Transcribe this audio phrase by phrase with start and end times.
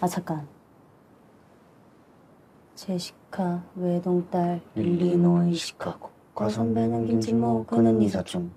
[0.00, 0.48] 아 잠깐.
[2.74, 8.50] 제시카 외동딸 일리노이 시카고 과선배는 김진모 그는 이사촌.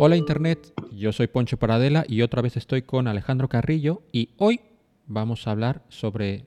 [0.00, 4.60] Hola Internet, yo soy Poncho Paradela y otra vez estoy con Alejandro Carrillo y hoy
[5.06, 6.46] vamos a hablar sobre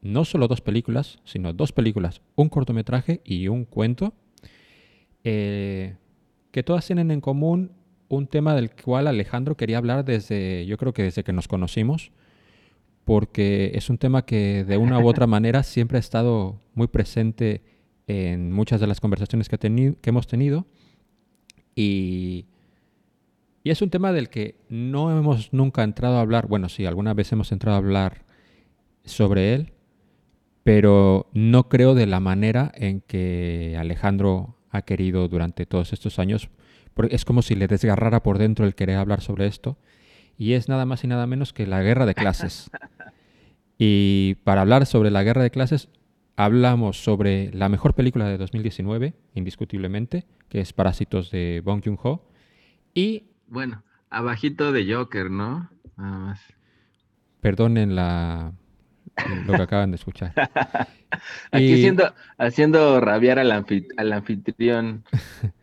[0.00, 4.14] no solo dos películas, sino dos películas, un cortometraje y un cuento,
[5.22, 5.96] eh,
[6.50, 7.72] que todas tienen en común
[8.09, 12.11] un tema del cual Alejandro quería hablar desde, yo creo que desde que nos conocimos,
[13.05, 17.61] porque es un tema que de una u otra manera siempre ha estado muy presente
[18.07, 20.65] en muchas de las conversaciones que, teni- que hemos tenido.
[21.75, 22.45] Y,
[23.63, 27.13] y es un tema del que no hemos nunca entrado a hablar, bueno, sí, alguna
[27.13, 28.25] vez hemos entrado a hablar
[29.05, 29.73] sobre él,
[30.63, 36.49] pero no creo de la manera en que Alejandro ha querido durante todos estos años,
[36.93, 39.77] porque es como si le desgarrara por dentro el querer hablar sobre esto,
[40.37, 42.69] y es nada más y nada menos que la guerra de clases.
[43.81, 45.87] Y para hablar sobre la guerra de clases,
[46.35, 52.21] hablamos sobre la mejor película de 2019, indiscutiblemente, que es Parásitos de Bong Joon-ho,
[52.93, 55.69] y, Bueno, abajito de Joker, ¿no?
[55.95, 56.41] Nada más.
[57.39, 58.51] perdonen la,
[59.45, 60.33] lo que acaban de escuchar.
[61.51, 65.05] Aquí Y- haciendo, haciendo rabiar al, anfi- al anfitrión.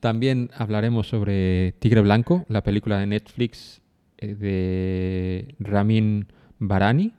[0.00, 3.82] También hablaremos sobre Tigre Blanco, la película de Netflix
[4.18, 6.26] eh, de Ramin
[6.58, 7.14] Barani.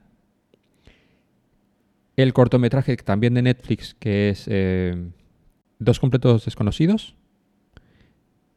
[2.16, 5.10] El cortometraje también de Netflix, que es eh,
[5.78, 7.16] Dos completos desconocidos,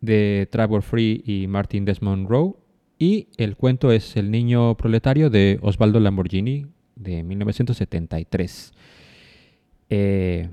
[0.01, 2.57] de Trevor Free y Martin Desmond Rowe.
[2.99, 8.73] Y el cuento es El niño proletario de Osvaldo Lamborghini, de 1973.
[9.89, 10.49] Eh,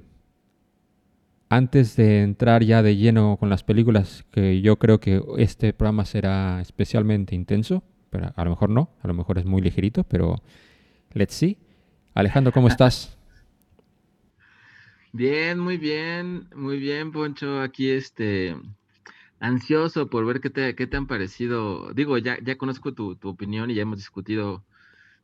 [1.51, 6.05] antes de entrar ya de lleno con las películas, que yo creo que este programa
[6.05, 10.37] será especialmente intenso, pero a lo mejor no, a lo mejor es muy ligerito, pero
[11.13, 11.59] let's see.
[12.15, 13.19] Alejandro, ¿cómo estás?
[15.13, 17.61] Bien, muy bien, muy bien, Poncho.
[17.61, 18.55] Aquí este
[19.41, 21.93] ansioso por ver qué te, qué te han parecido.
[21.95, 24.65] Digo, ya, ya conozco tu, tu opinión y ya hemos discutido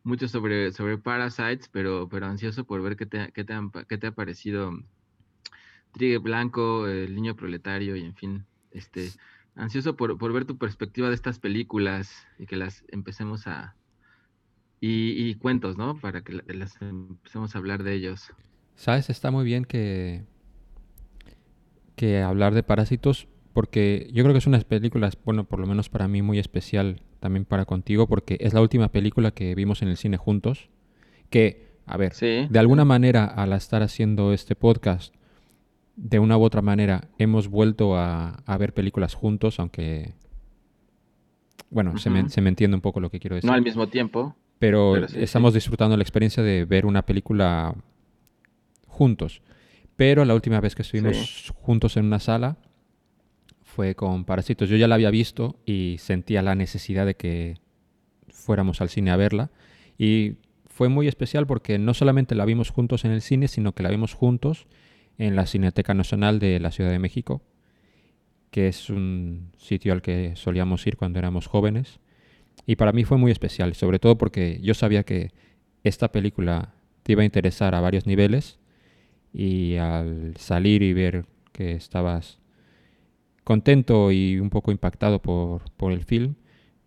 [0.02, 3.54] mucho sobre, sobre Parasites, pero, pero ansioso por ver qué te, qué te,
[3.88, 4.72] qué te ha parecido
[5.96, 9.10] Trigue Blanco, El Niño Proletario y en fin, este,
[9.54, 13.74] ansioso por, por ver tu perspectiva de estas películas y que las empecemos a...
[14.80, 15.98] Y, y cuentos, ¿no?
[15.98, 18.30] Para que la- las empecemos a hablar de ellos.
[18.74, 20.24] Sabes, está muy bien que,
[21.96, 25.88] que hablar de Parásitos, porque yo creo que es una película, bueno, por lo menos
[25.88, 29.88] para mí muy especial, también para contigo, porque es la última película que vimos en
[29.88, 30.68] el cine juntos,
[31.30, 32.46] que, a ver, Sí.
[32.50, 35.14] de alguna manera, al estar haciendo este podcast,
[35.96, 40.14] de una u otra manera, hemos vuelto a, a ver películas juntos, aunque,
[41.70, 43.48] bueno, se, me, se me entiende un poco lo que quiero decir.
[43.48, 44.36] No al mismo tiempo.
[44.58, 47.74] pero, pero sí, estamos disfrutando la experiencia de ver una película
[48.86, 49.42] juntos.
[49.96, 52.58] Pero la última vez que estuvimos juntos en una sala
[53.62, 54.68] fue con Parásitos.
[54.68, 57.58] Yo ya la había visto y sentía la necesidad de que
[58.28, 59.50] fuéramos al cine a verla.
[59.96, 60.34] Y
[60.66, 63.88] fue muy especial porque no solamente la vimos juntos en el cine, sino que la
[63.88, 64.66] vimos juntos
[65.18, 67.42] en la Cineteca Nacional de la Ciudad de México,
[68.50, 72.00] que es un sitio al que solíamos ir cuando éramos jóvenes.
[72.66, 75.30] Y para mí fue muy especial, sobre todo porque yo sabía que
[75.84, 78.58] esta película te iba a interesar a varios niveles
[79.32, 82.38] y al salir y ver que estabas
[83.44, 86.34] contento y un poco impactado por, por el film,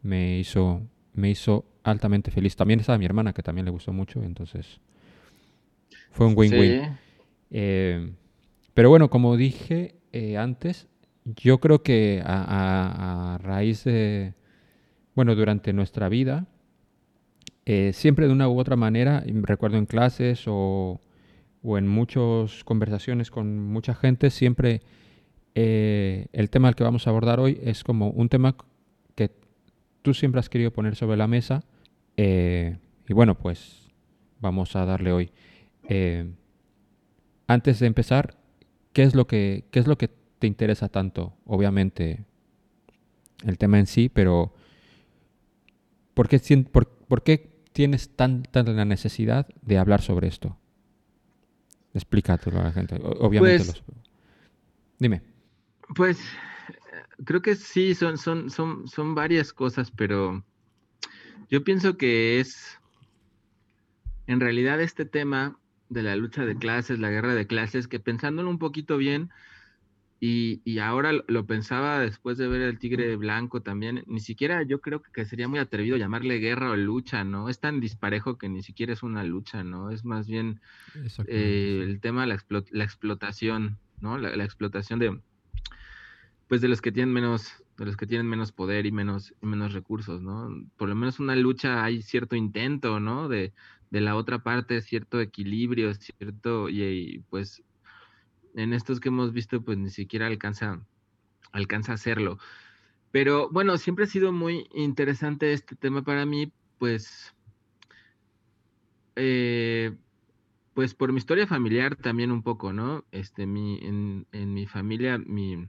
[0.01, 0.81] me hizo,
[1.13, 2.55] me hizo altamente feliz.
[2.55, 4.81] También estaba mi hermana, que también le gustó mucho, entonces
[6.11, 6.97] fue un win-win.
[7.51, 8.11] Eh,
[8.73, 10.87] pero bueno, como dije eh, antes,
[11.25, 14.33] yo creo que a, raíz de,
[15.15, 16.47] bueno, durante nuestra vida,
[17.65, 21.01] eh, siempre de una u otra manera, recuerdo en clases o,
[21.61, 24.81] o en muchas conversaciones con mucha gente, siempre
[25.55, 28.55] el tema al que vamos a abordar hoy es como un tema
[29.15, 29.29] que
[30.01, 31.65] tú siempre has querido poner sobre la mesa
[32.15, 33.91] y bueno, pues
[34.39, 35.31] vamos a darle hoy.
[37.49, 38.37] Antes de empezar,
[38.93, 41.33] ¿qué es lo que, qué es lo que te interesa tanto?
[41.45, 42.23] Obviamente
[43.43, 44.53] el tema en sí, pero
[46.13, 46.39] ¿por qué,
[46.71, 50.57] por, por qué tienes tan, tan la necesidad de hablar sobre esto?
[51.95, 52.99] Explícatelo a la gente.
[53.01, 53.83] Obviamente Pues- los...
[54.99, 55.23] Dime.
[55.95, 56.19] Pues
[57.25, 60.43] creo que sí, son, son, son, son varias cosas, pero
[61.49, 62.77] yo pienso que es
[64.27, 65.58] en realidad este tema
[65.89, 69.29] de la lucha de clases, la guerra de clases, que pensándolo un poquito bien,
[70.21, 74.81] Y, y ahora lo- pensaba después de ver el Tigre Blanco también, ni siquiera yo
[74.81, 77.47] creo que sería muy atrevido llamarle guerra o lucha, ¿no?
[77.49, 79.91] Es tan disparejo que ni siquiera es una lucha, ¿no?
[79.91, 80.61] Es más bien
[81.27, 84.17] eh, el tema de la, explo- la explotación, ¿no?
[84.17, 85.21] La, la explotación de,
[86.47, 89.45] pues de los que tienen menos, de los que tienen menos poder y menos, y
[89.45, 90.49] menos recursos, ¿no?
[90.77, 93.27] Por lo menos una lucha hay cierto intento, ¿no?
[93.29, 93.53] De,
[93.89, 97.63] de la otra parte, cierto equilibrio, cierto, y, pues
[98.55, 100.81] en estos que hemos visto, pues ni siquiera alcanza,
[101.51, 102.37] alcanza a hacerlo.
[103.11, 107.33] Pero bueno, siempre ha sido muy interesante este tema para mí, pues,
[109.15, 109.95] eh,
[110.73, 113.05] pues por mi historia familiar también un poco, ¿no?
[113.11, 115.67] Este, mi, en, en mi familia, mi,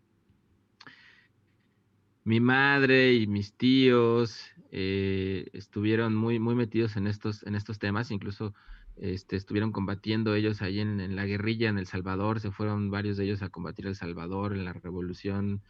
[2.25, 8.11] mi madre y mis tíos eh, estuvieron muy, muy metidos en estos, en estos temas,
[8.11, 8.55] incluso
[8.97, 13.25] este, estuvieron combatiendo ellos ahí en, la guerrilla en El Salvador, se fueron varios de
[13.25, 15.63] ellos a combatir El Salvador en la revolución.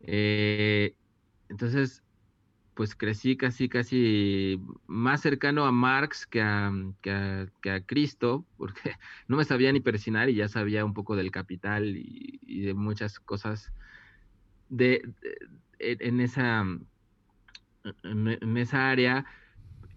[0.00, 0.94] Eh,
[1.48, 2.02] entonces,
[2.74, 8.92] pues crecí casi, casi más cercano a Marx que a, que a, Cristo, porque
[9.28, 13.18] no me sabía ni persinar y ya sabía un poco del capital y de muchas
[13.18, 13.72] cosas
[14.68, 15.02] de,
[15.80, 16.64] de- en esa
[18.02, 19.26] en, en esa área.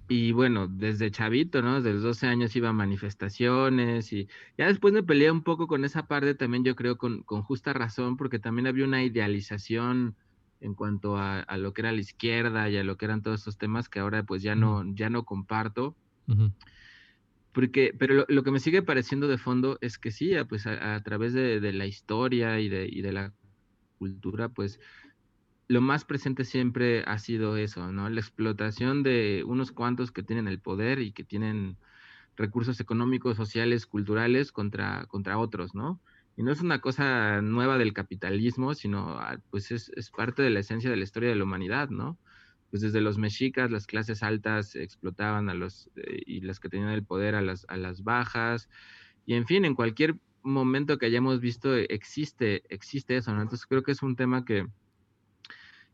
[0.08, 1.76] Y bueno, desde chavito, ¿no?
[1.78, 4.28] Desde los 12 años iba a manifestaciones y
[4.58, 7.74] ya después me peleé un poco con esa parte también, yo creo, con, con justa
[7.74, 10.18] razón, porque también había una idealización
[10.62, 13.42] en cuanto a, a lo que era la izquierda y a lo que eran todos
[13.42, 15.96] estos temas que ahora pues ya no, ya no comparto.
[17.52, 20.96] Porque, pero lo, lo que me sigue pareciendo de fondo es que sí, pues a,
[20.96, 23.34] a través de, de la historia y de, y de la
[24.00, 24.80] cultura, pues
[25.68, 28.10] lo más presente siempre ha sido eso, ¿no?
[28.10, 31.78] La explotación de unos cuantos que tienen el poder y que tienen
[32.36, 36.02] recursos económicos, sociales, culturales contra, contra otros, ¿no?
[36.36, 40.50] Y no es una cosa nueva del capitalismo, sino ah, pues es, es parte de
[40.50, 42.18] la esencia de la historia de la humanidad, ¿no?
[42.72, 46.90] Pues desde los mexicas, las clases altas explotaban a los, eh, y las que tenían
[46.90, 48.70] el poder a las, a las bajas,
[49.26, 53.32] y en fin, en cualquier momento que hayamos visto eh, existe, existe eso.
[53.32, 54.66] Entonces creo que es un tema que,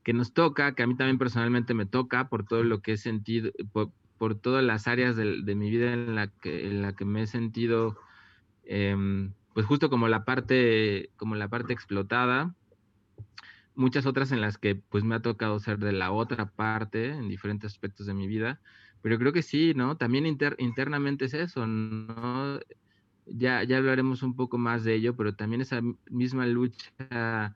[0.04, 2.98] que nos toca, que a mí también personalmente me toca por todo lo que he
[2.98, 7.24] sentido, por, todas las áreas de, mi vida en la que, en la que me
[7.24, 7.98] he sentido,
[8.64, 12.56] em, pues justo como la parte, como la parte explotada,
[13.76, 17.28] muchas otras en las que pues me ha tocado ser de la otra parte en
[17.28, 18.62] diferentes aspectos de mi vida,
[19.02, 19.98] pero creo que sí, ¿no?
[19.98, 22.60] También inter- internamente es eso, ¿no?
[23.26, 25.82] Ya, ya hablaremos un poco más de ello, pero también esa
[26.12, 27.56] misma lucha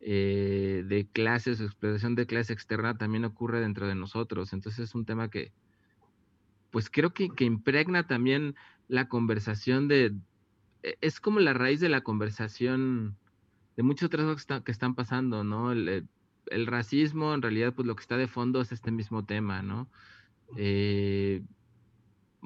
[0.00, 4.52] eh, de clases, explotación de clase externa también ocurre dentro de nosotros.
[4.52, 5.54] Entonces es un tema que,
[6.70, 8.54] pues creo que, que impregna también
[8.88, 10.16] la conversación de,
[10.82, 13.18] e- es como la raíz de la conversación
[13.76, 15.72] de muchas otras cosas que, está- que están pasando, ¿no?
[15.72, 16.10] El, el-
[16.48, 19.90] el racismo, en realidad, pues lo que está de fondo es este mismo tema, ¿no?
[20.56, 21.44] Eh,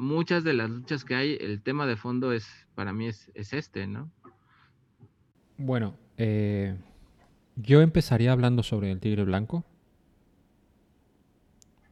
[0.00, 3.52] muchas de las luchas que hay, el tema de fondo es, para mí, es, es
[3.52, 4.10] este, ¿no?
[5.58, 6.74] Bueno, eh,
[7.56, 9.64] yo empezaría hablando sobre el tigre blanco.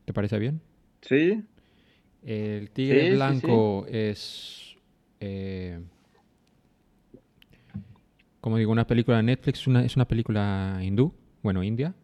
[0.06, 0.62] ¿Te parece bien?
[1.02, 1.44] Sí,
[2.24, 3.14] El tigre Sí, sí, sí.
[3.16, 4.76] blanco es,
[5.20, 5.80] eh,
[8.40, 11.12] como digo, una película de Netflix, una, es una película hindú,
[11.42, 11.94] bueno, india,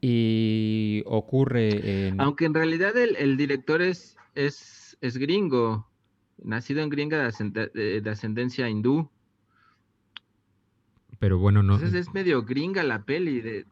[0.00, 2.20] y ocurre en...
[2.20, 5.86] Aunque en realidad el, el director es, es, es gringo,
[6.42, 9.08] nacido en gringa de, ascend- de- de ascendencia hindú.
[11.18, 11.74] Pero bueno, no...
[11.74, 13.64] Entonces es medio gringa la peli, de,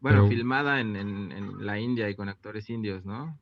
[0.00, 3.38] bueno, Pero- filmada en, en- en la India y con actores indios, ¿no?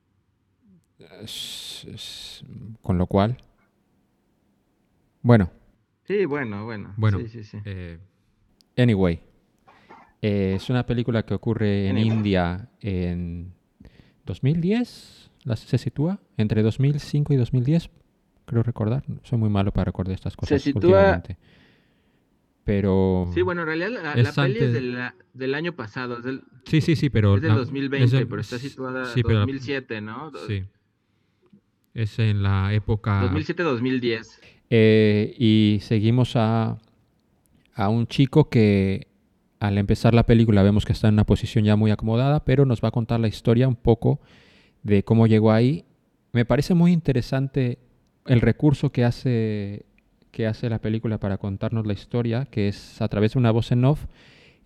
[1.22, 2.44] es- es-
[2.82, 3.36] con lo cual...
[5.22, 5.50] Bueno,
[6.06, 6.92] Sí, bueno, bueno.
[6.96, 7.58] Bueno, Sí, sí, sí.
[7.64, 7.98] Eh,
[8.76, 9.20] anyway,
[10.22, 12.16] eh, es una película que ocurre en Anyway.
[12.16, 13.52] India en
[14.26, 17.90] 2010, se sitúa entre 2005 y 2010,
[18.46, 19.04] creo recordar.
[19.22, 21.36] Soy muy malo para recordar estas cosas sitúa- últimamente.
[22.64, 24.72] Pero Sí, bueno, en realidad la, la peli es
[25.34, 28.26] del, año pasado, es del, sí, sí, sí, pero es del la- 2020, es del-
[28.28, 30.30] pero está situada sí, pero- 2007, ¿no?
[30.46, 30.64] sí.
[31.94, 34.38] Es en la época 2007-2010.
[34.70, 36.78] Eh, y seguimos a,
[37.74, 39.08] a un chico que
[39.58, 42.80] al empezar la película vemos que está en una posición ya muy acomodada, pero nos
[42.80, 44.20] va a contar la historia un poco
[44.82, 45.84] de cómo llegó ahí.
[46.32, 47.78] Me parece muy interesante
[48.26, 49.86] el recurso que hace,
[50.30, 53.72] que hace la película para contarnos la historia, que es a través de una voz
[53.72, 54.06] en off,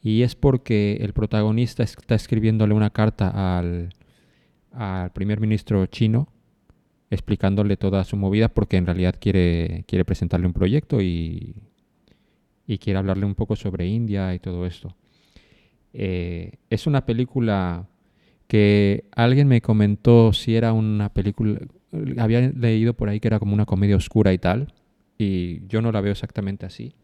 [0.03, 3.95] y es porque el protagonista está escribiéndole una carta al,
[4.73, 6.29] al primer ministro chino
[7.11, 11.55] explicándole toda su movida porque en realidad quiere, quiere presentarle un proyecto y,
[12.67, 14.95] y quiere hablarle un poco sobre India y todo esto.
[15.93, 17.87] Eh, es una película
[18.55, 21.59] que alguien me comentó si era una película,
[22.19, 24.73] había leído por ahí que era como una comedia oscura y tal,
[25.19, 26.95] y yo no la veo exactamente así.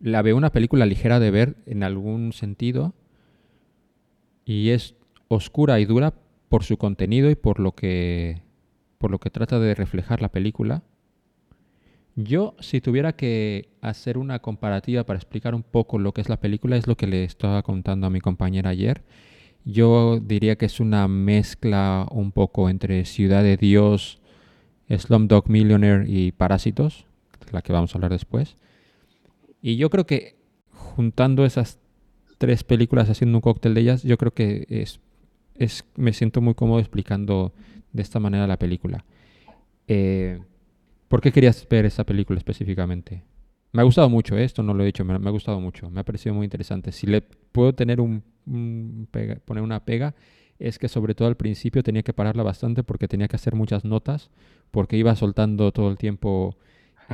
[0.00, 2.92] La veo una película ligera de ver en algún sentido,
[4.44, 4.96] y es
[5.28, 6.12] oscura y dura
[6.48, 8.42] por su contenido y por lo que
[8.98, 10.82] por lo que trata de reflejar la película.
[12.16, 16.40] Yo, si tuviera que hacer una comparativa para explicar un poco lo que es la
[16.40, 19.04] película, es lo que le estaba contando a mi compañera ayer.
[19.64, 24.20] Yo diría que es una mezcla un poco entre Ciudad de Dios,
[24.88, 27.06] Slumdog Millionaire y Parásitos,
[27.52, 28.56] la que vamos a hablar después.
[29.60, 30.36] Y yo creo que
[30.70, 31.78] juntando esas
[32.38, 35.00] tres películas, haciendo un cóctel de ellas, yo creo que es,
[35.56, 37.52] es me siento muy cómodo explicando
[37.92, 39.04] de esta manera la película.
[39.88, 40.40] Eh,
[41.08, 43.22] ¿Por qué querías ver esa película específicamente?
[43.72, 44.44] Me ha gustado mucho ¿eh?
[44.44, 46.92] esto, no lo he dicho, me, ha gustado mucho, me ha parecido muy interesante.
[46.92, 48.22] Si le puedo tener un,
[49.44, 50.14] poner una pega,
[50.58, 53.84] es que sobre todo al principio tenía que pararla bastante porque tenía que hacer muchas
[53.84, 54.30] notas,
[54.70, 56.56] porque iba soltando todo el tiempo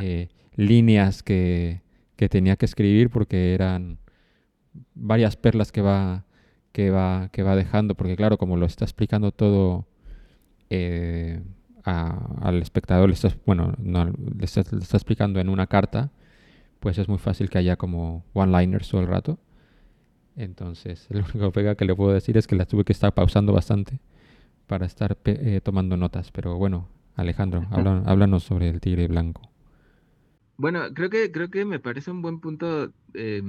[0.01, 1.83] eh, líneas que,
[2.17, 3.99] que, tenía que escribir porque eran
[4.95, 6.25] varias perlas que va,
[6.73, 9.87] que va, que va dejando, porque claro, como lo está explicando todo
[10.71, 11.41] eh,
[11.85, 16.11] al espectador, le está, bueno, no, le está, explicando en una carta,
[16.85, 19.39] pues es muy fácil que haya como one-liners todo el rato.
[20.37, 23.55] Entonces, el único pega que le puedo decir es que la tuve que estar pausando
[23.55, 24.01] bastante
[24.67, 26.31] para estar eh, tomando notas.
[26.31, 26.87] Pero bueno,
[27.17, 29.41] Alejandro, háblanos sobre el tigre blanco.
[30.59, 33.43] Bueno, creo que creo que me parece un buen punto, eh,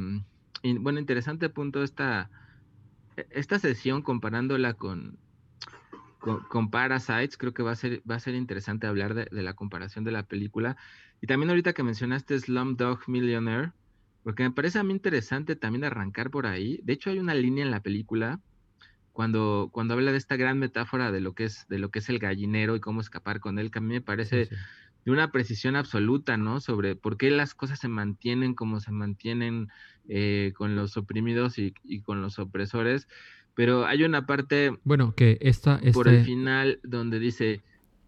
[0.80, 2.30] bueno, interesante punto esta
[3.32, 5.18] esta sesión comparándola con
[6.50, 10.04] con, Parasites, creo que va a ser, va a ser interesante hablar de, la comparación
[10.04, 10.75] de la película.
[11.25, 13.72] Y también ahorita que mencionaste Slumdog Millionaire,
[14.22, 16.79] porque me parece a mí interesante también arrancar por ahí.
[16.84, 18.39] De hecho, hay una línea en la película
[19.12, 22.10] cuando, cuando habla de esta gran metáfora de lo que es, de lo que es
[22.10, 24.50] el gallinero y cómo escapar con él, que a mí me parece
[25.03, 26.62] de una precisión absoluta, ¿no?
[26.62, 29.70] Sobre por qué las cosas se mantienen como se mantienen
[30.08, 33.08] eh, con los oprimidos y, y con los opresores
[33.55, 34.77] pero hay una parte.
[34.84, 35.79] Bueno, que esta.
[35.94, 37.62] por el final, donde dice.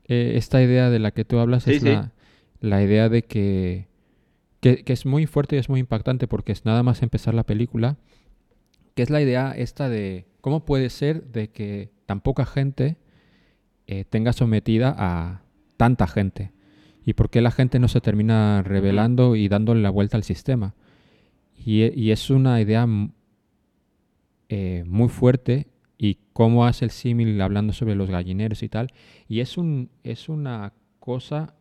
[0.09, 2.11] Eh, esta idea de la que tú hablas es La,
[2.61, 3.87] idea de que,
[4.61, 7.97] que, es muy fuerte y es muy impactante porque es nada más empezar la película.
[8.95, 12.97] Que es la idea esta de cómo puede ser de que tan poca gente
[13.85, 15.41] eh, tenga sometida a
[15.77, 16.51] tanta gente.
[17.05, 20.75] Y por qué la gente no se termina revelando y dándole la vuelta al sistema.
[21.55, 22.85] Y, y es una idea
[24.49, 28.93] eh, muy fuerte y cómo hace el símil hablando sobre los gallineros y tal.
[29.27, 31.56] Y es, un, es una cosa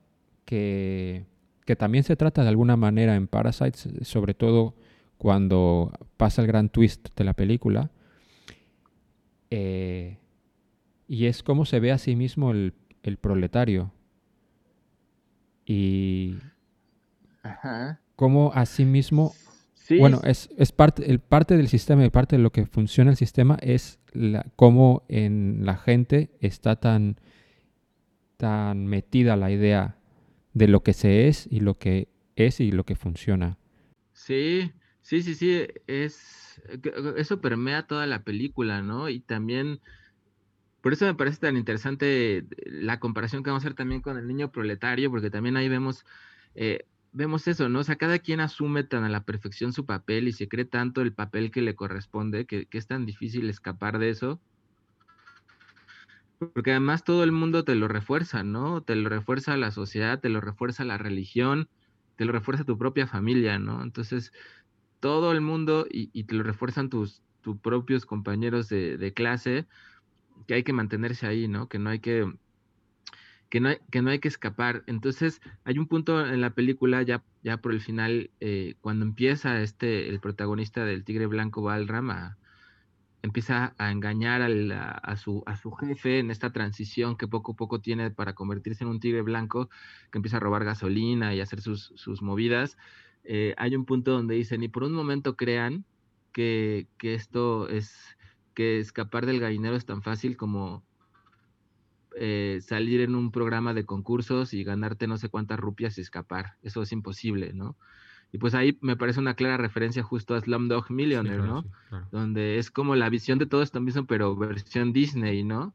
[0.46, 1.26] que,
[1.66, 4.74] que también se trata de alguna manera en Parasites, sobre todo
[5.18, 7.90] cuando pasa el gran twist de la película.
[9.50, 10.18] Eh,
[11.06, 12.72] y es cómo se ve a sí mismo el,
[13.02, 13.92] el proletario.
[15.66, 16.36] Y
[18.16, 19.34] cómo a sí mismo
[19.98, 23.16] bueno, es, es parte, el parte del sistema y parte de lo que funciona el
[23.16, 27.20] sistema es la, cómo en la gente está tan,
[28.36, 29.96] tan metida la idea
[30.56, 33.58] de lo que se es y lo que es y lo que funciona.
[34.14, 34.72] Sí,
[35.02, 36.62] sí, sí, sí, es
[37.16, 39.10] eso permea toda la película, ¿no?
[39.10, 39.80] Y también
[40.80, 44.26] por eso me parece tan interesante la comparación que vamos a hacer también con el
[44.26, 46.06] niño proletario, porque también ahí vemos
[46.54, 47.80] eh, vemos eso, ¿no?
[47.80, 51.02] O sea, cada quien asume tan a la perfección su papel y se cree tanto
[51.02, 54.40] el papel que le corresponde que, es tan difícil escapar de eso.
[56.38, 58.82] Porque además todo el mundo te lo refuerza, ¿no?
[58.82, 61.68] Te lo refuerza la sociedad, te lo refuerza la religión,
[62.16, 63.82] te lo refuerza tu propia familia, ¿no?
[63.82, 64.32] Entonces,
[65.00, 69.66] todo el mundo y, te lo refuerzan tus, tus propios compañeros de, clase,
[70.46, 71.68] que hay que mantenerse ahí, ¿no?
[71.68, 72.30] Que no hay que
[73.48, 74.82] que no, hay, que no hay que escapar.
[74.86, 79.62] Entonces, hay un punto en la película, ya, ya por el final, eh, cuando empieza
[79.62, 82.10] este, el protagonista del Tigre Blanco, Balram,
[83.26, 85.42] empieza a engañar a, su,
[85.80, 89.68] jefe en esta transición que poco a poco tiene para convertirse en un tigre blanco,
[90.10, 92.76] que empieza a robar gasolina y hacer sus, movidas.
[93.24, 95.84] Eh, hay un punto donde dicen, y por un momento crean
[96.32, 98.16] que, que esto es,
[98.54, 100.84] que escapar del gallinero es tan fácil como
[102.18, 106.56] eh, salir en un programa de concursos y ganarte no sé cuántas rupias y escapar.
[106.62, 107.76] Eso es imposible, ¿no?
[108.32, 111.64] Y pues ahí me parece una clara referencia justo a Slumdog Millionaire, ¿no?
[112.10, 115.74] Donde es como la visión de todo esto mismo, pero versión Disney, ¿no?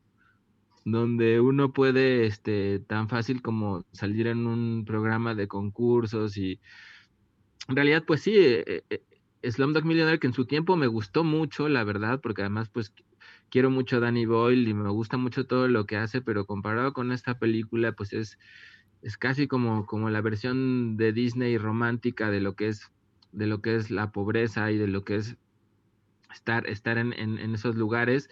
[0.83, 6.59] Donde uno puede, este, tan fácil como salir en un programa de concursos y,
[7.67, 9.01] en realidad, pues sí, eh, eh,
[9.49, 12.93] Slumdog Millionaire, que en su tiempo me gustó mucho, la verdad, porque además, pues
[13.49, 16.93] quiero mucho a Danny Boyle y me gusta mucho todo lo que hace, pero comparado
[16.93, 18.37] con esta película, pues es,
[19.01, 22.91] es casi como, como la versión de Disney romántica de lo que es,
[23.31, 25.37] de lo que es la pobreza y de lo que es
[26.33, 28.29] estar, estar en, en, esos lugares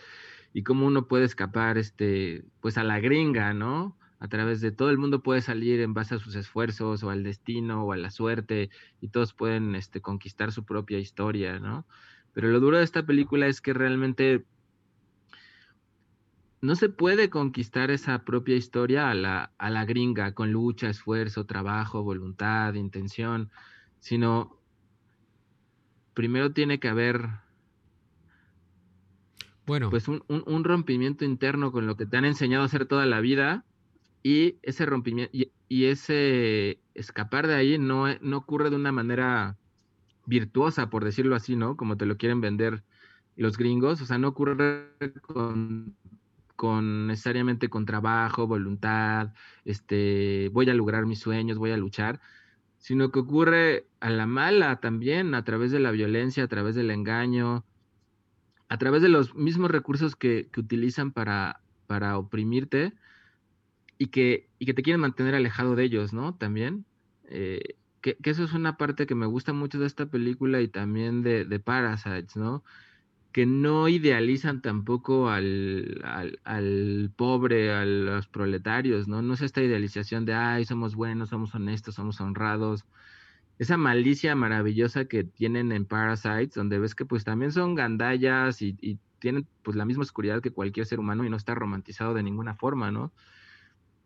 [0.53, 3.97] y cómo uno puede escapar este, pues a la gringa, ¿no?
[4.19, 7.23] A través de todo el mundo puede salir en base a sus esfuerzos o al
[7.23, 8.69] destino o a la suerte
[9.01, 11.85] y todos pueden este, conquistar su propia historia, ¿no?
[12.33, 14.45] Pero lo duro de esta película es que realmente
[16.61, 21.45] no se puede conquistar esa propia historia a la, a la gringa con lucha, esfuerzo,
[21.45, 23.51] trabajo, voluntad, intención,
[23.99, 24.61] sino
[26.13, 27.29] primero tiene que haber
[29.65, 32.85] Bueno, pues un, un- un rompimiento interno con lo que te han enseñado a hacer
[32.85, 33.65] toda la vida
[34.23, 39.57] y ese rompimiento y, y ese escapar de ahí no, no ocurre de una manera
[40.25, 41.77] virtuosa, por decirlo así, ¿no?
[41.77, 42.83] Como te lo quieren vender
[43.35, 45.97] los gringos, o sea, no ocurre con,
[46.59, 52.19] con necesariamente con trabajo, voluntad, este, voy a lograr mis sueños, voy a luchar,
[52.79, 56.91] sino que ocurre a la mala también, a través de la violencia, a través del
[56.91, 57.63] engaño,
[58.67, 62.91] a través de los mismos recursos que, que utilizan para, para oprimirte
[63.97, 66.35] y que, y que te quieren mantener alejado de ellos, ¿no?
[66.35, 66.83] También.
[67.29, 70.67] Eh, que, que eso es una parte que me gusta mucho de esta película y
[70.67, 72.65] también de, de Parasites, ¿no?
[73.31, 76.01] Que no idealizan tampoco al,
[76.43, 79.21] al, pobre, a los proletarios, ¿no?
[79.21, 82.86] No es esta idealización de, ay, somos buenos, somos honestos, somos honrados.
[83.59, 88.77] Esa malicia maravillosa que tienen en Parasites, donde ves que pues también son gandallas y,
[88.81, 92.24] y tienen pues la misma oscuridad que cualquier ser humano y no está romantizado de
[92.24, 93.13] ninguna forma, ¿no?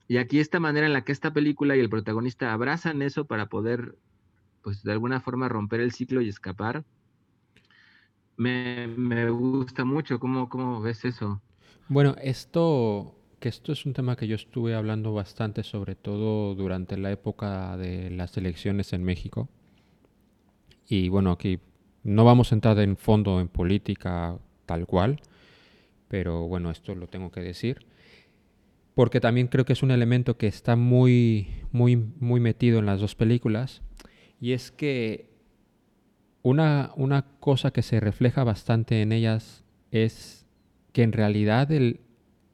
[0.07, 3.47] Y aquí esta manera en la que esta película y el protagonista abrazan eso para
[3.47, 3.97] poder,
[4.61, 6.85] pues de alguna forma romper el ciclo y escapar,
[8.37, 10.19] me, me gusta mucho.
[10.19, 11.41] ¿Cómo, ¿Cómo ves eso?
[11.87, 16.97] bueno, esto, que esto es un tema que yo estuve hablando bastante, sobre todo durante
[16.97, 19.49] la época de las elecciones en México.
[20.87, 21.59] Y bueno, aquí
[22.03, 25.21] no vamos a entrar en fondo en política tal cual,
[26.07, 27.85] pero bueno, esto lo tengo que decir.
[28.95, 32.99] Porque también creo que es un elemento que está muy, muy, muy metido en las
[32.99, 33.81] dos películas.
[34.39, 35.32] Y es que
[36.43, 40.45] una, una cosa que se refleja bastante en ellas es
[40.91, 42.01] que en realidad el,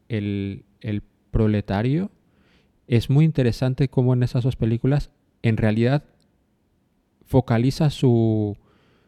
[0.08, 2.12] el, el proletario
[2.88, 6.04] es muy interesante como en esas dos películas en realidad
[7.25, 8.58] focaliza su,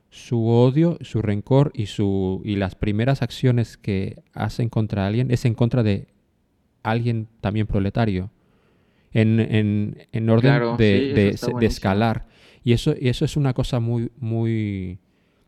[0.10, 5.46] su odio, su rencor y, su, y las primeras acciones que hacen contra alguien es
[5.46, 6.08] en contra de
[6.84, 8.30] alguien también proletario.
[9.14, 12.28] En, en, en orden Claro, de, sí, de- escalar.
[12.64, 15.00] Y eso, y eso es una cosa muy, muy...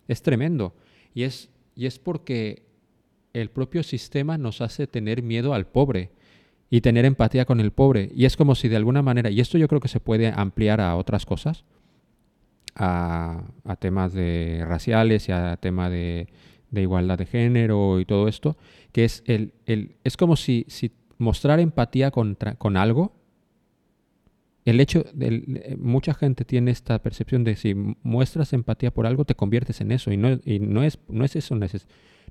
[0.07, 0.75] Es tremendo.
[1.13, 2.63] Y es, y es porque
[3.33, 6.11] el propio sistema nos hace tener miedo al pobre
[6.69, 8.09] y tener empatía con el pobre.
[8.15, 10.81] Y es como si de alguna manera, y esto yo creo que se puede ampliar
[10.81, 11.65] a otras cosas,
[12.75, 13.43] a,
[13.79, 16.27] temas de raciales y a tema de,
[16.71, 18.57] de igualdad de género y todo esto,
[18.91, 23.13] que es el, el es como si, si mostrar empatía contra, con algo,
[24.65, 29.25] el hecho, del- eh, mucha gente tiene esta percepción de si muestras empatía por algo,
[29.25, 31.85] te conviertes en eso, y no, y no, es, no es eso neces-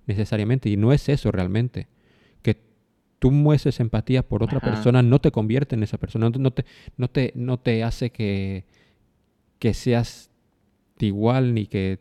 [0.07, 1.89] necesariamente, y no es eso realmente.
[2.43, 2.57] Que
[3.19, 4.71] tú muestres empatía por otra Ajá.
[4.71, 6.65] persona no te convierte en esa persona, no, te- no te,
[6.97, 8.65] no, te, no te hace que,
[9.59, 10.31] que seas
[10.99, 11.99] igual ni que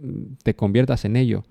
[0.00, 1.44] mm, te conviertas en ello.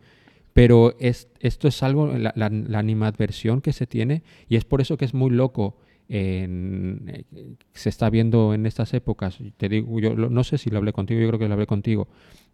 [0.54, 4.82] Pero es, esto es algo, la, la- la animadversión que se tiene, y es por
[4.82, 5.78] eso que es muy loco.
[6.10, 10.78] En- eh, se está viendo en estas épocas, te digo, yo no sé si lo
[10.80, 12.08] hablé contigo, yo creo que lo hablé contigo,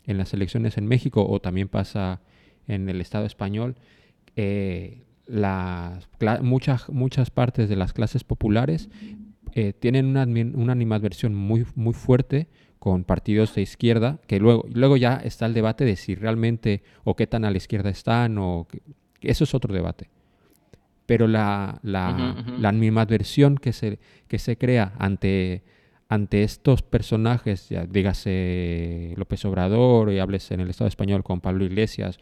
[0.05, 2.21] en las elecciones en México o también pasa
[2.67, 3.75] en el Estado español,
[4.35, 6.07] eh, las
[6.41, 8.89] muchas, muchas partes de las clases populares
[9.53, 14.97] eh, tienen una, una animadversión muy, muy fuerte con partidos de izquierda, que luego, luego
[14.97, 18.67] ya está el debate de si realmente o qué tan a la izquierda están, o
[18.69, 18.81] que
[19.21, 20.09] eso es otro debate.
[21.05, 22.61] Pero la, la, Ujú, ujú.
[22.61, 25.63] la animadversión que se, que se crea ante,
[26.09, 31.63] ante estos personajes, ya dígase López Obrador, y hables en el Estado español con Pablo
[31.65, 32.17] Iglesias,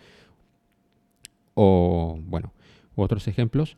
[1.53, 2.51] o bueno,
[2.95, 3.77] u otros ejemplos,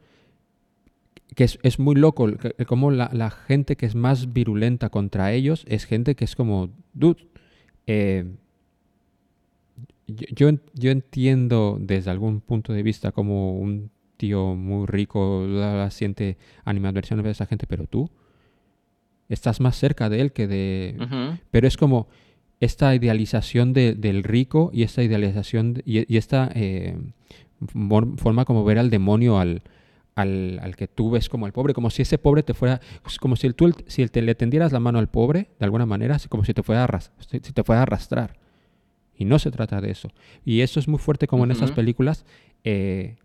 [1.35, 5.33] que es, es muy loco que- como la, la gente que es más virulenta contra
[5.33, 7.27] ellos es gente que es como, dude,
[7.87, 8.25] eh,
[10.07, 15.91] yo, yo entiendo desde algún punto de vista como un tío muy rico la- la
[15.91, 18.09] siente animadversión de esa gente, pero tú
[19.29, 20.95] estás más cerca de él que de...
[21.51, 22.07] Pero es como,
[22.59, 26.95] esta idealización de- del rico y esta idealización de- y, y esta eh,
[28.17, 29.61] forma como ver al demonio al,
[30.15, 33.17] al, al que tú ves como el pobre, como si ese pobre te fuera, es
[33.17, 35.85] como si el- tú si el- te le tendieras la mano al pobre, de alguna
[35.85, 38.37] manera, como si te fuera a, arras- si te fuera a arrastrar.
[39.17, 40.09] Y no se trata de eso.
[40.43, 42.25] Y eso es muy fuerte como en esas películas.
[42.65, 43.15] eh,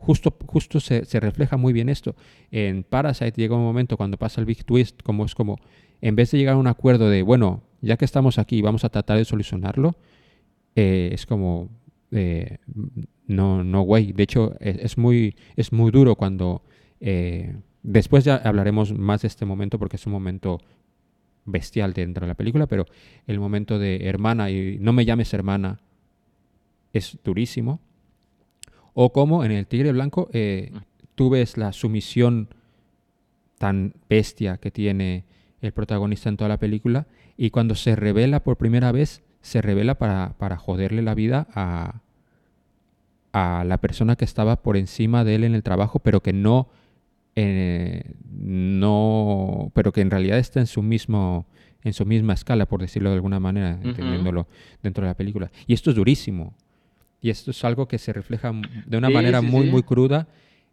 [0.00, 2.16] justo justo se, se refleja muy bien esto.
[2.50, 5.58] En Parasite llega un momento cuando pasa el big twist, como es como,
[6.00, 8.88] en vez de llegar a un acuerdo de, bueno, ya que estamos aquí, vamos a
[8.88, 9.96] tratar de solucionarlo,
[10.74, 11.68] eh, es como,
[12.10, 12.58] eh,
[13.26, 14.12] no, no, güey.
[14.12, 16.62] De hecho, es, muy, es muy duro cuando,
[17.00, 20.58] eh, después ya hablaremos más de este momento porque es un momento
[21.44, 22.86] bestial dentro de la película, pero
[23.26, 25.80] el momento de hermana y no me llames hermana
[26.92, 27.80] es durísimo.
[28.94, 30.72] O como en el Tigre Blanco eh,
[31.14, 32.48] tú ves la sumisión
[33.58, 35.24] tan bestia que tiene
[35.60, 39.96] el protagonista en toda la película y cuando se revela por primera vez, se revela
[39.96, 42.00] para, para joderle la vida a,
[43.32, 46.68] a la persona que estaba por encima de él en el trabajo, pero que no,
[47.36, 51.46] eh, no, pero que en realidad está en su mismo,
[51.82, 54.46] en su misma escala, por decirlo de alguna manera, entendiéndolo
[54.82, 55.50] dentro de la película.
[55.66, 56.54] Y esto es durísimo.
[57.22, 58.52] Y esto es algo que se refleja
[58.86, 59.70] de una Sí, manera sí, muy, sí.
[59.70, 60.26] muy cruda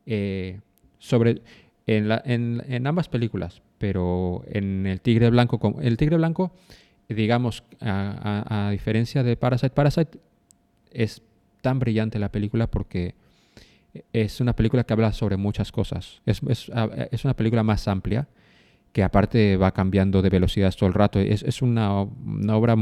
[0.06, 0.60] eh,
[1.00, 1.42] sobre
[1.86, 6.52] en, la- en- en ambas películas, pero en el Tigre Blanco, como- el Tigre Blanco,
[7.10, 10.20] digamos, a, a- a diferencia de Parasite, Parasite
[10.92, 11.22] es
[11.62, 13.16] tan brillante la película porque
[14.14, 16.22] es una película que habla sobre muchas cosas.
[16.26, 16.72] Es, es-
[17.12, 18.28] es una película más amplia
[18.94, 21.20] que aparte va cambiando de velocidad todo el rato.
[21.20, 22.76] Es, es una, una obra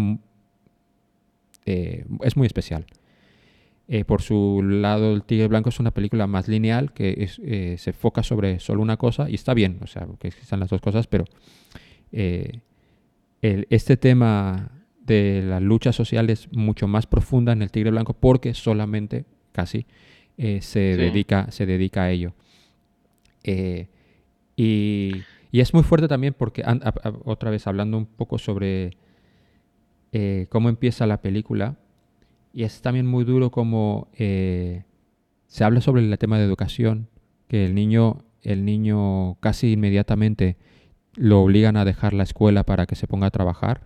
[1.65, 2.85] eh, es muy especial.
[3.87, 7.75] Eh, por su lado, El Tigre Blanco es una película más lineal que es, eh,
[7.77, 10.81] se enfoca sobre solo una cosa y está bien, o sea, que existan las dos
[10.81, 11.25] cosas, pero
[12.11, 12.61] eh,
[13.43, 14.71] el- este tema
[15.05, 19.85] de la lucha social es mucho más profunda en El Tigre Blanco porque solamente, casi,
[20.35, 20.79] se, Sí.
[20.79, 22.33] dedica, se dedica a ello.
[24.55, 25.11] Y,
[25.51, 28.97] y es muy fuerte también porque, an- a- a- otra vez hablando un poco sobre
[30.49, 31.77] cómo empieza la película,
[32.55, 34.85] y es también muy duro como eh,
[35.45, 37.09] se habla sobre el tema de educación,
[37.49, 40.55] que el niño, el niño casi inmediatamente
[41.15, 43.81] lo obligan a dejar la escuela para que se ponga a trabajar.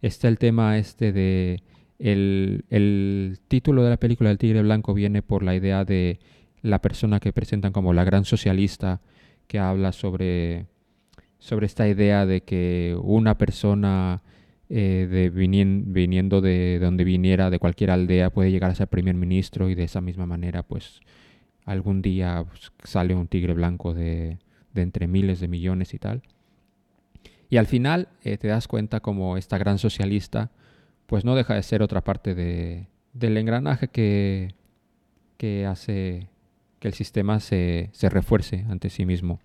[0.00, 1.62] Está el tema este de
[1.98, 6.18] el, el título de la película del Tigre Blanco viene por la idea de
[6.62, 9.02] la persona que presentan como la gran socialista
[9.46, 10.64] que habla sobre,
[11.38, 14.22] sobre esta idea de que una persona
[14.70, 19.16] eh, de vinien- viniendo de donde viniera, de cualquier aldea, puede llegar a ser primer
[19.16, 21.00] ministro y de esa misma manera, pues
[21.64, 24.38] algún día pues, sale un tigre blanco de,
[24.72, 26.22] de entre miles de millones y tal.
[27.48, 30.50] Y al final eh, te das cuenta como esta gran socialista,
[31.06, 34.54] pues no deja de ser otra parte de, del engranaje que,
[35.36, 36.28] que hace
[36.78, 39.40] que el sistema se, se refuerce ante sí mismo.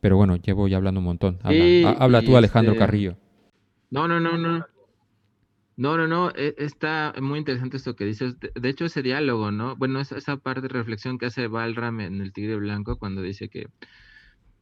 [0.00, 1.38] Pero bueno, llevo ya hablando un montón.
[1.42, 3.16] Habla, Sí, ha- habla y tú, Alejandro este- Carrillo.
[3.90, 4.64] No, no, no, no.
[5.76, 8.36] No, no, no, e- está muy interesante esto que dices.
[8.38, 9.76] De, hecho, ese diálogo, ¿no?
[9.76, 13.48] Bueno, esa, esa parte de reflexión que hace Balram en El Tigre Blanco cuando dice
[13.48, 13.66] que,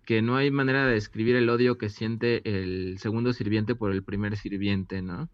[0.04, 4.04] que no hay manera de describir el odio que siente el segundo sirviente por el
[4.04, 5.28] primer sirviente, ¿no?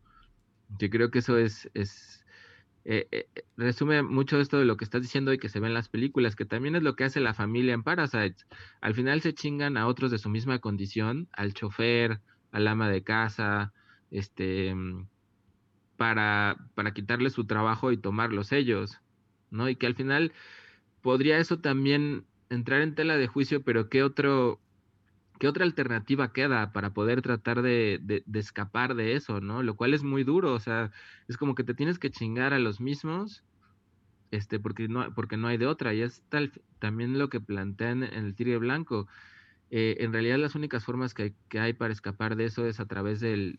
[0.80, 2.24] Yo creo que eso es, es
[2.84, 3.26] eh, eh,
[3.56, 6.36] resume mucho esto de lo que estás diciendo y que se ve en las películas,
[6.36, 8.46] que también es lo que hace la familia en Parasites.
[8.80, 12.20] Al final se chingan a otros de su misma condición, al chofer,
[12.52, 13.72] al ama de casa,
[14.14, 15.08] este, mm,
[15.96, 19.00] para, para quitarle su trabajo y tomarlos ellos,
[19.50, 19.68] ¿no?
[19.68, 20.32] Y que al final
[21.02, 24.60] podría eso también entrar en tela de juicio, pero ¿qué otro,
[25.40, 29.62] qué otra alternativa queda para poder tratar de, de, de escapar de eso, ¿no?
[29.64, 30.92] Lo cual es muy duro, o sea,
[31.28, 33.44] es como que te tienes que chingar a los mismos,
[34.30, 38.04] este, porque no, porque no hay de otra, y es tal, también lo que plantean
[38.04, 39.08] en el Tigre Blanco.
[39.70, 42.86] Eh, en realidad las únicas formas que, que hay para escapar de eso es a
[42.86, 43.58] través del,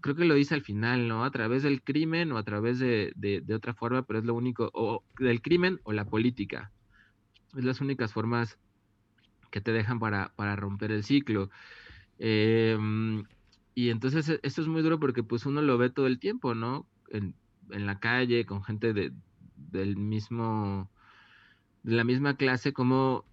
[0.00, 1.24] creo que lo dice al final, ¿no?
[1.24, 4.70] A través del crimen o a través de, de, otra forma, pero es lo único,
[4.72, 6.72] o del crimen o la política.
[7.56, 8.58] Es las únicas formas
[9.50, 11.50] que te dejan para, para romper el ciclo.
[12.18, 12.76] Eh,
[13.74, 16.54] y entonces e- esto es muy duro porque pues uno lo ve todo el tiempo,
[16.54, 16.88] ¿no?
[17.10, 17.34] En,
[17.70, 19.12] en la calle, con gente de,
[19.54, 20.90] del mismo,
[21.82, 23.24] de la misma clase, como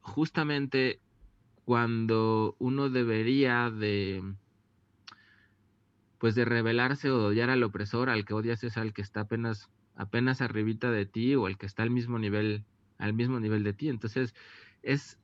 [0.00, 1.00] justamente
[1.64, 4.22] cuando uno debería de
[6.22, 9.70] pues de rebelarse o odiar al opresor, al que odias es al que está apenas
[9.96, 12.64] apenas arribita de ti o al que está al mismo nivel
[12.98, 13.88] al mismo nivel de ti.
[13.88, 14.32] Entonces,
[14.84, 15.18] es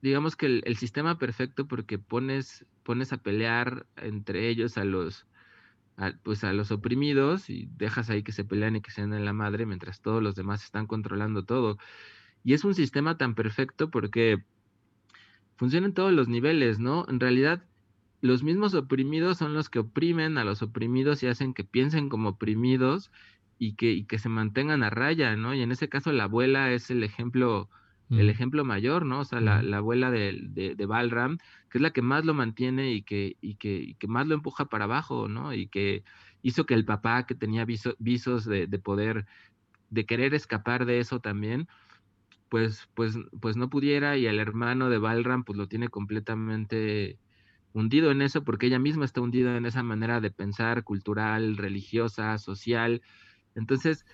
[0.00, 5.28] digamos que el, el sistema perfecto porque pones, pones a pelear entre ellos a los,
[5.96, 9.14] a, pues a los oprimidos y dejas ahí que se pelean y que se den
[9.14, 11.78] en la madre mientras todos los demás están controlando todo.
[12.42, 14.42] Y es un sistema tan perfecto porque
[15.54, 17.06] funciona en todos los niveles, ¿no?
[17.08, 17.64] En realidad,
[18.22, 22.30] los mismos oprimidos son los que oprimen a los oprimidos y hacen que piensen como
[22.30, 23.10] oprimidos
[23.58, 25.54] y que, y que se mantengan a raya, ¿no?
[25.54, 27.68] Y en ese caso la abuela es el ejemplo,
[28.14, 28.30] el Mm.
[28.30, 29.20] ejemplo mayor, ¿no?
[29.20, 29.62] O sea, la, Ujú.
[29.62, 31.38] la abuela de, de, de Balram,
[31.70, 34.34] que es la que más lo mantiene y que, y que, y que más lo
[34.34, 35.54] empuja para abajo, ¿no?
[35.54, 36.02] Y que
[36.42, 39.26] hizo que el papá, que tenía viso- visos de, de poder,
[39.90, 41.68] de querer escapar de eso también,
[42.48, 47.18] pues, pues, pues no pudiera, y el hermano de Balram, pues lo tiene completamente
[47.74, 52.36] hundido en eso, porque ella misma está hundida en esa manera de pensar cultural, religiosa,
[52.38, 53.02] social.
[53.54, 54.04] Entonces,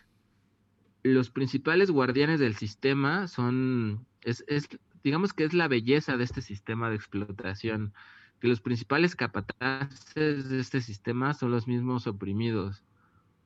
[1.02, 4.68] los principales guardianes del sistema son, es, es,
[5.02, 7.92] digamos que es la belleza de este sistema de explotación,
[8.40, 12.84] que los principales capataces de este sistema son los mismos oprimidos,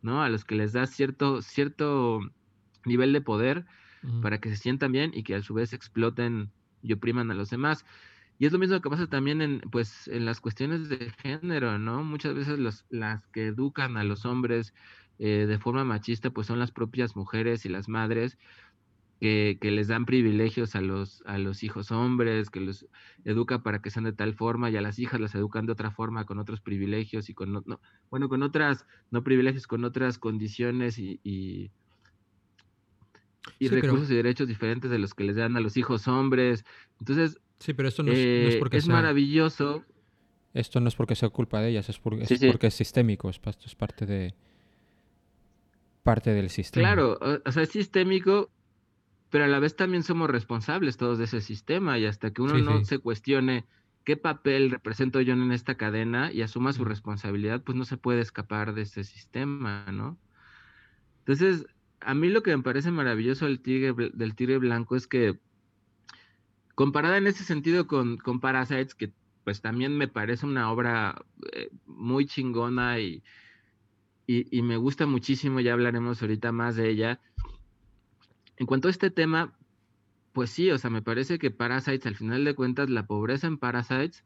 [0.02, 0.22] ¿no?
[0.22, 2.20] A los que les da cierto, cierto
[2.84, 3.64] nivel de poder
[4.20, 6.50] para que se sientan bien y que a su vez exploten
[6.82, 7.86] y opriman a los demás.
[8.42, 12.02] Y es lo mismo que pasa también en, pues, en las cuestiones de género, ¿no?
[12.02, 14.74] Muchas veces los, las que educan a los hombres
[15.20, 18.36] eh, de forma machista, pues son las propias mujeres y las madres
[19.20, 22.88] que, que les dan privilegios a los, a los hijos hombres, que los
[23.22, 25.92] educa para que sean de tal forma, y a las hijas las educan de otra
[25.92, 30.18] forma, con otros privilegios y con, no, no- bueno, con otras, no privilegios, con otras
[30.18, 31.70] condiciones y, y,
[33.58, 36.08] y Sí, pero- recursos y derechos diferentes de los que les dan a los hijos
[36.08, 36.64] hombres.
[36.98, 39.84] Entonces, Sí, pero esto no es, no es eh, porque es sea, maravilloso.
[40.54, 42.46] esto no es porque sea culpa de ellas, es, por- es Sí, sí.
[42.48, 44.34] porque es sistémico, es, esto es parte de
[46.02, 46.88] parte del sistema.
[46.88, 48.50] Claro, o, o sea, es sistémico,
[49.30, 52.54] pero a la vez también somos responsables todos de ese sistema y hasta que uno
[52.54, 52.84] Sí, no sí.
[52.86, 53.64] se cuestione
[54.04, 56.88] qué papel represento yo en esta cadena y asuma su Mm.
[56.88, 60.18] responsabilidad, pues no se puede escapar de ese sistema, ¿no?
[61.20, 61.66] Entonces,
[62.00, 65.38] a mí lo que me parece maravilloso del tigre, del tigre blanco es que
[66.74, 69.12] comparada en ese sentido con, Parasites, que
[69.44, 73.22] pues también me parece una obra eh, muy chingona y,
[74.26, 77.20] y, me gusta muchísimo, ya hablaremos ahorita más de ella.
[78.56, 79.56] En cuanto a este tema,
[80.32, 83.58] pues sí, o sea, me parece que Parasites, al final de cuentas, la pobreza en
[83.58, 84.24] Parasites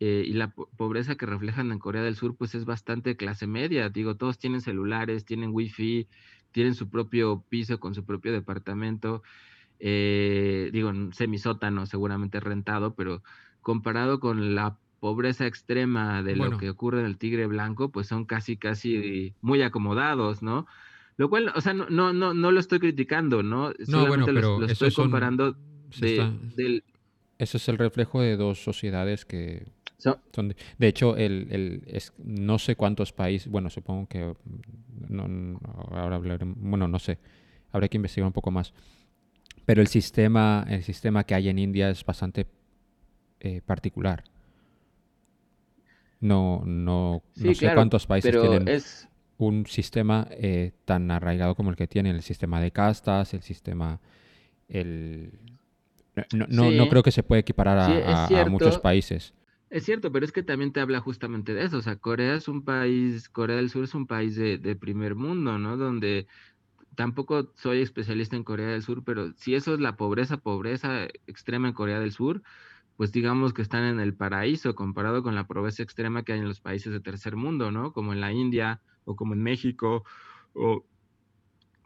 [0.00, 3.46] eh, y la po- pobreza que reflejan en Corea del Sur, pues es bastante clase
[3.46, 3.88] media.
[3.88, 6.08] Digo, todos tienen celulares, tienen wifi,
[6.50, 9.22] tienen su propio piso con su propio departamento.
[9.78, 13.22] Eh, digo, en semisótano, seguramente rentado, pero
[13.60, 16.52] comparado con la pobreza extrema de Bueno.
[16.52, 20.66] lo que ocurre en el Tigre Blanco, pues son casi, casi muy acomodados, ¿no?
[21.16, 23.70] Lo cual, o sea, no, no, no, no lo estoy criticando, ¿no?
[23.86, 25.52] No, bueno, Solamente los- pero lo estoy son- comparando
[25.98, 26.84] de, está- del...
[27.38, 29.66] Ese es el reflejo de dos sociedades que
[29.98, 34.24] so- son de, de hecho el, el- es, no sé cuántos países, bueno, supongo que
[34.24, 34.34] mm,
[35.08, 37.18] no, no, ahora hablaremos, bueno, no sé,
[37.72, 38.72] habrá que investigar un poco más.
[39.64, 42.46] Pero el sistema, el sistema que hay en India es bastante
[43.40, 44.24] eh, particular.
[46.20, 49.08] No, no, sí, no sé claro, cuántos países tienen es...
[49.38, 54.00] un sistema eh, tan arraigado como el que tienen, el sistema de castas, el sistema,
[54.68, 55.40] el...
[56.48, 59.34] No, no, creo que se pueda equiparar a, Sí, es a- a muchos países.
[59.70, 61.78] Es cierto, pero es que también te habla justamente de eso.
[61.78, 65.14] O sea, Corea es un país, Corea del Sur es un país de, de primer
[65.14, 65.76] mundo, ¿no?
[65.78, 66.26] Donde
[66.96, 71.68] tampoco soy especialista en Corea del Sur, pero si eso es la pobreza, pobreza extrema
[71.68, 72.42] en Corea del Sur,
[72.96, 76.48] pues digamos que están en el paraíso comparado con la pobreza extrema que hay en
[76.48, 77.92] los países de tercer mundo, ¿no?
[77.92, 80.04] Como en la India o como en México
[80.54, 80.86] o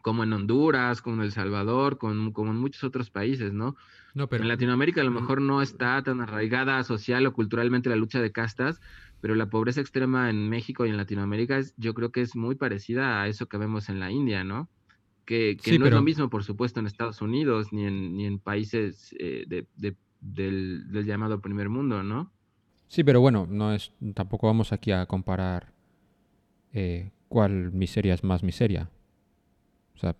[0.01, 3.75] como en Honduras, como en El Salvador, con- como en muchos otros países, ¿no?
[4.13, 7.95] No, pero en Latinoamérica a lo mejor no está tan arraigada social o culturalmente la
[7.95, 8.79] lucha de castas,
[9.19, 12.55] pero la pobreza extrema en México y en Latinoamérica es- yo creo que es muy
[12.55, 14.69] parecida a eso que vemos en la India, ¿no?
[15.27, 18.25] Que, que Sí, no es lo mismo, por supuesto, en Estados Unidos ni en, ni
[18.25, 22.31] en países eh, de- de- del, del llamado primer mundo, ¿no?
[22.87, 25.73] Sí, pero bueno, no es, tampoco vamos aquí a comparar
[26.71, 28.89] eh, cuál miseria es más miseria.
[29.95, 30.15] O sea,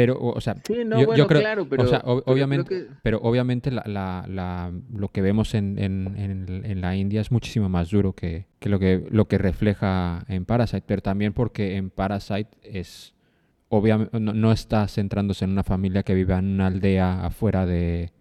[0.00, 2.34] pero, o, o sea, Sí, no, yo, creo, claro, pero, o sea, ob- pero creo
[2.34, 6.94] obviamente, que- pero obviamente la, la- la- lo que vemos en, en- en- en la
[6.94, 11.02] India es muchísimo más duro que, que lo que lo que refleja en Parasite, pero
[11.02, 13.14] también porque en Parasite es
[13.70, 18.12] obviamente no, no está centrándose en una familia que vive en una aldea afuera de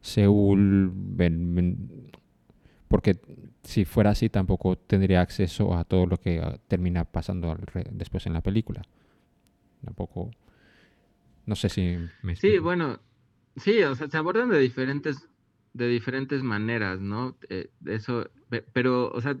[0.00, 0.92] Seúl,
[2.88, 3.16] porque
[3.62, 7.56] si fuera así tampoco tendría acceso a todo lo que ah, termina pasando
[7.90, 8.82] después en la película.
[9.84, 10.30] Tampoco,
[11.46, 13.00] no sé si me Sí, bueno,
[13.56, 15.28] Sí, o sea, se abordan de diferentes,
[15.74, 17.36] de diferentes maneras, ¿no?
[17.50, 19.36] Eh, eso, pe- pero, o sea,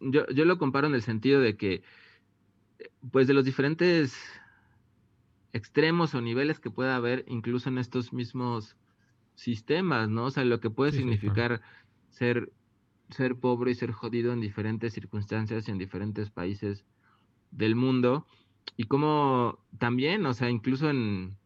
[0.00, 1.82] yo, yo lo comparo en el sentido de que,
[3.10, 4.16] pues, de los diferentes
[5.52, 8.76] extremos o niveles que pueda haber incluso en estos mismos
[9.34, 10.26] sistemas, ¿no?
[10.26, 11.10] O sea, lo que puede Sí, sí, claro.
[11.10, 11.62] significar
[12.10, 12.52] ser,
[13.10, 16.84] ser pobre y ser jodido en diferentes circunstancias y en diferentes países
[17.52, 18.26] del mundo.
[18.76, 21.39] Y como también, o sea, incluso en,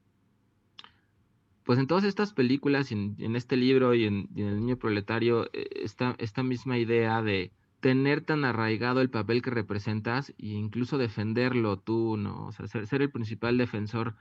[1.65, 5.69] pues en todas estas películas, en, en este libro y en, El Niño Proletario, eh,
[5.83, 11.79] esta, esta misma idea de tener tan arraigado el papel que representas e incluso defenderlo
[11.79, 12.47] tú, ¿no?
[12.47, 14.15] O sea, ser, ser el principal defensor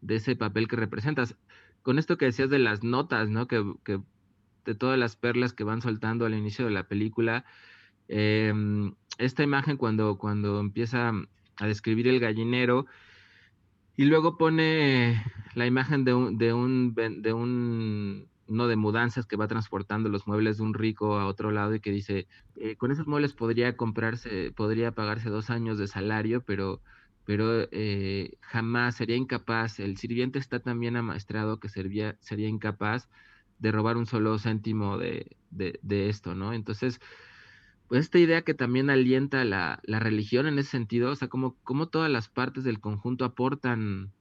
[0.00, 1.36] de ese papel que representas.
[1.82, 3.46] Con esto que decías de las notas, ¿no?
[3.48, 4.00] Que, que
[4.64, 7.44] de todas las perlas que van soltando al inicio de la película,
[8.08, 8.52] eh,
[9.18, 11.12] esta imagen cuando, cuando empieza
[11.56, 12.86] a describir el gallinero,
[13.98, 19.36] y luego pone la imagen de un, de un, de un, no de mudanzas que
[19.36, 22.92] va transportando los muebles de un rico a otro lado y que dice, eh, con
[22.92, 26.80] esos muebles podría comprarse, podría pagarse dos años de salario, pero,
[27.24, 33.10] pero eh, jamás sería incapaz, el sirviente está tan bien amaestrado que sería, sería incapaz
[33.58, 36.52] de robar un solo céntimo de, de esto, ¿no?
[36.54, 37.00] Entonces,
[37.88, 41.58] pues esta idea que también alienta la, la religión en ese sentido, o sea, como,
[41.62, 44.14] como todas las partes del conjunto aportan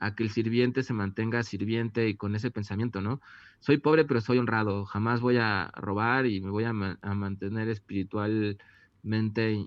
[0.00, 3.20] a que el sirviente se mantenga sirviente y con ese pensamiento, ¿no?
[3.60, 7.14] Soy pobre pero soy honrado, jamás voy a robar y me voy a, ma- a
[7.14, 8.58] mantener espiritualmente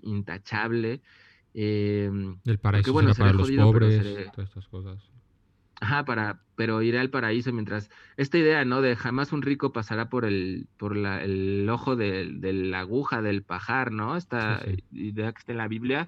[0.04, 1.02] intachable.
[1.54, 2.10] eh,
[2.46, 5.12] El paraíso bueno, será para los pobres, seré- todas estas cosas.
[5.82, 8.82] Ajá, para, pero iré al paraíso mientras esta idea, ¿no?
[8.84, 13.22] De jamás un rico pasará por el, por la, el ojo de, de la aguja
[13.24, 14.15] del pajar, ¿no?
[14.15, 16.08] Esta Sí, idea que está en la Biblia,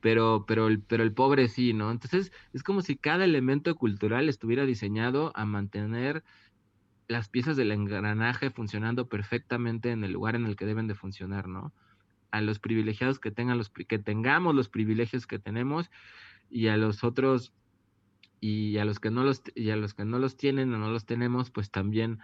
[0.00, 1.90] pero, pero el, pero el pobre sí, ¿no?
[1.92, 6.24] Entonces es como si cada elemento cultural estuviera diseñado a mantener
[7.08, 11.48] las piezas del engranaje funcionando perfectamente en el lugar en el que deben de funcionar,
[11.48, 11.74] ¿no?
[12.32, 15.90] A los privilegiados que tengan los, que tengamos los privilegios que tenemos
[16.48, 17.54] y a los otros
[18.42, 20.90] y a los que no los y a los que no los tienen o no
[20.90, 22.18] los tenemos, pues también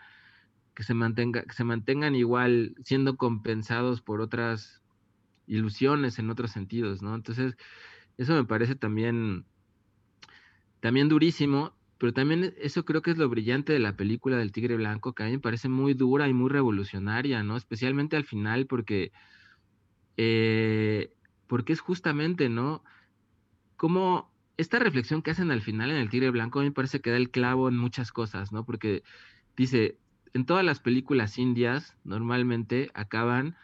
[0.75, 4.83] que se mantenga que se mantengan igual siendo compensados por otras
[5.47, 7.15] ilusiones en otros sentidos, ¿no?
[7.15, 7.57] Entonces,
[8.17, 9.47] eso me parece también
[10.81, 14.77] también durísimo, pero también eso creo que es lo brillante de la película del Tigre
[14.77, 17.57] Blanco, que a mí me parece muy dura y muy revolucionaria, ¿no?
[17.57, 19.13] Especialmente al final porque
[20.17, 21.13] eh,
[21.47, 22.83] porque es justamente, ¿no?
[23.79, 27.01] como esta reflexión que hacen al final en el Tigre Blanco a mí me parece
[27.01, 28.65] que da el clavo en muchas cosas, ¿no?
[28.65, 29.05] Porque
[29.57, 29.97] dice,
[30.35, 33.57] en todas las películas indias normalmente acaban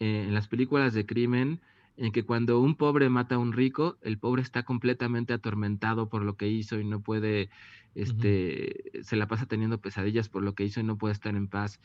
[0.00, 1.60] eh, en las películas de crimen
[1.96, 6.22] en que cuando un pobre mata a un rico, el pobre está completamente atormentado por
[6.22, 7.50] lo que hizo y no puede,
[7.94, 11.48] este, se la pasa teniendo pesadillas por lo que hizo y no puede estar en
[11.48, 11.80] paz.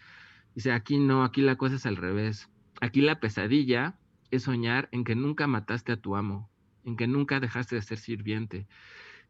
[0.55, 2.49] Dice, aquí no, aquí la cosa es al revés.
[2.81, 3.99] Aquí la pesadilla
[4.31, 6.49] es soñar en que nunca mataste a tu amo,
[6.85, 8.67] en que nunca dejaste de ser sirviente.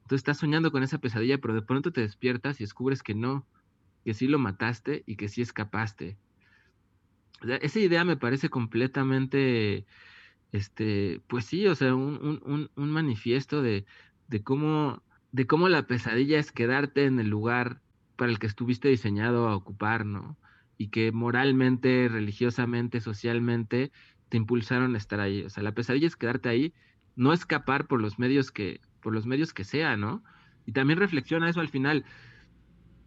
[0.02, 3.46] Entonces estás soñando con esa pesadilla, pero de pronto te despiertas y descubres que no,
[4.04, 6.18] que sí lo mataste y que sí escapaste.
[7.62, 9.86] Esa idea me parece completamente,
[10.52, 13.86] este, pues sí, o sea, un, un, un, un manifiesto de,
[14.28, 17.82] de cómo, de cómo la pesadilla es quedarte en el lugar
[18.18, 20.38] para el que estuviste diseñado a ocupar, ¿no?
[20.78, 23.92] Y que moralmente, religiosamente, socialmente,
[24.30, 25.44] te impulsaron a estar ahí.
[25.44, 26.74] O sea, la pesadilla es quedarte ahí,
[27.16, 30.24] no escapar por los medios que, por los medios que sea, ¿no?
[30.66, 32.06] Y también reflexiona eso al final.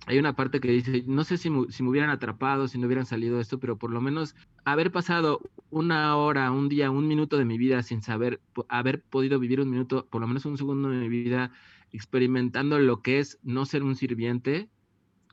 [0.07, 2.87] Hay una parte que dice, no sé si me, si me hubieran atrapado, si no
[2.87, 4.35] hubieran salido esto, pero por lo menos
[4.65, 9.39] haber pasado una hora, un día, un minuto de mi vida sin saber, haber podido
[9.39, 11.53] vivir un minuto, por lo menos un segundo de mi vida,
[11.93, 14.69] experimentando lo que es no ser un sirviente,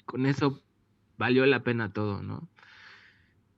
[0.06, 0.62] con eso
[1.18, 2.48] valió la pena todo, ¿no?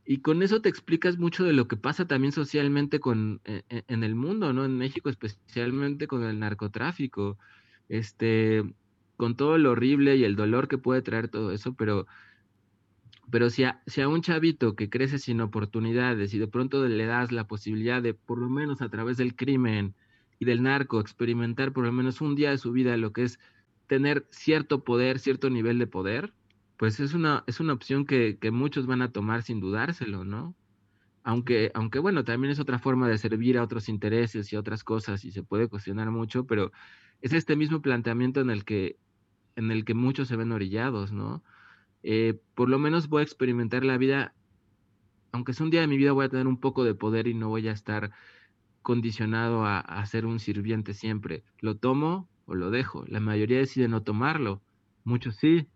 [0.06, 4.04] Y con eso te explicas mucho de lo que pasa también socialmente con, en, en
[4.04, 4.66] el mundo, ¿no?
[4.66, 7.38] En México especialmente con el narcotráfico,
[7.88, 8.64] este,
[9.18, 12.08] con todo lo horrible y el dolor que puede traer todo eso, pero,
[13.30, 17.06] pero si a, si a un chavito que crece sin oportunidades y de pronto le
[17.06, 19.96] das la posibilidad de, por lo menos a través del crimen
[20.40, 23.40] y del narco, experimentar por lo menos un día de su vida lo que es
[23.88, 26.34] tener cierto poder, cierto nivel de poder,
[26.82, 30.56] pues es una, es una opción que, que muchos van a tomar sin dudárselo, ¿no?
[31.22, 35.24] Aunque, aunque bueno, también es otra forma de servir a otros intereses y otras cosas
[35.24, 36.72] y se puede cuestionar mucho, pero
[37.22, 38.98] es este mismo planteamiento en el que,
[39.56, 41.44] en el que muchos se ven orillados, ¿no?
[42.02, 44.34] Eh, por lo menos voy a experimentar la vida,
[45.32, 47.36] aunque sea un día de mi vida voy a tener un poco de poder y
[47.36, 48.10] no voy a estar
[48.82, 51.44] condicionado a, a ser un sirviente siempre.
[51.60, 53.06] Lo tomo o lo dejo.
[53.06, 54.64] La mayoría decide no tomarlo,
[55.04, 55.68] muchos sí,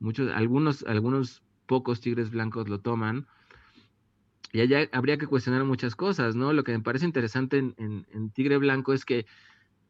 [0.00, 3.26] muchos, algunos, algunos pocos tigres blancos lo toman.
[4.52, 6.52] Y allá habría que cuestionar muchas cosas, ¿no?
[6.52, 9.26] Lo que me parece interesante en, en- en Tigre Blanco es que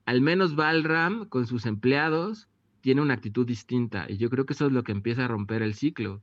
[0.05, 2.49] al menos Balram con sus empleados
[2.83, 5.63] tiene una actitud distinta y yo creo que eso es lo que empieza a romper
[5.63, 6.23] el ciclo.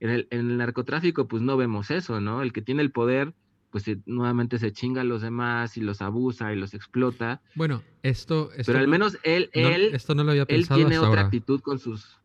[0.00, 2.42] En el, en el narcotráfico pues no vemos eso, ¿no?
[2.42, 3.34] El que tiene el poder
[3.70, 8.50] pues nuevamente se chinga a los demás y los abusa y los explota, Bueno, esto...
[8.52, 10.98] esto pero al no- menos él, no- él, esto no lo había él tiene hasta
[11.00, 11.20] otra ahora.
[11.22, 12.18] actitud con sus,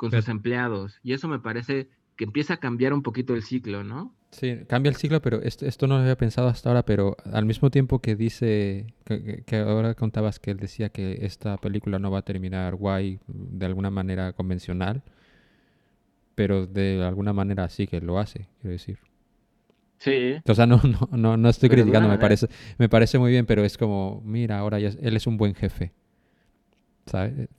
[0.00, 3.42] con Pero- sus empleados y eso me parece que empieza a cambiar un poquito el
[3.42, 4.14] ciclo, ¿no?
[4.30, 7.44] Sí, cambia el ciclo, pero esto, esto no lo había pensado hasta ahora, pero al
[7.44, 12.20] mismo tiempo que dice, que, ahora contabas que él decía que esta película no va
[12.20, 15.02] a terminar guay de alguna manera convencional,
[16.34, 18.98] pero de alguna manera sí que lo hace, quiero decir.
[19.98, 20.36] Sí.
[20.48, 22.48] O sea, no, no, no, no estoy Pero criticando, me parece,
[22.78, 25.92] me parece muy bien, pero es como, mira, ahora ya él es un buen jefe.
[27.04, 27.50] ¿Sabes?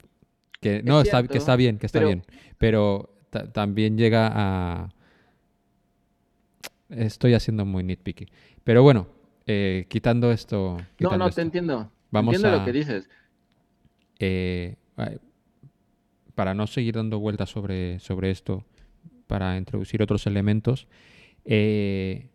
[0.62, 2.24] Que no, está, que está bien, que está pero- bien.
[2.58, 4.90] Pero ta- también llega a.
[6.90, 8.28] Estoy haciendo muy nitpicky.
[8.64, 9.08] Pero bueno,
[9.48, 10.78] eh, quitando esto.
[10.78, 11.92] No, quitando no, esto, te entiendo.
[12.12, 13.10] Vamos entiendo a- lo que dices.
[14.20, 14.76] eh,
[16.36, 18.64] para no seguir dando vueltas sobre, sobre esto,
[19.28, 20.88] para introducir otros elementos,
[21.46, 22.30] eh,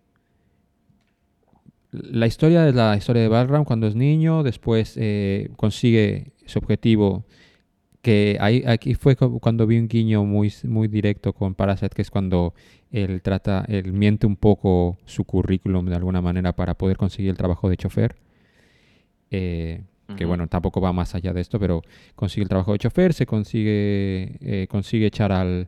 [1.92, 7.24] la historia es la historia de Balram cuando es niño, después eh, consigue su objetivo,
[8.06, 12.02] que ahí, aquí fue cu- cuando vi un guiño muy, muy directo con Parasite, que
[12.02, 12.54] es cuando
[12.92, 17.36] él trata, él miente un poco su currículum de alguna manera para poder conseguir el
[17.36, 18.14] trabajo de chofer.
[19.32, 19.82] Eh,
[20.16, 21.82] que bueno, tampoco va más allá de esto, pero
[22.14, 25.66] consigue el trabajo de chofer, se consigue, eh, consigue echar al,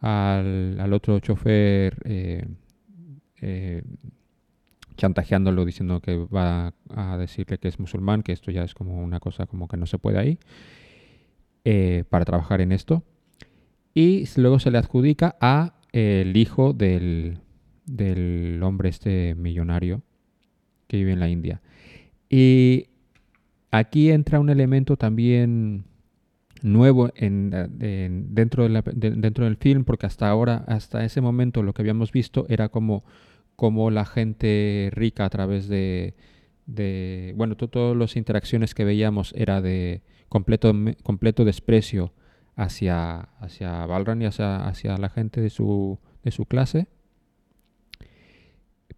[0.00, 2.44] al, al otro chofer eh,
[3.40, 3.82] eh,
[4.96, 9.20] chantajeándolo, diciendo que va a decirle que es musulmán, que esto ya es como una
[9.20, 10.38] cosa como que no se puede ahí,
[11.70, 13.04] eh, para trabajar en esto.
[13.92, 17.40] Y luego se le adjudica a eh, el hijo del,
[17.84, 20.00] del hombre este millonario
[20.86, 21.60] que vive en la India.
[22.30, 22.86] Y
[23.70, 25.84] aquí entra un elemento también
[26.62, 31.74] nuevo en, en- dentro, de- dentro del film, porque hasta ahora, hasta ese momento, lo
[31.74, 33.04] que habíamos visto era como,
[33.56, 36.14] como la gente rica a través de,
[36.68, 42.12] de bueno, to- todas las interacciones que veíamos era de completo, completo desprecio
[42.54, 46.86] hacia, hacia Balran y hacia, hacia la gente de su, de su clase.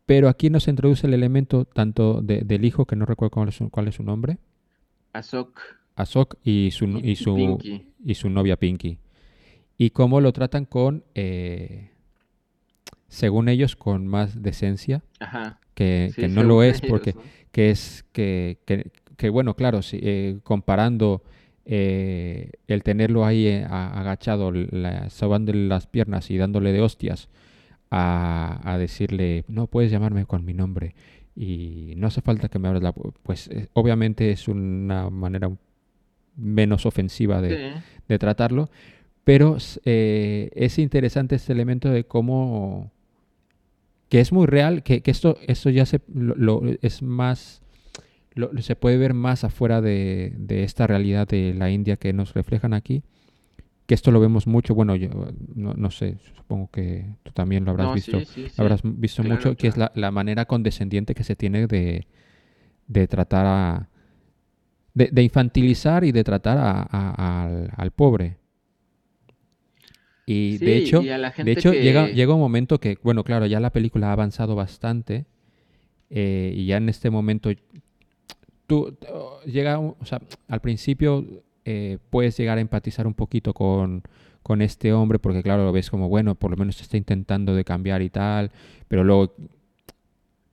[0.06, 3.54] Pero aquí nos introduce el elemento tanto de- del hijo, que no recuerdo cuál es
[3.56, 4.38] su, cuál es su nombre,
[5.12, 5.60] Azok
[5.96, 7.58] Asok y su, y, su,
[8.04, 8.98] y su novia Pinky.
[9.78, 11.90] Y cómo lo tratan con, eh,
[13.10, 15.60] según ellos, con más decencia, Ajá.
[15.74, 17.20] que, Sí, que no lo es ellos, porque ¿no?
[17.52, 21.22] que es que, que- que, bueno, claro, si, eh, comparando
[21.66, 27.28] eh, el tenerlo ahí eh, agachado, la, sobándole las piernas y dándole de hostias,
[27.90, 30.94] a, a decirle, no puedes llamarme con mi nombre
[31.36, 32.94] y no hace falta que me abras la...
[32.94, 33.12] pu-".
[33.22, 35.50] Pues obviamente es una manera
[36.36, 37.80] menos ofensiva de, Sí.
[38.08, 38.70] de tratarlo,
[39.24, 42.90] pero eh, es interesante este elemento de cómo
[44.10, 47.62] que es muy real, que, que esto, esto ya se, lo, lo- es más,
[48.34, 52.34] lo- se puede ver más afuera de, de esta realidad de la India que nos
[52.34, 53.02] reflejan aquí,
[53.86, 55.08] que esto lo vemos mucho, bueno, yo
[55.54, 58.54] no, no sé, supongo que tú también lo habrás No, visto, sí, sí, sí.
[58.58, 62.06] lo habrás visto Claro, mucho, que es la, la manera condescendiente que se tiene de,
[62.88, 63.88] de tratar a...
[64.92, 68.38] De, de infantilizar y de tratar a- a- al, al pobre.
[70.26, 72.98] Y Sí, de hecho, y a la de hecho llega, que- llega un momento que,
[73.02, 75.24] bueno, claro, ya la película ha avanzado bastante
[76.10, 77.50] eh, y ya en este momento
[78.66, 78.96] tú
[79.46, 81.24] llega, o sea, al principio
[81.64, 84.02] eh, puedes llegar a empatizar un poquito con,
[84.42, 87.64] con este hombre porque claro, lo ves como, bueno, por lo menos está intentando de
[87.64, 88.50] cambiar y tal,
[88.88, 89.34] pero luego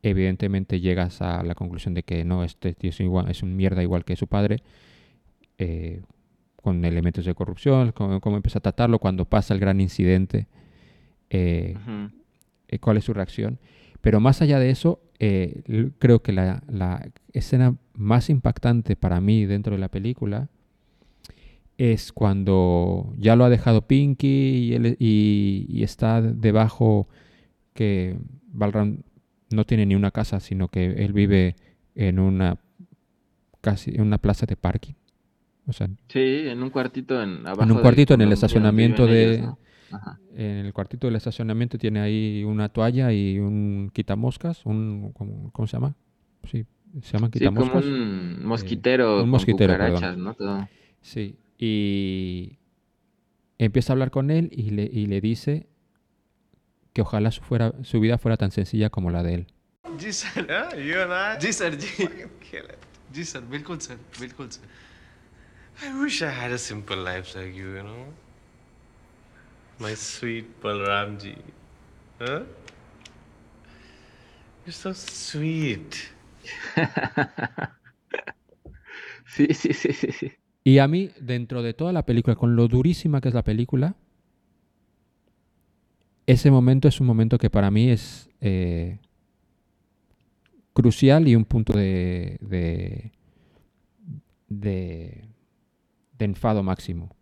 [0.03, 3.83] evidentemente llegas a la conclusión de que no, este tío es, igual, es un mierda
[3.83, 4.61] igual que su padre,
[5.57, 6.01] eh,
[6.67, 10.47] con elementos de corrupción, cómo, cómo empieza a tratarlo cuando pasa el gran incidente,
[11.29, 11.77] eh,
[12.67, 13.57] eh, cuál es su reacción.
[14.01, 15.63] Pero más allá de eso, eh,
[15.97, 20.49] creo que la, la escena más impactante para mí dentro de la película
[21.77, 27.07] es cuando ya lo ha dejado Pinky y, él- y- y está debajo
[27.73, 28.17] que
[28.51, 29.03] Balram
[29.51, 31.55] no tiene ni una casa, sino que él vive
[31.95, 32.57] en una
[33.61, 34.93] casi en una plaza de parking.
[35.66, 38.28] O sea, Sí, en un cuartito en abajo en un del cuartito en el condominio
[38.28, 39.58] donde estacionamiento viven de, ellos, ¿no?
[39.96, 40.18] Ajá.
[40.34, 45.66] en el cuartito del estacionamiento tiene ahí una toalla y un quitamoscas, un ¿cómo, cómo
[45.68, 45.94] se llama?
[46.50, 46.64] Sí,
[47.02, 47.84] se llaman Sí, como quitamoscas.
[47.84, 50.34] un mosquitero un con mosquitero, cucarachas, ¿no?
[50.34, 50.68] Todo.
[51.00, 52.58] Sí, y
[53.58, 55.68] empieza a hablar con él y le, y le dice
[56.92, 59.46] que ojalá su, fuera, su vida fuera tan sencilla como la de él.
[59.98, 62.06] जी सर हाँ, you and I ji sir जी
[63.12, 64.66] जी sir बिल्कुल sir बिल्कुल sir
[65.83, 68.05] I wish I had a simple life like you, you know.
[69.79, 71.35] My sweet Balram ji.
[72.19, 72.41] Huh?
[74.65, 76.11] You're so sweet.
[79.27, 80.31] Sí, sí, sí, sí, sí.
[80.63, 83.95] Y a mí, dentro de toda la película, con lo durísima que es la película,
[86.25, 88.99] ese momento es un momento que para mí es eh,
[90.73, 93.11] crucial y un punto de, de,
[94.49, 95.25] de,
[96.17, 97.15] de enfado máximo.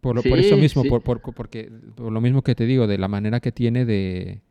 [0.00, 0.88] Por, lo- por eso mismo, sí.
[0.88, 4.42] por, por- porque, por lo mismo que te digo, de la manera que tiene de.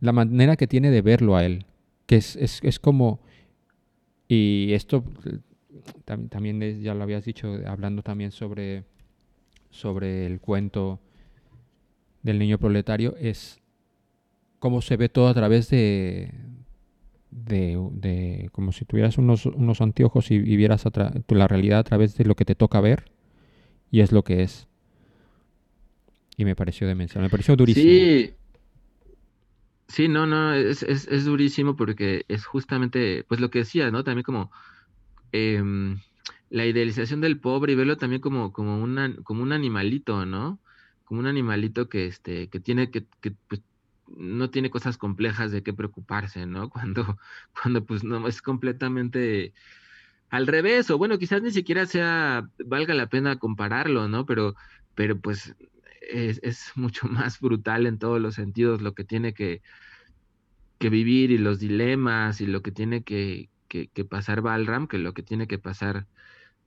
[0.00, 1.66] La manera que tiene de verlo a él.
[2.06, 3.20] Que es, es, es como.
[4.28, 5.04] Y esto
[6.06, 8.84] tam- también ya lo habías dicho, hablando también sobre,
[9.70, 10.98] sobre el cuento
[12.22, 13.60] del niño proletario, es
[14.58, 16.32] cómo se ve todo a través de.
[17.30, 20.84] De, de- como si tuvieras unos, unos anteojos y, y vieras
[21.28, 23.12] la realidad a través de lo que te toca ver
[23.90, 24.68] y es lo que es.
[26.36, 28.08] Y me pareció demencial, me pareció durísimo.
[28.08, 28.36] Sí.
[29.88, 34.02] Sí, no, no, es, es, es durísimo porque es justamente, pues lo que decía, ¿no?
[34.04, 34.50] También como
[35.32, 35.98] em,
[36.50, 38.82] la idealización del pobre y verlo también como, como,
[39.24, 40.60] como un animalito, ¿no?
[41.04, 43.62] Como un animalito que, este, que tiene que, que pues,
[44.08, 46.70] no tiene cosas complejas de qué preocuparse, ¿no?
[46.70, 47.18] Cuando,
[47.60, 49.52] cuando pues no, es completamente
[50.30, 54.26] al revés, o bueno, quizás ni siquiera sea, valga la pena compararlo, ¿no?
[54.26, 54.54] Pero,
[54.94, 55.54] pero pues
[56.00, 59.62] es, mucho más brutal en todos los sentidos lo que tiene que,
[60.78, 64.98] que vivir y los dilemas y lo que tiene que, que, que pasar Balram que
[64.98, 66.06] lo que tiene que pasar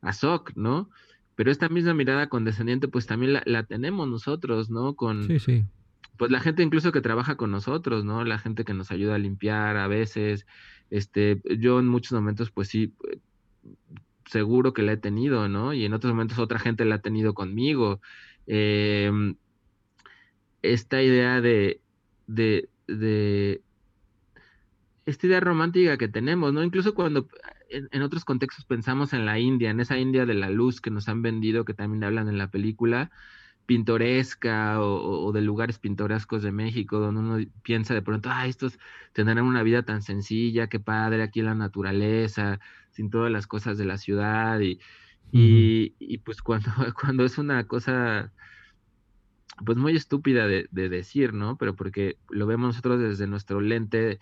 [0.01, 0.89] Azok, ¿no?
[1.35, 4.95] Pero esta misma mirada condescendiente, pues también la, la tenemos nosotros, ¿no?
[4.95, 5.65] Con, Sí, sí.
[6.19, 8.25] Pues la gente incluso que trabaja con nosotros, ¿no?
[8.25, 10.45] La gente que nos ayuda a limpiar a veces.
[10.89, 12.93] Este, yo en muchos momentos, pues sí,
[14.25, 15.73] seguro que la he tenido, ¿no?
[15.73, 18.01] Y en otros momentos otra gente la ha tenido conmigo.
[18.47, 19.37] Em,
[20.61, 21.79] esta idea de,
[22.27, 23.61] de, de,
[25.05, 26.63] esta idea romántica que tenemos, ¿no?
[26.63, 27.29] Incluso cuando
[27.69, 30.91] en, en otros contextos pensamos en la India, en esa India de la luz que
[30.91, 33.09] nos han vendido, que también hablan en la película,
[33.69, 38.79] pintoresca o, de lugares pintorescos de México, donde uno piensa de pronto, ah, estos
[39.13, 42.59] tendrán una vida tan sencilla, qué padre, aquí en la naturaleza,
[42.89, 44.79] sin todas las cosas de la ciudad, y,
[45.31, 48.33] y, y pues cuando, cuando es una cosa
[49.63, 51.55] pues muy estúpida de, de decir, ¿no?
[51.55, 54.19] Pero porque lo vemos nosotros desde nuestro lente,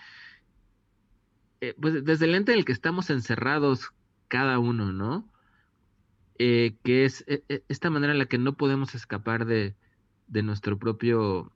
[1.62, 3.94] eh, pues desde el lente en el que estamos encerrados
[4.28, 5.32] cada uno, ¿no?
[6.40, 9.76] Eh, que es eh, eh, esta manera en la que no podemos escapar de,
[10.28, 11.52] de nuestro propio,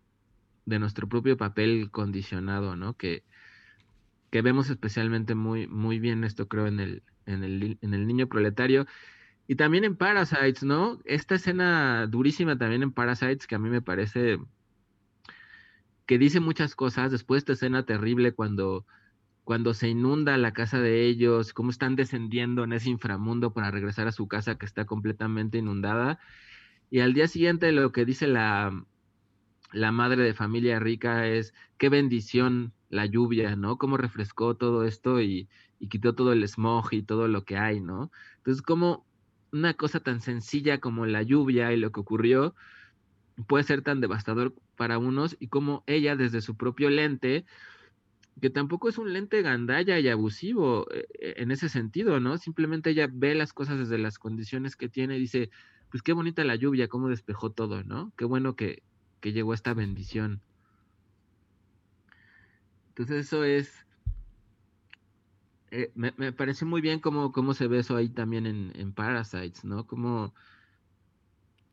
[0.66, 2.98] de nuestro propio papel condicionado, ¿no?
[2.98, 3.24] Que,
[4.32, 8.28] que vemos especialmente muy, muy bien esto, creo, en el, en el, en el niño
[8.28, 8.88] proletario.
[9.48, 11.00] Y también en Parasites, ¿no?
[11.06, 14.40] Esta escena durísima también en Parasites, que a mí me parece
[16.06, 17.12] que dice muchas cosas.
[17.12, 18.86] Después de esta escena terrible cuando,
[19.44, 24.08] cuando se inunda la casa de ellos, cómo están descendiendo en ese inframundo para regresar
[24.08, 26.20] a su casa que está completamente inundada.
[26.90, 28.86] Y al día siguiente lo que dice la,
[29.72, 33.78] la madre de familia rica es qué bendición la lluvia, ¿no?
[33.78, 37.80] Cómo refrescó todo esto y, y quitó todo el smog y todo lo que hay,
[37.80, 38.12] ¿no?
[38.38, 39.06] Entonces, como
[39.52, 42.56] una cosa tan sencilla como la lluvia y lo que ocurrió
[43.48, 47.46] puede ser tan devastador para unos y como ella desde su propio lente,
[48.40, 52.38] que tampoco es un lente gandalla y abusivo eh, eh, en ese sentido, ¿no?
[52.38, 55.50] Simplemente ella ve las cosas desde las condiciones que tiene y dice,
[55.90, 58.14] pues qué bonita la lluvia, cómo despejó todo, ¿no?
[58.18, 58.84] Qué bueno que,
[59.20, 60.42] que llegó esta bendición.
[62.90, 63.86] Entonces eso es,
[65.72, 68.94] eh, me, me parece muy bien cómo, cómo se ve eso ahí también en, en
[68.94, 69.86] Parasites, ¿no?
[69.86, 70.34] Como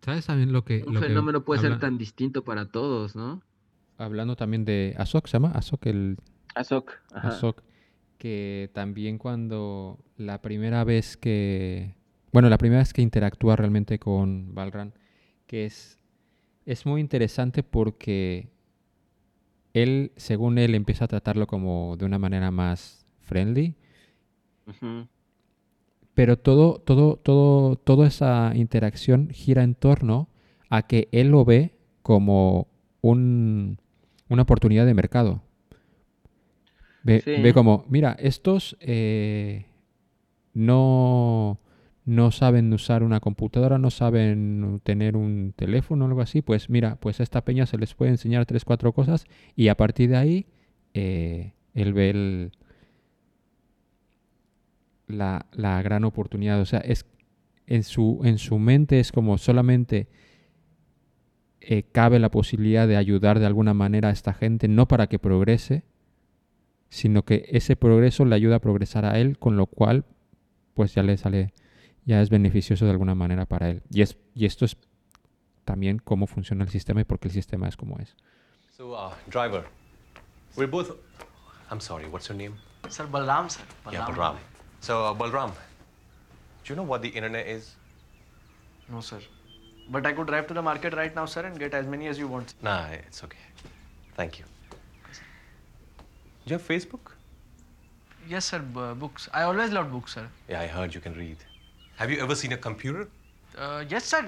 [0.03, 0.85] ¿Sabes también lo que...
[0.87, 3.43] un lo que fenómeno puede ser tan distinto para todos, ¿no?
[3.97, 5.51] Hablando también de Azok, ¿se llama?
[5.51, 6.19] Azok, el
[6.55, 6.93] Azok.
[7.13, 7.63] Azok,
[8.19, 11.95] que también cuando la primera vez que,
[12.33, 14.93] bueno, la primera vez que interactúa realmente con Balran,
[15.47, 15.99] que es,
[16.67, 18.49] es muy interesante porque
[19.73, 23.75] él, según él, empieza a tratarlo como de una manera más friendly,
[26.15, 30.29] pero todo, todo, todo, toda esa interacción gira en torno
[30.69, 32.67] a que él lo ve como
[33.01, 33.79] un,
[34.29, 35.43] una oportunidad de mercado.
[37.03, 37.33] Ve, Sí.
[37.41, 39.67] ve como, mira, estos eh,
[40.55, 41.59] no,
[42.05, 46.97] no saben usar una computadora, no saben tener un teléfono o algo así, pues mira,
[46.97, 50.17] pues a esta peña se les puede enseñar tres, cuatro cosas y a partir de
[50.17, 50.47] ahí
[50.95, 52.53] eh, él ve el-
[55.07, 56.61] la, la gran oportunidad.
[56.61, 57.07] O sea, es
[57.67, 60.09] en su, en su mente es como solamente
[61.61, 65.19] eh, cabe la posibilidad de ayudar de alguna manera a esta gente, no para que
[65.19, 65.83] progrese,
[66.89, 70.05] sino que ese progreso le ayuda a progresar a él, con lo cual
[70.75, 71.53] pues ya le sale,
[72.05, 73.83] ya es beneficioso de alguna manera para él.
[73.91, 74.77] Y, es, y esto es
[75.65, 78.15] también cómo funciona el sistema y por qué el sistema es como es.
[78.77, 79.65] So, uh, driver,
[80.57, 80.97] we're both.
[81.71, 82.55] I'm sorry, what's your name?
[82.89, 83.63] Sir Balram, sir.
[83.91, 84.37] Yeah, Balram.
[84.81, 87.75] So, uh, Balram, do you know what the internet is?
[88.89, 89.21] No, sir.
[89.91, 92.19] But I could drive to the market right now, sir, and get as many as
[92.19, 92.55] you want.
[92.63, 93.39] Nah, it's okay.
[94.15, 94.45] Thank you.
[96.49, 97.11] Do you have Facebook?
[98.27, 98.59] Yes, sir.
[98.61, 99.29] B- books.
[99.35, 100.27] I always loved books, sir.
[100.49, 101.37] Yeah, I heard you can read.
[101.97, 103.07] Have you ever seen a computer?
[103.57, 104.25] Uh, yes, sir.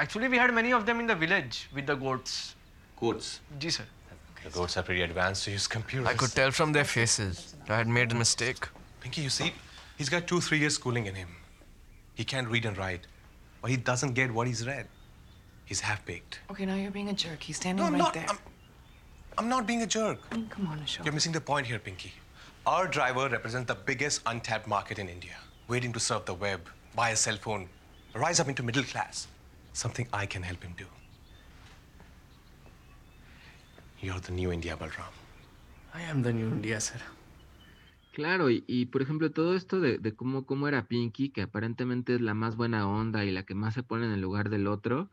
[0.00, 2.56] Actually, we had many of them in the village with the goats.
[2.98, 3.38] Goats.
[3.60, 3.84] Ji, sir.
[4.42, 6.08] The goats are pretty advanced to use computers.
[6.08, 7.54] I could tell from their faces.
[7.68, 8.66] I had made a mistake.
[9.00, 9.52] Pinky, you see,
[9.96, 11.28] he's got two, three years schooling in him.
[12.16, 13.06] He can't read and write,
[13.62, 14.88] but he doesn't get what he's read.
[15.66, 16.40] He's half baked.
[16.50, 17.40] Okay, now you're being a jerk.
[17.44, 18.14] He's standing No, I'm right not.
[18.14, 18.26] there.
[18.28, 18.38] I'm,
[19.38, 20.18] I'm not being a jerk.
[20.30, 21.04] I mean, come on, Ashok.
[21.04, 22.12] You're missing the point here, Pinky.
[22.66, 25.36] Our driver represents the biggest untapped market in India,
[25.68, 26.60] waiting to surf the web,
[26.94, 27.68] buy a cell phone,
[28.14, 29.28] rise up into middle class.
[29.72, 30.86] Something I can help him do.
[34.00, 35.14] You're the new India, Balram.
[35.94, 37.00] I am the new India, sir.
[38.12, 42.16] Claro, y, y, por ejemplo, todo esto de, de cómo, cómo era Pinky, que aparentemente
[42.16, 44.66] es la más buena onda y la que más se pone en el lugar del
[44.66, 45.08] otro,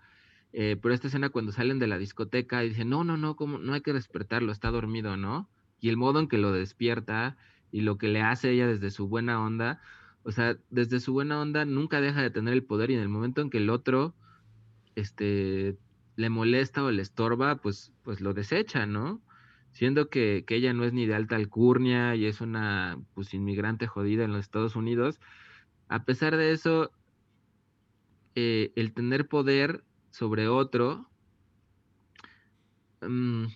[0.60, 3.60] eh, pero esta escena cuando salen de la discoteca y dicen, no, no, no, ¿cómo?
[3.60, 5.48] no hay que despertarlo, está dormido, ¿no?
[5.80, 7.38] Y el modo en que lo despierta
[7.72, 9.80] y lo que le hace ella desde su buena onda,
[10.24, 13.08] o sea, desde su buena onda nunca deja de tener el poder y en el
[13.08, 14.16] momento en que el otro,
[14.96, 15.78] este,
[16.16, 19.22] le molesta o le estorba, pues, pues lo desecha, ¿no?
[19.74, 23.86] siendo que, que, ella no es ni de alta alcurnia y es una pues, inmigrante
[23.86, 25.20] jodida en los Estados Unidos,
[25.88, 26.90] a pesar de eso,
[28.34, 29.84] eh, el tener poder
[30.18, 31.08] sobre otro,
[33.04, 33.48] um,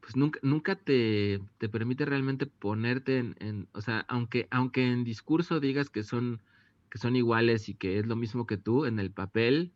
[0.00, 5.02] pues nunca, nunca te, te, permite realmente ponerte en, en, o sea, aunque, aunque en
[5.02, 6.40] discurso digas que son,
[6.88, 9.72] que son iguales y que es lo mismo que tú, en el papel,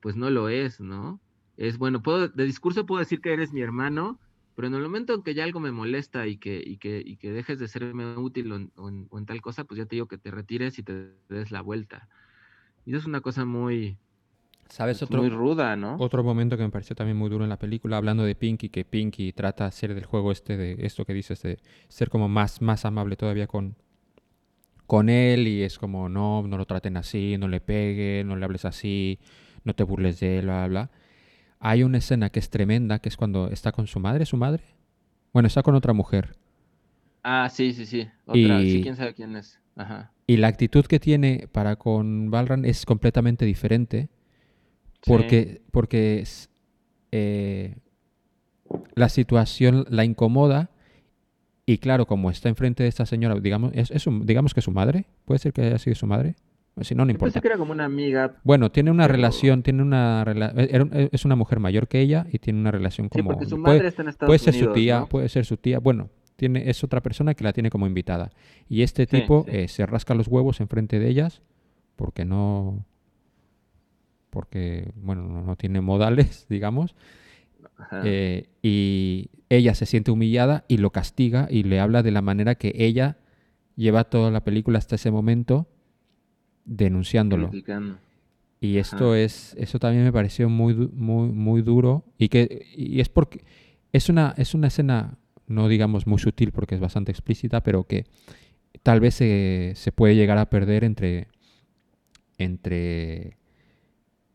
[0.00, 1.20] pues no lo es, ¿no?
[1.56, 4.20] Es bueno, puedo, de discurso puedo decir que eres mi hermano,
[4.54, 7.16] pero en el momento en que ya algo me molesta y que, y que, y
[7.16, 10.30] que dejes de serme útil o en, tal cosa, pues ya te digo que te
[10.30, 12.08] retires y te des la vuelta.
[12.84, 13.98] Y eso es una cosa muy,
[14.72, 15.96] ¿Sabes otro, muy ruda, ¿no?
[15.98, 18.86] Otro momento que me pareció también muy duro en la película, hablando de Pinky, que
[18.86, 21.58] Pinky trata de ser del juego este, de esto que dices, de
[21.88, 23.76] ser como más, más amable todavía con,
[24.86, 28.46] con él y es como, no, no lo traten así, no le peguen, no le
[28.46, 29.18] hables así,
[29.62, 30.90] no te burles de él, bla, bla, bla.
[31.60, 34.62] Hay una escena que es tremenda, que es cuando está con su madre, su madre.
[35.34, 36.34] Bueno, está con otra mujer.
[37.22, 38.08] Ah, sí, sí, sí.
[38.24, 39.60] Otra, y, sí, quién sabe quién es.
[39.76, 40.12] Ajá.
[40.26, 44.08] Y la actitud que tiene para con Balran es completamente diferente.
[45.06, 45.62] Porque, sí.
[45.70, 46.24] porque
[47.10, 47.76] eh,
[48.94, 50.70] la situación la incomoda.
[51.64, 54.64] Y claro, como está enfrente de esta señora, digamos, es, es un, digamos que es
[54.64, 55.06] su madre.
[55.24, 56.34] Puede ser que haya sido su madre.
[56.80, 57.40] Si no, no importa.
[57.40, 58.36] que era como una amiga.
[58.44, 59.14] Bueno, tiene una pero...
[59.14, 60.54] relación, tiene una rela...
[60.56, 63.22] es una mujer mayor que ella y tiene una relación como.
[63.22, 65.06] Sí, porque su madre puede, está en Estados puede ser Unidos, su tía, ¿no?
[65.08, 65.78] puede ser su tía.
[65.80, 68.30] Bueno, tiene, es otra persona que la tiene como invitada.
[68.68, 69.56] Y este Sí, tipo sí.
[69.56, 71.42] eh, se rasca los huevos enfrente de ellas
[71.94, 72.86] porque no.
[74.32, 76.96] Porque, bueno, no, tiene modales, digamos.
[78.02, 82.54] Eh, y ella se siente humillada y lo castiga y le habla de la manera
[82.54, 83.18] que ella
[83.76, 85.68] lleva toda la película hasta ese momento
[86.64, 87.50] denunciándolo.
[87.50, 87.98] Criticando.
[88.58, 88.80] Y Ajá.
[88.80, 92.04] esto es, eso también me pareció muy, muy, muy duro.
[92.16, 93.44] Y que, y es porque
[93.92, 98.06] es una, es una escena, no digamos muy sutil porque es bastante explícita, pero que
[98.82, 101.28] tal vez se, se puede llegar a perder entre,
[102.38, 103.36] entre,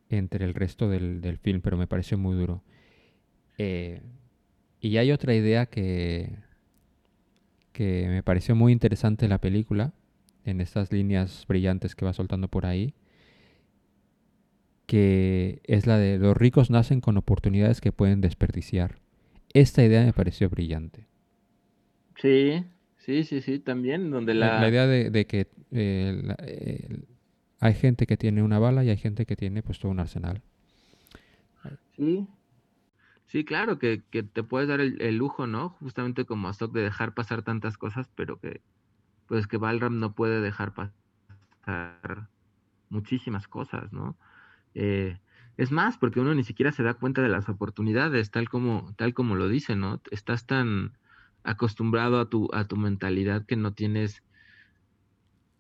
[0.09, 2.63] entre el resto del, del film, pero me pareció muy duro.
[3.57, 4.01] Eh,
[4.81, 6.37] y hay otra idea que,
[7.71, 9.93] que me pareció muy interesante en la película,
[10.45, 12.93] en estas líneas brillantes que va soltando por ahí,
[14.85, 18.99] que es la de los ricos nacen con oportunidades que pueden desperdiciar.
[19.53, 21.07] Esta idea me pareció brillante.
[22.21, 22.65] Sí,
[22.97, 24.59] sí, sí, sí, también, donde La, la...
[24.59, 26.99] la idea de, de que eh, la- eh,
[27.59, 30.41] hay gente que tiene una bala y hay gente que tiene pues todo un arsenal.
[31.95, 32.27] Sí,
[33.25, 35.69] sí, claro, que, que te puedes dar el, lujo, ¿no?
[35.69, 38.61] Justamente como Azog de dejar pasar tantas cosas, pero que,
[39.27, 42.29] pues que Balram no puede dejar pasar
[42.89, 44.15] muchísimas cosas, ¿no?
[44.75, 45.17] Eh,
[45.57, 49.15] es más, porque uno ni siquiera se da cuenta de las oportunidades, tal como, tal
[49.15, 49.99] como lo dice, ¿no?
[50.11, 50.93] Estás tan
[51.43, 54.21] acostumbrado a tu, a tu mentalidad que no tienes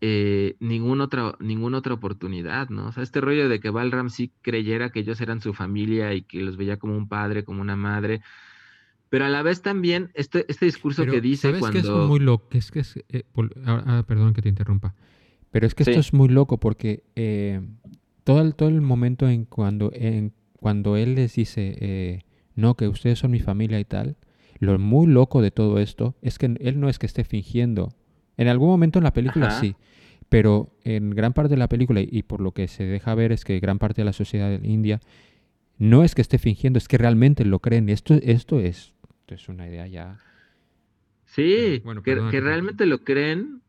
[0.01, 2.87] eh, ninguna, otra, ninguna otra oportunidad, ¿no?
[2.87, 6.21] O sea, este rollo de que Balram sí creyera que ellos eran su familia y
[6.21, 8.21] que los veía como un padre, como una madre,
[9.09, 11.81] pero a la vez también este, este discurso Pero, que dice ¿sabes cuando...
[11.81, 12.47] que es muy loco?
[12.51, 13.23] Es que es, eh,
[13.65, 14.95] ah, ah, perdón que te interrumpa.
[15.51, 17.61] Pero es que esto es muy loco porque eh,
[18.23, 22.21] todo, el, todo el momento en cuando, en cuando él les dice, eh,
[22.55, 24.17] no, que ustedes son mi familia y tal,
[24.59, 27.93] lo muy loco de todo esto es que él no es que esté fingiendo.
[28.37, 29.59] En algún momento en la película Ajá.
[29.59, 29.75] sí,
[30.29, 33.43] pero en gran parte de la película, y por lo que se deja ver es
[33.43, 35.01] que gran parte de la sociedad India
[35.77, 37.89] no es que esté fingiendo, es que realmente lo creen.
[37.89, 40.19] Esto, esto, es, esto es una idea ya...
[41.25, 43.61] Sí, Bueno, que, realmente lo creen,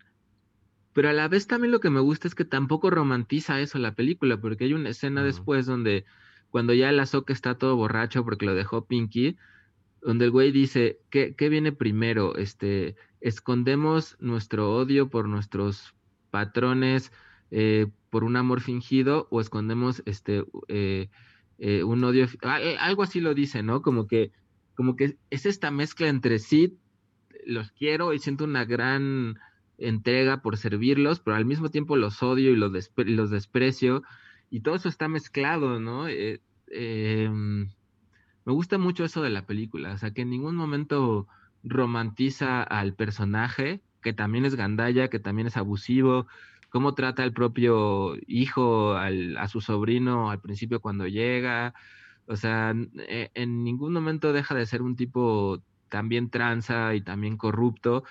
[0.93, 3.95] pero a la vez también lo que me gusta es que tampoco romantiza eso la
[3.95, 6.05] película, porque hay una escena después donde
[6.51, 9.37] cuando ya el Azoka está todo borracho porque lo dejó Pinky,
[10.01, 12.37] donde el güey dice, ¿qué, qué viene primero?
[12.37, 15.95] Este, escondemos nuestro odio por nuestros
[16.31, 17.13] patrones,
[17.51, 21.09] eh, por un amor fingido, o escondemos este eh,
[21.59, 23.83] eh, un odio, al- algo así lo dice, ¿no?
[23.83, 24.33] Como que,
[24.75, 26.79] como que es esta mezcla entre sí,
[27.47, 29.39] los quiero y siento una gran
[29.79, 34.03] entrega por servirlos, pero al mismo tiempo los odio y los, despre- los desprecio,
[34.51, 36.07] y todo eso está mezclado, ¿no?
[36.09, 37.69] Em,
[38.45, 41.29] me gusta mucho eso de la película, o sea, que en ningún momento
[41.63, 46.27] romantiza al personaje, que también es gandalla, que también es abusivo,
[46.71, 51.75] cómo trata al propio hijo, al- a su sobrino al principio cuando llega,
[52.27, 52.75] o sea,
[53.09, 58.05] eh, en ningún momento deja de ser un tipo también tranza y también corrupto,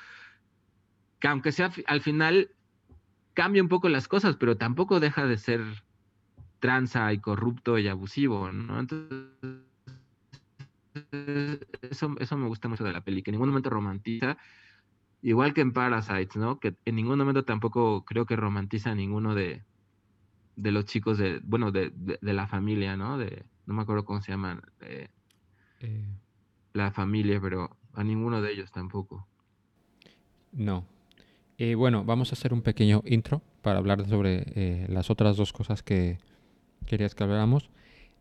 [1.19, 2.49] que aunque sea al final
[3.33, 5.61] cambia un poco las cosas, pero tampoco deja de ser
[6.59, 8.79] tranza y corrupto y abusivo, ¿no?
[8.79, 9.66] Entonces,
[11.89, 14.37] eso, eso me gusta mucho de la peli, que en ningún momento romantiza,
[15.21, 16.59] igual que en Parasites, ¿no?
[16.59, 19.63] Que en ningún momento tampoco creo que romantiza a ninguno de,
[20.55, 23.17] de los chicos de, bueno, de, de, de la familia, ¿no?
[23.17, 25.09] De, no me acuerdo cómo se llaman, eh,
[25.79, 26.07] eh,
[26.73, 29.27] la familia, pero a ninguno de ellos tampoco.
[30.51, 30.85] No.
[31.57, 35.53] Eh, bueno, vamos a hacer un pequeño intro para hablar sobre eh, las otras dos
[35.53, 36.19] cosas que
[36.85, 37.69] querías que habláramos.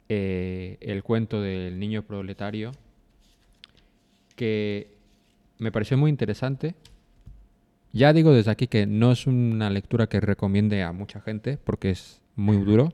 [0.08, 2.72] Eh, el cuento del niño proletario,
[4.36, 4.94] que
[5.58, 6.74] me pareció muy interesante.
[7.92, 11.90] Ya digo desde aquí que no es una lectura que recomiende a mucha gente porque
[11.90, 12.92] es muy duro.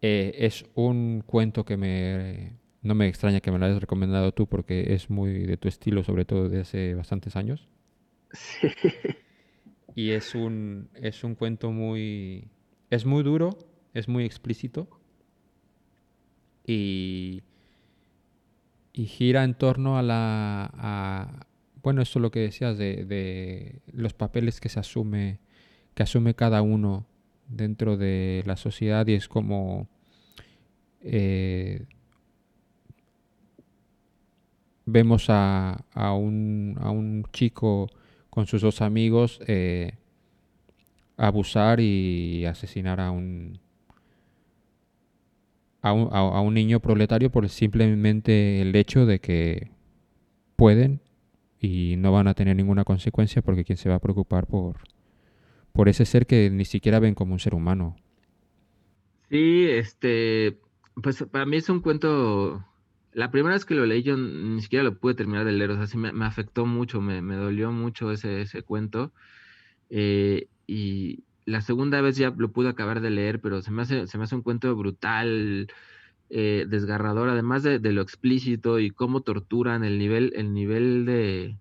[0.00, 4.48] Eh, es un cuento que me no me extraña que me lo hayas recomendado tú
[4.48, 7.68] porque es muy de tu estilo, sobre todo de hace bastantes años.
[9.94, 12.48] Y es un, es un cuento muy...
[12.90, 13.50] Es muy duro,
[13.94, 14.88] es muy explícito.
[16.66, 17.42] Y,
[18.92, 20.70] y gira en torno a la...
[20.74, 21.46] a-
[21.82, 25.38] bueno, esto es lo que decías de, de los papeles que se asume,
[25.94, 27.06] que asume cada uno
[27.48, 29.88] dentro de la sociedad y es como...
[31.00, 31.84] eh,
[34.84, 37.88] vemos a, a un, a un chico
[38.30, 39.92] con sus dos amigos eh,
[41.16, 43.58] abusar y asesinar a un,
[45.82, 45.92] a
[46.42, 49.70] un, niño proletario por simplemente el hecho de que
[50.54, 51.00] pueden
[51.60, 54.76] y no van a tener ninguna consecuencia porque quien se va a preocupar por,
[55.72, 57.96] por ese ser que ni siquiera ven como un ser humano.
[59.28, 60.60] Sí, este,
[61.02, 62.64] pues para mí es un cuento.
[63.12, 65.76] La primera vez que lo leí yo ni siquiera lo pude terminar de leer, o
[65.76, 69.12] sea, sí me, afectó mucho, me, dolió mucho ese, ese cuento.
[69.90, 74.06] eh, y la segunda vez ya lo pude acabar de leer, pero se me hace,
[74.06, 75.68] se me hace un cuento brutal,
[76.30, 81.56] eh, desgarrador, además de, de lo explícito y cómo torturan el nivel, el nivel de,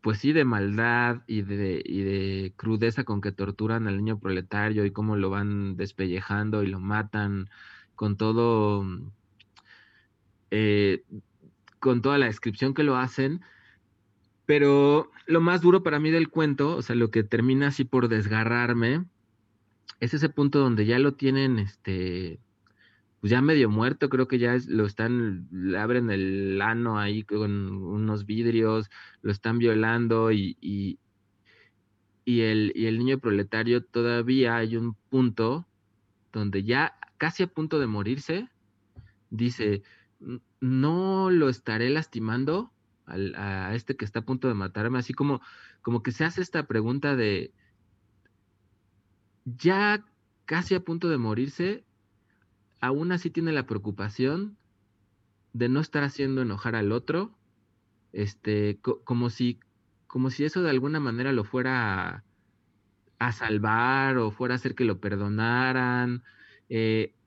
[0.00, 4.84] pues sí, de maldad y de, y de crudeza con que torturan al niño proletario
[4.84, 7.50] y cómo lo van despellejando y lo matan
[7.94, 8.86] con todo,
[10.50, 11.04] eh,
[11.80, 13.42] con toda la descripción que lo hacen.
[14.48, 18.08] Pero lo más duro para mí del cuento, o sea, lo que termina así por
[18.08, 19.04] desgarrarme,
[20.00, 22.40] es ese punto donde ya lo tienen, este,
[23.20, 28.24] pues ya medio muerto, creo que ya lo están, abren el ano ahí con unos
[28.24, 28.88] vidrios,
[29.20, 30.98] lo están violando y, y,
[32.24, 35.68] y el, y el niño proletario todavía hay un punto
[36.32, 38.48] donde ya casi a punto de morirse,
[39.28, 39.82] dice,
[40.22, 42.72] "N- no lo estaré lastimando
[43.36, 45.40] a este que está a punto de matarme, así como,
[45.82, 47.54] como que se hace esta pregunta de,
[49.44, 50.04] ya
[50.44, 51.86] casi a punto de morirse,
[52.80, 54.58] aún así tiene la preocupación
[55.52, 57.38] de no estar haciendo enojar al otro,
[58.12, 59.60] este, co- como si,
[60.08, 62.26] como si eso de alguna manera lo fuera a,
[63.20, 66.24] a salvar o fuera a hacer que lo perdonaran.
[66.70, 67.17] eh,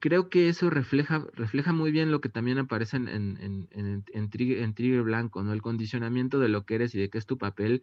[0.00, 4.04] creo que eso refleja, refleja muy bien lo que también aparece en, en, en, en,
[4.12, 5.52] en Trigger, en Trigger Blanco, ¿no?
[5.52, 7.82] El condicionamiento de lo que eres y de qué es tu papel,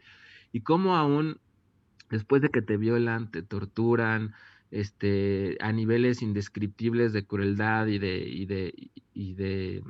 [0.52, 1.40] y cómo aún
[2.10, 4.34] después de que te violan, te torturan,
[4.72, 9.84] este, a niveles indescriptibles de crueldad y de, y de, y de,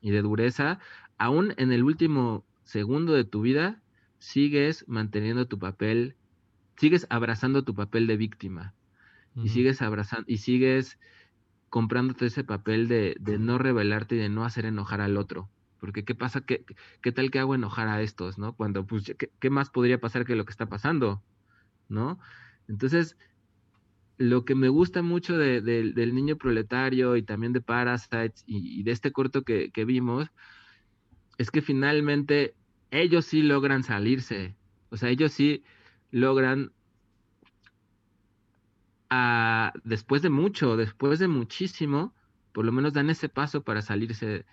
[0.00, 0.78] y de dureza,
[1.18, 3.82] aún en el último segundo de tu vida,
[4.18, 6.16] sigues manteniendo tu papel,
[6.76, 8.74] sigues abrazando tu papel de víctima
[9.34, 10.98] y sigues abrazando y sigues
[11.72, 15.48] comprándote ese papel de, de no rebelarte y de no hacer enojar al otro.
[15.80, 16.66] Porque qué pasa, qué,
[17.14, 18.54] tal que hago enojar a estos, ¿no?
[18.54, 21.22] Cuando, pues, ¿qué, más podría pasar que lo que está pasando?
[21.88, 22.18] ¿No?
[22.68, 23.16] Entonces,
[24.18, 28.78] lo que me gusta mucho de- de- del niño proletario y también de Parasites y,
[28.78, 30.28] y de este corto que, que vimos,
[31.38, 32.54] es que finalmente
[32.90, 34.58] ellos sí logran salirse.
[34.90, 35.64] O sea, ellos sí
[36.10, 36.70] logran
[39.84, 42.12] después de mucho, después de muchísimo,
[42.52, 44.44] por lo menos dan ese paso para salirse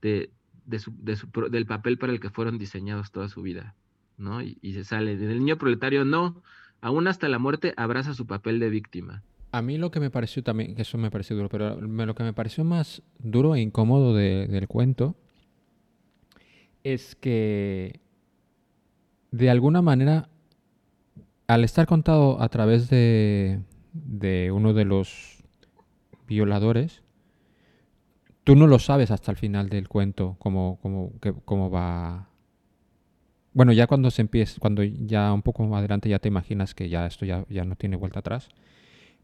[0.00, 3.74] del papel para el que fueron diseñados toda su vida,
[4.16, 4.42] ¿no?
[4.42, 5.22] Y, se salen.
[5.22, 6.42] El niño proletario no,
[6.80, 9.22] aún hasta la muerte abraza su papel de víctima.
[9.50, 12.32] A mí lo que me pareció también, eso me pareció duro, pero lo que me
[12.34, 15.16] pareció más duro e incómodo de- del cuento
[16.84, 18.00] es que
[19.30, 20.28] de alguna manera,
[21.46, 23.60] al estar contado a través de,
[24.06, 25.42] de uno de los
[26.26, 27.02] violadores,
[28.44, 31.12] tú no lo sabes hasta el final del cuento cómo, cómo,
[31.44, 32.28] cómo va.
[33.52, 36.88] Bueno, ya cuando se empieza, cuando ya un poco más adelante ya te imaginas que
[36.88, 38.48] ya esto ya, ya no tiene vuelta atrás.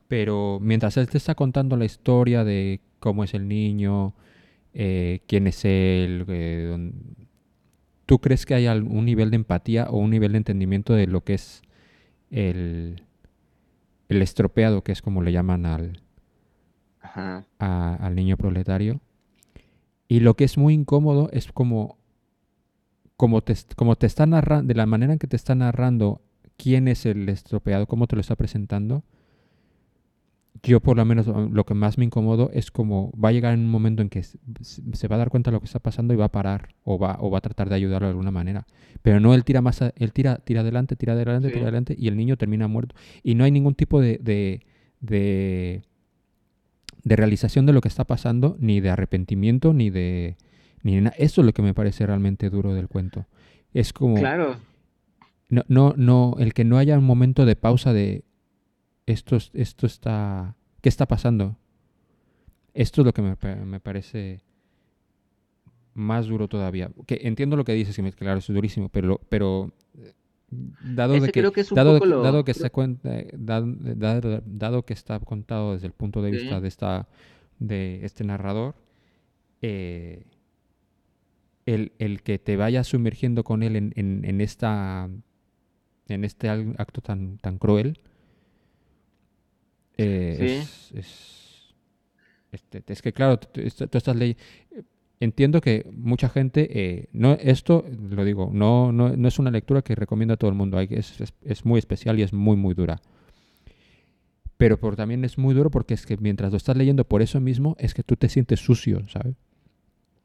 [0.09, 4.14] Pero mientras él te está contando la historia de cómo es el niño,
[4.75, 6.93] eh, quién es él, eh,
[8.07, 11.22] ¿tú crees que hay algún nivel de empatía o un nivel de entendimiento de lo
[11.22, 11.62] que es
[12.31, 13.03] el,
[14.09, 16.01] el estropeado, que es como le llaman al,
[17.01, 17.47] Ajá.
[17.59, 19.01] a- al niño proletario?
[20.09, 21.97] Y lo que es muy incómodo es como,
[23.17, 26.21] como te, como te está narrando, de la manera en que te está narrando
[26.57, 29.03] quién es el estropeado, cómo te lo está presentando.
[30.67, 33.55] Yo por lo menos uh, lo que más me incomodo es como va a llegar
[33.55, 36.15] en un momento en que se va a dar cuenta de lo que está pasando
[36.15, 38.67] y va a parar o va, o va a tratar de ayudarlo de alguna manera.
[39.03, 41.53] Pero no él tira más, a- él tira, tira adelante, tira adelante, Sí.
[41.55, 42.95] tira adelante y el niño termina muerto.
[43.23, 44.62] Y no hay ningún tipo de, de,
[45.01, 45.83] de,
[47.03, 50.37] de realización de lo que está pasando, ni de arrepentimiento, ni de...
[50.83, 53.27] Ni de Eso es lo que me parece realmente duro del cuento.
[53.73, 54.15] Es como...
[54.17, 54.57] Claro,
[55.51, 58.25] No, no, no, el que no haya un momento de pausa de
[59.07, 61.57] esto, es- esto está, ¿qué está pasando?
[62.73, 64.41] Esto es lo que me, me parece
[65.95, 66.91] más duro todavía.
[67.07, 70.13] Que entiendo lo que dices, que claro, es durísimo, pero, pero eh,
[70.83, 72.63] dado Ese de que, creo que es un dado, de poco lo- dado que creo-
[72.65, 76.37] se cuenta, dado, dado- dado que está contado desde el punto de Sí.
[76.39, 77.09] vista de esta,
[77.61, 78.75] de este narrador,
[79.63, 80.25] eh,
[81.67, 85.09] el, el que te vayas sumergiendo con él en, en, en esta
[86.09, 87.99] en este acto tan, tan cruel
[89.99, 90.45] eh, Sí.
[90.45, 91.74] es, es,
[92.53, 94.40] este, es que claro, tú, estás leyendo
[95.20, 99.82] entiendo que mucha gente eh, no esto lo digo no, no, no es una lectura
[99.82, 102.57] que recomiendo a todo el mundo hay, es, es, es muy especial y es muy
[102.57, 103.01] muy dura
[104.57, 107.40] pero por, también es muy duro porque es que mientras lo estás leyendo por eso
[107.40, 109.36] mismo es que tú te sientes sucio ¿sabes?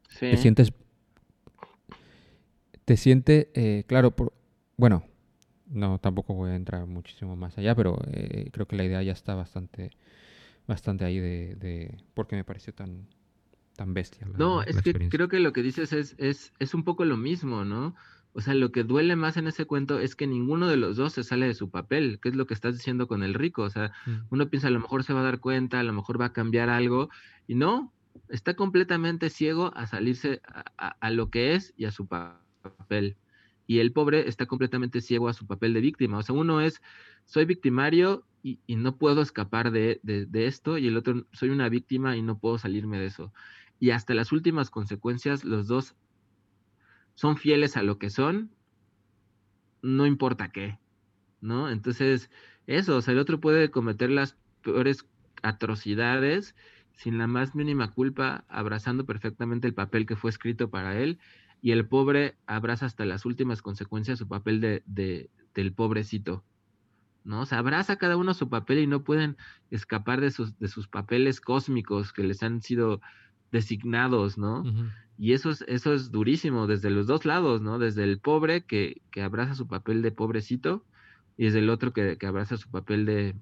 [0.08, 0.30] sí.
[0.30, 0.72] te sientes
[2.84, 4.32] te siente eh, claro por,
[4.76, 5.04] bueno
[5.70, 9.12] no tampoco voy a entrar muchísimo más allá pero eh, creo que la idea ya
[9.12, 9.90] está bastante
[10.68, 13.06] bastante ahí de, de porque me pareció tan
[13.76, 16.84] tan bestia la, No, es que creo que lo que dices es, es, es un
[16.84, 17.94] poco lo mismo, ¿no?
[18.32, 21.14] O sea, lo que duele más en ese cuento es que ninguno de los dos
[21.14, 23.62] se sale de su papel, que es lo que estás diciendo con el rico.
[23.62, 24.26] O sea, Mm.
[24.30, 26.32] uno piensa a lo mejor se va a dar cuenta, a lo mejor va a
[26.32, 27.08] cambiar algo,
[27.46, 27.92] y no,
[28.28, 32.44] está completamente ciego a salirse a, a- a lo que es y a su pa-
[32.62, 33.16] papel.
[33.70, 36.18] Y el pobre está completamente ciego a su papel de víctima.
[36.18, 36.82] O sea, uno es,
[37.24, 41.68] soy victimario y, no puedo escapar de, de- de esto, y el otro, soy una
[41.68, 43.32] víctima y no puedo salirme de eso.
[43.78, 45.94] Y hasta las últimas consecuencias, los dos
[47.14, 48.50] son fieles a lo que son,
[49.82, 50.78] no importa qué,
[51.40, 51.70] ¿no?
[51.70, 52.30] Entonces,
[52.66, 55.06] eso, o sea, el otro puede cometer las peores
[55.42, 56.54] atrocidades
[56.92, 61.20] sin la más mínima culpa, abrazando perfectamente el papel que fue escrito para él,
[61.60, 66.44] y el pobre abraza hasta las últimas consecuencias su papel de, de- del pobrecito,
[67.24, 67.46] ¿no?
[67.46, 69.36] Se abraza cada uno su papel y no pueden
[69.70, 73.00] escapar de sus, de sus papeles cósmicos que les han sido
[73.52, 74.68] designados, ¿no?
[75.18, 77.78] Y eso es, eso es durísimo desde los dos lados, ¿no?
[77.78, 80.86] Desde el pobre que, que abraza su papel de pobrecito
[81.36, 83.36] y desde el otro que, que abraza su papel de,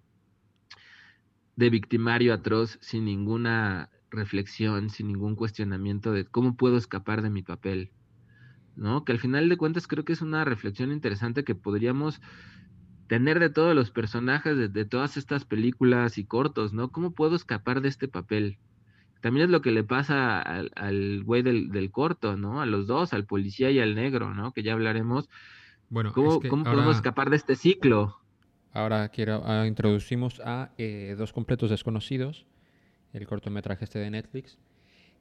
[1.56, 7.42] de victimario atroz sin ninguna reflexión, sin ningún cuestionamiento de cómo puedo escapar de mi
[7.42, 7.92] papel,
[8.78, 9.04] ¿no?
[9.04, 12.20] Que al final de cuentas creo que es una reflexión interesante que podríamos
[13.08, 16.90] tener de todos los personajes de, de todas estas películas y cortos, ¿no?
[16.90, 18.58] ¿Cómo puedo escapar de este papel?
[19.20, 22.60] También es lo que le pasa al, al güey del, del corto, ¿no?
[22.60, 24.52] A los dos, al policía y al negro, ¿no?
[24.52, 25.28] Que ya hablaremos.
[25.90, 28.16] Bueno, ¿Cómo, es que cómo ahora, podemos escapar de este ciclo?
[28.72, 32.46] ahora quiero, ah, introducimos a eh, Dos completos desconocidos,
[33.12, 34.58] el cortometraje este de Netflix,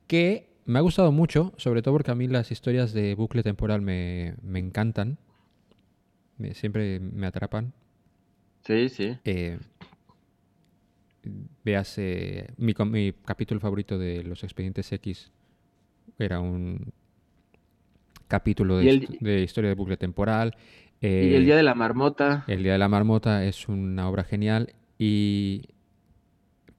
[0.07, 3.81] que me ha gustado mucho, sobre todo porque a mí las historias de bucle temporal
[3.81, 5.17] me, me encantan,
[6.37, 7.73] me- siempre me atrapan.
[8.63, 9.17] Sí, sí.
[9.23, 9.57] Eh,
[11.63, 15.31] veas, eh, mi, mi capítulo favorito de Los Expedientes X
[16.19, 16.91] era un
[18.27, 20.55] capítulo de, el- historia de bucle temporal.
[21.01, 22.43] y eh, el día de la marmota.
[22.47, 25.63] el Día de la Marmota es una obra genial y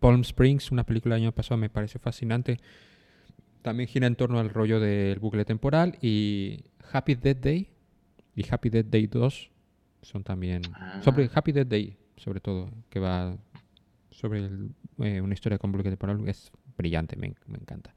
[0.01, 2.59] Palm Springs, una película del año pasado, me pareció fascinante.
[3.63, 7.69] También gira en torno al rollo del bucle temporal y Happy Death Day
[8.35, 9.51] y Happy Death Day 2
[10.03, 10.63] son también
[11.03, 11.31] sobre Ah.
[11.35, 13.37] Happy Death Day, sobre todo, que va
[14.11, 17.95] sobre el- eh, una historia con bucle temporal, es brillante, me, me encanta.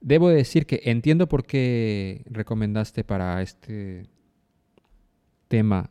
[0.00, 4.06] Debo decir que entiendo por qué recomendaste para este
[5.48, 5.90] tema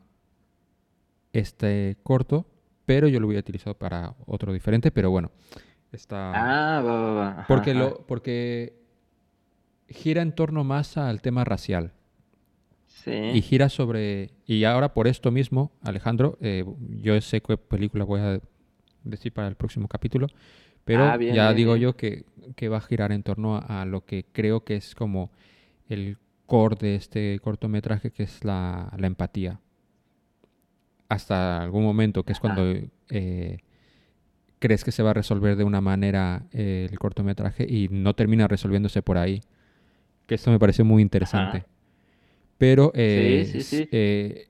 [1.34, 2.46] este corto,
[2.86, 5.32] pero yo lo hubiera utilizado para otro diferente, pero bueno,
[5.98, 6.32] está...
[6.78, 7.30] Ah, va, va, va.
[7.42, 7.80] Ajá, porque, ajá.
[7.80, 8.74] lo, porque
[9.90, 11.92] gira en torno más al tema racial
[12.88, 13.12] Sí.
[13.12, 14.32] y gira sobre...
[14.46, 16.66] Y ahora por esto mismo, Alejandro, eh,
[17.02, 18.40] yo sé qué película voy a
[19.04, 20.28] decir para el próximo capítulo,
[20.84, 21.84] pero Ah, bien, ya bien, digo bien.
[21.84, 22.26] yo que,
[22.56, 25.32] que va a girar en torno a, a lo que creo que es como
[25.90, 26.18] el
[26.48, 29.60] core de este cortometraje, que es la, la empatía.
[31.10, 32.64] Hasta algún momento, que es cuando
[33.10, 33.60] eh,
[34.60, 38.48] crees que se va a resolver de una manera eh, el cortometraje y no termina
[38.48, 39.42] resolviéndose por ahí.
[40.26, 41.66] Que esto me pareció muy interesante.
[42.58, 43.90] Pero eh, sí, s- sí.
[43.92, 44.48] eh,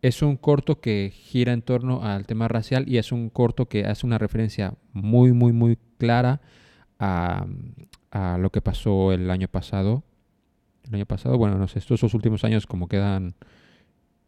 [0.00, 3.84] es un corto que gira en torno al tema racial y es un corto que
[3.84, 6.40] hace una referencia muy, muy, muy clara
[7.00, 7.46] a,
[8.12, 10.04] a lo que pasó el año pasado.
[10.86, 13.34] El año pasado, bueno, no sé, estos últimos años como quedan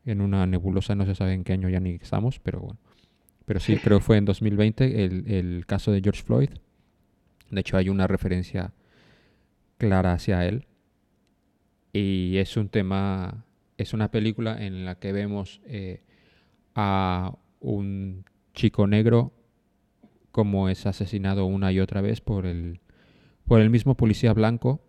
[0.04, 2.78] en una nebulosa, no se sabe en qué año ya ni estamos, pero bueno.
[3.46, 6.50] Pero sí, creo que fue en 2020 el, el caso de George Floyd.
[7.50, 8.72] De hecho, hay una referencia
[9.80, 10.66] clara hacia él.
[11.92, 13.44] Y es un tema,
[13.76, 16.02] es una película en la que vemos eh,
[16.76, 18.24] a un
[18.54, 19.32] chico negro
[20.30, 22.80] como es asesinado una y otra vez por el,
[23.46, 24.80] por el mismo policía blanco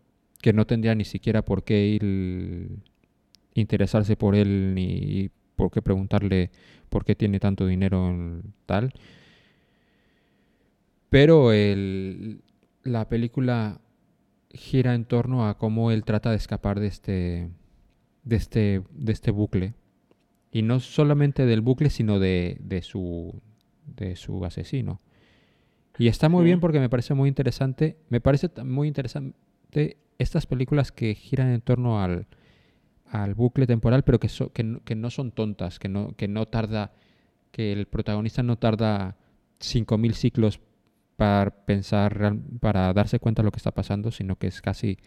[0.42, 2.80] que no tendría ni siquiera por qué ir
[3.54, 5.30] interesarse por él ni
[5.62, 6.50] por qué preguntarle
[6.90, 8.94] por qué tiene tanto dinero en tal.
[11.12, 12.42] Pero el,
[12.82, 13.80] la película
[14.50, 17.50] gira en torno a cómo él trata de escapar de este,
[18.24, 19.76] de este, de este bucle.
[20.52, 23.40] Y no solamente del bucle, sino de, de su,
[23.86, 25.00] de su asesino.
[26.00, 27.98] Y está muy bien porque me parece muy interesante.
[28.10, 29.36] Me parece muy interesante
[30.18, 32.26] estas películas que giran en torno al,
[33.12, 36.94] al bucle temporal, pero que, no, son tontas, que no, tarda,
[37.52, 39.18] que el protagonista no tarda
[39.60, 40.62] 5.000 ciclos
[41.18, 44.98] para pensar, para darse cuenta de lo que está pasando, sino que es casi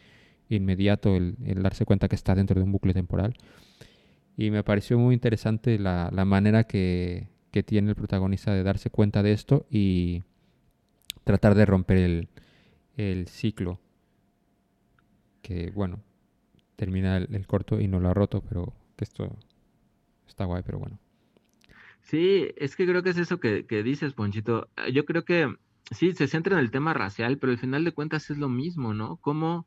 [0.50, 3.34] inmediato el, darse cuenta que está dentro de un bucle temporal.
[4.36, 7.28] Y me pareció muy interesante la, manera que,
[7.64, 10.24] tiene el protagonista de darse cuenta de esto y
[11.24, 12.28] tratar de romper
[12.96, 13.80] el ciclo.
[15.40, 16.00] Que bueno,
[16.76, 19.36] termina el, corto y no lo ha roto, pero que esto
[20.26, 20.98] está guay, pero bueno.
[22.02, 24.68] Sí, es que creo que es eso que, dices, Ponchito.
[24.76, 25.54] Ah, Yo creo que
[25.90, 28.94] sí, se centra en el tema racial, pero al final de cuentas es lo mismo,
[28.94, 29.16] ¿no?
[29.16, 29.66] Como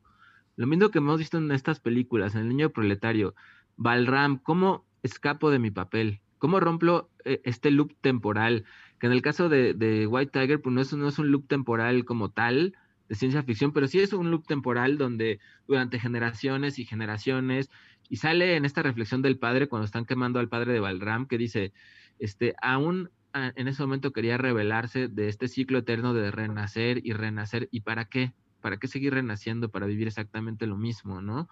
[0.56, 3.34] lo mismo que hemos visto en estas películas, en El Niño Proletario,
[3.76, 6.20] Balram, ¿cómo escapo de mi papel?
[6.38, 8.64] ¿Cómo rompo eh, este loop temporal?
[9.00, 11.46] Que en el caso de, de White Tiger, pues no es, no es un loop
[11.48, 12.74] temporal como tal
[13.08, 17.70] de ciencia ficción, pero sí es un loop temporal donde durante generaciones y generaciones,
[18.08, 21.38] y sale en esta reflexión del padre cuando están quemando al padre de Balram, que
[21.38, 21.72] dice,
[22.18, 27.12] este, aún ah, en ese momento quería revelarse de este ciclo eterno de renacer y
[27.12, 27.68] renacer.
[27.70, 28.32] ¿Y para qué?
[28.60, 29.70] ¿Para qué seguir renaciendo?
[29.70, 31.48] Para vivir exactamente lo mismo, ¿no?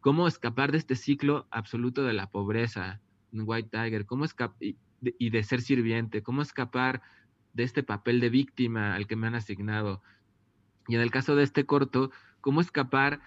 [0.00, 3.00] ¿Cómo escapar de este ciclo absoluto de la pobreza
[3.32, 4.06] en White Tiger?
[4.06, 4.24] ¿Cómo?
[4.60, 7.02] Y, y de ser sirviente, cómo escapar
[7.52, 10.02] de este papel de víctima al que me han asignado.
[10.88, 12.10] Y en el caso de este corto,
[12.40, 13.20] cómo escapar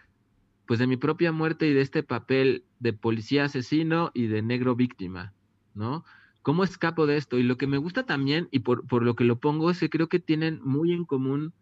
[0.66, 4.76] pues de mi propia muerte y de este papel de policía asesino y de negro
[4.76, 5.34] víctima,
[5.74, 6.06] ¿no?
[6.42, 7.38] ¿Cómo escapo de esto?
[7.38, 9.90] Y lo que me gusta también, y por, por lo que lo pongo, es que
[9.90, 11.54] creo que tienen muy en común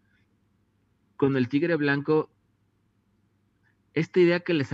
[1.16, 2.30] con el tigre blanco
[3.94, 4.70] esta idea que les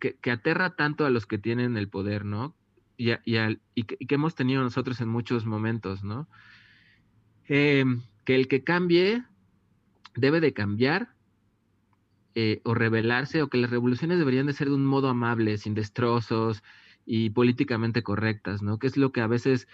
[0.00, 2.54] que, que aterra tanto a los que tienen el poder, ¿no?
[2.96, 6.28] Y, y al- y que, hemos tenido nosotros en muchos momentos, ¿no?
[7.48, 7.84] Eh,
[8.24, 9.24] que el que cambie
[10.14, 11.14] debe de cambiar
[12.34, 15.74] eh, o rebelarse, o que las revoluciones deberían de ser de un modo amable, sin
[15.74, 16.62] destrozos
[17.04, 18.78] y políticamente correctas, ¿no?
[18.78, 19.66] Que es lo que a veces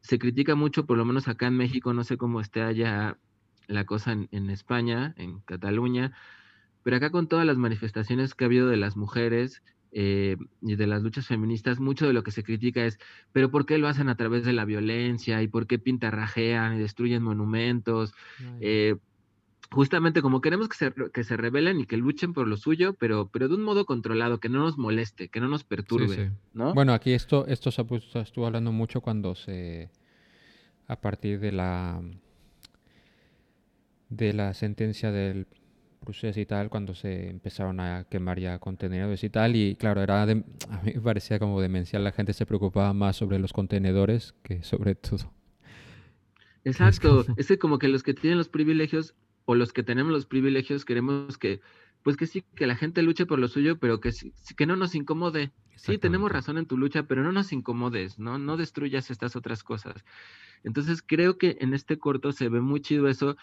[0.00, 3.18] se critica mucho, por lo menos acá en México, no sé cómo esté allá
[3.66, 6.12] la cosa en, en España, en Cataluña,
[6.82, 10.86] pero acá con todas las manifestaciones que ha habido de las mujeres eh, y de
[10.86, 12.98] las luchas feministas, mucho de lo que se critica es,
[13.32, 15.42] pero ¿por qué lo hacen a través de la violencia?
[15.42, 18.12] ¿Y por qué pintarrajean y destruyen monumentos?
[18.60, 18.96] Eh,
[19.70, 23.28] justamente como queremos que se, que se rebelen y que luchen por lo suyo, pero,
[23.32, 26.30] pero de un modo controlado, que no nos moleste, que no nos perturbe, Sí, sí.
[26.54, 26.72] ¿no?
[26.74, 29.90] Bueno, aquí esto, esto se ha puesto- estuvo hablando mucho cuando se,
[30.86, 32.00] a partir de la,
[34.08, 35.46] de la sentencia del
[36.00, 40.24] procés y tal, cuando se empezaron a quemar ya contenedores y tal, y claro, era
[40.24, 44.34] de- a mí me parecía como demencial, la gente se preocupaba más sobre los contenedores
[44.42, 45.30] que sobre todo.
[46.64, 49.14] Exacto, es que como que los que tienen los privilegios
[49.48, 51.62] o los que tenemos los privilegios queremos que,
[52.02, 54.76] pues que sí, que la gente luche por lo suyo, pero que, sí- que no
[54.76, 55.54] nos incomode.
[55.74, 58.38] Sí, tenemos razón en tu lucha, pero no nos incomodes, ¿no?
[58.38, 60.04] No destruyas estas otras cosas.
[60.64, 63.36] Entonces creo que en este corto se ve muy chido eso,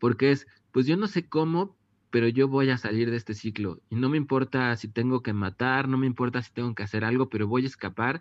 [0.00, 1.78] porque es, pues yo no sé cómo,
[2.10, 3.82] pero yo voy a salir de este ciclo.
[3.88, 7.04] Y no me importa si tengo que matar, no me importa si tengo que hacer
[7.04, 8.20] algo, pero voy a escapar.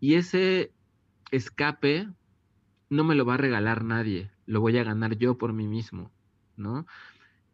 [0.00, 0.74] Y ese
[1.32, 2.08] escape
[2.90, 6.12] no me lo va a regalar nadie, lo voy a ganar yo por mí mismo,
[6.56, 6.86] ¿no?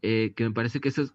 [0.02, 1.12] Eh, que me parece que eso, es-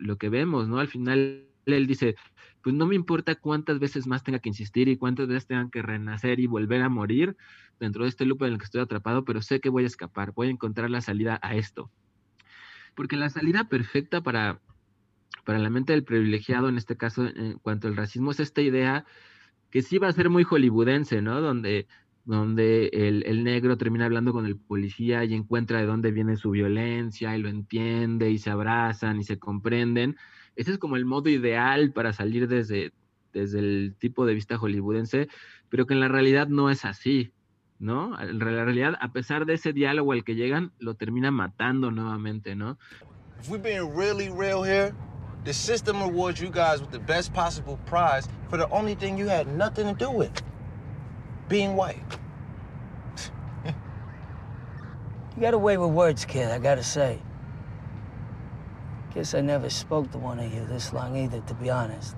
[0.00, 0.78] lo que vemos, ¿no?
[0.78, 2.16] Al final él dice,
[2.62, 5.82] pues no me importa cuántas veces más tenga que insistir y cuántas veces tengan que
[5.82, 7.36] renacer y volver a morir
[7.78, 10.32] dentro de este loop en el que estoy atrapado, pero sé que voy a escapar,
[10.32, 11.90] voy a encontrar la salida a esto.
[12.94, 14.60] Porque la salida perfecta para,
[15.44, 19.04] para la mente del privilegiado, en este caso, en cuanto al racismo, es esta idea
[19.70, 21.40] que sí va a ser muy hollywoodense, ¿no?
[21.40, 21.86] Donde,
[22.24, 26.50] donde el, el negro termina hablando con el policía y encuentra de dónde viene su
[26.50, 30.16] violencia y lo entiende y se abrazan y se comprenden.
[30.54, 32.92] Ese es como el modo ideal para salir desde,
[33.32, 35.28] desde el tipo de vista hollywoodense,
[35.68, 37.32] pero que en la realidad no es así,
[37.80, 38.20] ¿no?
[38.20, 42.54] En la realidad, a pesar de ese diálogo al que llegan, lo termina matando nuevamente,
[42.54, 42.78] ¿no?
[43.40, 44.94] If we're being really real here,
[45.44, 49.28] the system rewards you guys with the best possible prize for the only thing you
[49.28, 50.30] had nothing to do with
[51.52, 52.00] being white.
[55.36, 57.18] You got a way with words, kid, I gotta say.
[59.14, 62.16] Guess I never spoke to one of you this long either, to be honest.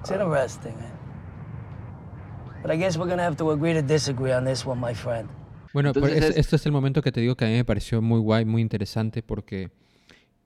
[0.00, 0.92] It's interesting, eh?
[2.62, 5.28] But I guess we're gonna have to agree to disagree on this one, my friend.
[5.72, 7.54] Bueno, pues Entonces es- es- este es el momento que te digo que a mí
[7.54, 9.70] me pareció muy guay, muy interesante, porque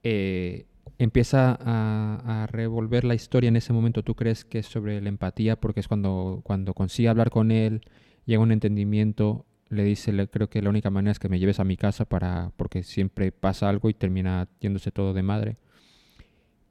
[0.03, 0.65] eh,
[1.03, 4.03] empieza a, a revolver la historia en ese momento.
[4.03, 7.81] Tú crees que es sobre la empatía, porque es cuando, cuando consigue hablar con él,
[8.25, 11.59] llega un entendimiento, le dice, le- creo que la única manera es que me lleves
[11.59, 15.57] a mi casa para, porque siempre pasa algo y termina yéndose todo de madre.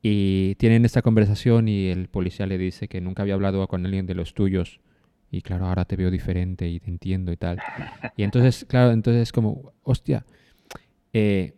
[0.03, 4.07] Y tienen esta conversación y el policía le dice que nunca había hablado con alguien
[4.07, 4.81] de los tuyos.
[5.31, 7.59] Y claro, ahora te veo diferente y te entiendo y tal.
[8.17, 10.25] Y entonces, claro, entonces es como, hostia.
[11.13, 11.55] eh,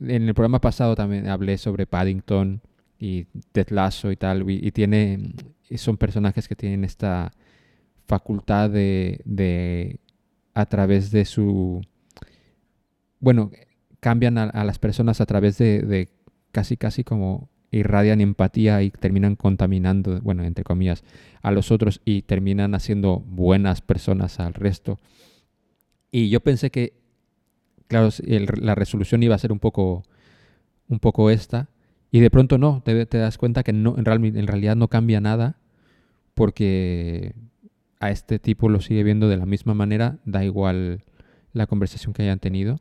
[0.00, 2.60] en el programa pasado también hablé sobre Paddington
[2.98, 4.48] y Ted Lasso y tal.
[4.50, 5.34] Y, tiene,
[5.76, 7.32] son personajes que tienen esta
[8.06, 10.00] facultad de, de
[10.54, 11.82] a través de su,
[13.20, 13.50] bueno,
[14.00, 16.08] cambian a, a las personas a través de, de
[16.52, 21.04] casi, casi como irradian empatía y terminan contaminando, bueno, entre comillas,
[21.42, 24.98] a los otros y terminan haciendo buenas personas al resto.
[26.10, 26.94] Y yo pensé que,
[27.88, 30.04] claro, el- la resolución iba a ser un poco,
[30.88, 31.68] un poco esta,
[32.10, 35.56] y de pronto no, te, das cuenta que no, en realidad no cambia nada,
[36.34, 37.34] porque
[38.00, 41.04] a este tipo lo sigue viendo de la misma manera, da igual
[41.52, 42.80] la conversación que hayan tenido.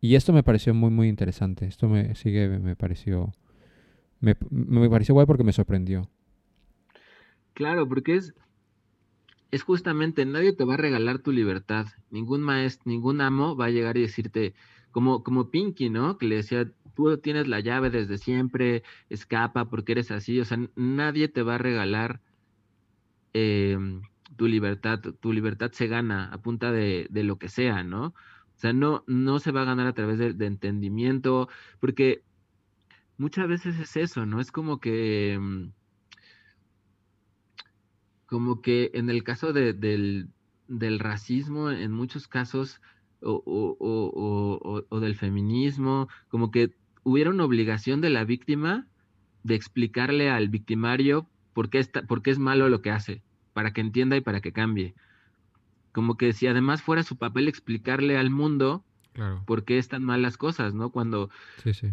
[0.00, 1.66] Y esto me pareció muy, muy interesante.
[1.66, 3.32] Esto me sigue, me pareció,
[4.20, 6.08] me, me pareció guay porque me sorprendió.
[7.54, 8.34] Claro, porque es,
[9.50, 11.86] es justamente, nadie te va a regalar tu libertad.
[12.10, 14.54] Ningún maestro, ningún amo va a llegar y decirte,
[14.90, 16.18] como, como Pinky, ¿no?
[16.18, 20.40] Que le decía, tú tienes la llave desde siempre, escapa porque eres así.
[20.40, 22.20] O sea, nadie te va a regalar
[23.32, 24.02] em,
[24.36, 28.06] tu libertad, tu libertad se gana a punta de, de lo que sea, ¿no?
[28.06, 31.48] O sea, no, no se va a ganar a través de, de entendimiento,
[31.80, 32.24] porque
[33.18, 34.40] muchas veces es eso, ¿no?
[34.40, 35.72] Es como que, em,
[38.28, 40.28] como que en el caso de- del,
[40.68, 42.80] del racismo, en muchos casos,
[43.20, 48.24] o, o- o- o- o- o del feminismo, como que hubiera una obligación de la
[48.24, 48.86] víctima
[49.42, 53.22] de explicarle al victimario por qué, está, por qué es malo lo que hace,
[53.54, 54.94] para que entienda y para que cambie.
[55.92, 58.84] Como que si además fuera su papel explicarle al mundo
[59.14, 59.42] Claro.
[59.46, 60.90] por qué están mal las cosas, ¿no?
[60.90, 61.30] Cuando,
[61.64, 61.88] Sí, sí.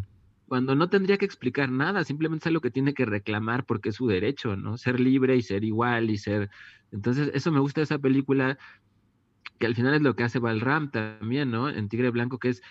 [0.47, 3.95] Cuando no tendría que explicar nada, simplemente es algo que tiene que reclamar porque es
[3.95, 4.77] su derecho, ¿no?
[4.77, 6.49] Ser libre y ser igual y ser...
[6.91, 8.57] Entonces, eso me gusta de esa película,
[9.59, 11.69] que al final es lo que hace Balram también, ¿no?
[11.69, 12.61] En Tigre Blanco, que es,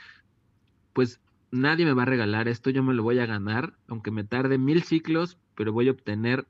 [0.92, 1.20] pues,
[1.50, 4.58] nadie me va a regalar esto, yo me lo voy a ganar, aunque me tarde
[4.58, 6.46] mil ciclos, pero voy a obtener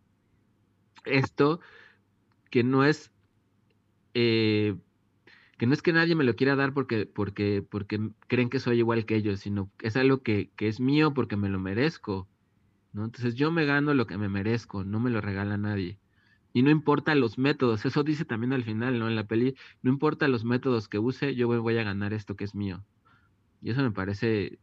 [1.05, 1.61] esto
[2.51, 3.13] que no es...
[4.13, 4.77] eh,
[5.59, 8.79] que no es que nadie me lo quiera dar porque, porque, porque creen que soy
[8.79, 12.29] igual que ellos, sino que es algo que, que es mío porque me lo merezco,
[12.93, 13.05] ¿no?
[13.05, 15.99] Entonces yo me gano lo que me merezco, no me lo regala nadie.
[16.53, 19.09] Y no importa los métodos, eso dice también al final, ¿no?
[19.09, 22.45] En la peli, no importa los métodos que use, yo voy a ganar esto que
[22.45, 22.85] es mío.
[23.61, 24.59] Y eso me parece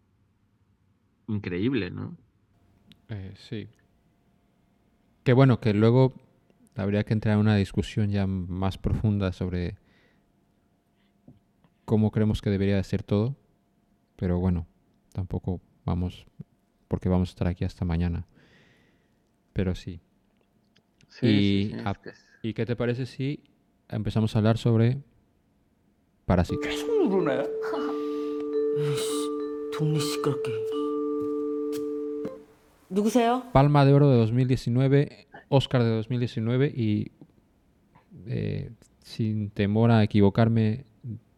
[1.28, 2.16] increíble, ¿no?
[3.10, 3.68] Eh, sí.
[5.24, 6.14] Que bueno, que luego
[6.76, 9.78] habría que entrar en una discusión ya más profunda sobre
[11.92, 13.36] cómo creemos que debería de ser todo,
[14.16, 14.66] pero bueno,
[15.12, 16.26] tampoco vamos,
[16.88, 18.26] porque vamos a estar aquí hasta mañana.
[19.52, 20.00] Pero sí.
[21.10, 21.94] sí y, sí, sí, a,
[22.44, 23.44] ¿Y qué te parece si
[23.90, 25.00] empezamos a hablar sobre
[26.26, 26.66] parásitos?
[26.66, 26.86] ¿Qué es
[33.52, 37.12] Palma de Oro de 2019, Oscar de 2019 y
[38.28, 38.72] eh,
[39.04, 40.86] sin temor a equivocarme,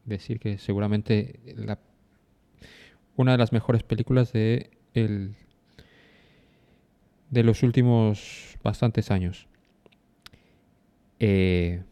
[0.06, 1.40] decir que seguramente
[3.16, 5.36] una de las mejores películas de, el-
[7.30, 9.48] de los últimos bastantes años.
[11.20, 11.84] Eh,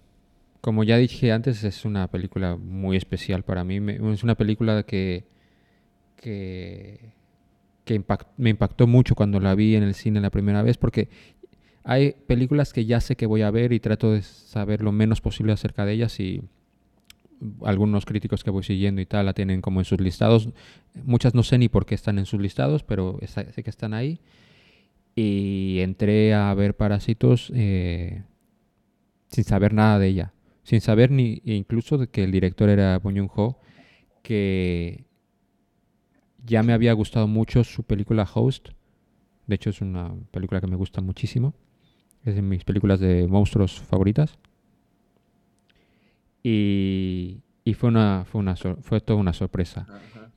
[0.62, 3.80] como ya dije antes, es una película muy especial para mí.
[4.14, 5.26] es una película que,
[6.18, 7.14] que,
[8.38, 11.10] me impactó mucho cuando la vi en el cine la primera vez, porque
[11.84, 15.20] hay películas que ya sé que voy a ver y trato de saber lo menos
[15.20, 16.44] posible acerca de ellas y
[17.64, 20.50] algunos críticos que voy siguiendo y tal la tienen como en sus listados.
[21.04, 24.20] Muchas no sé ni por qué están en sus listados, pero sé que están ahí.
[25.16, 28.24] Y entré a ver Parásitos eh,
[29.30, 30.34] sin saber nada de ella.
[30.64, 33.60] Sin saber ni incluso de que el director era Bong Joon-ho,
[34.22, 35.06] que
[36.46, 38.70] ya me había gustado mucho su película Host.
[39.48, 41.54] De hecho, es una película que me gusta muchísimo.
[42.24, 44.38] Es de mis películas de monstruos favoritas.
[46.44, 49.86] Y, y fue, una, fue, una, fue toda una sorpresa.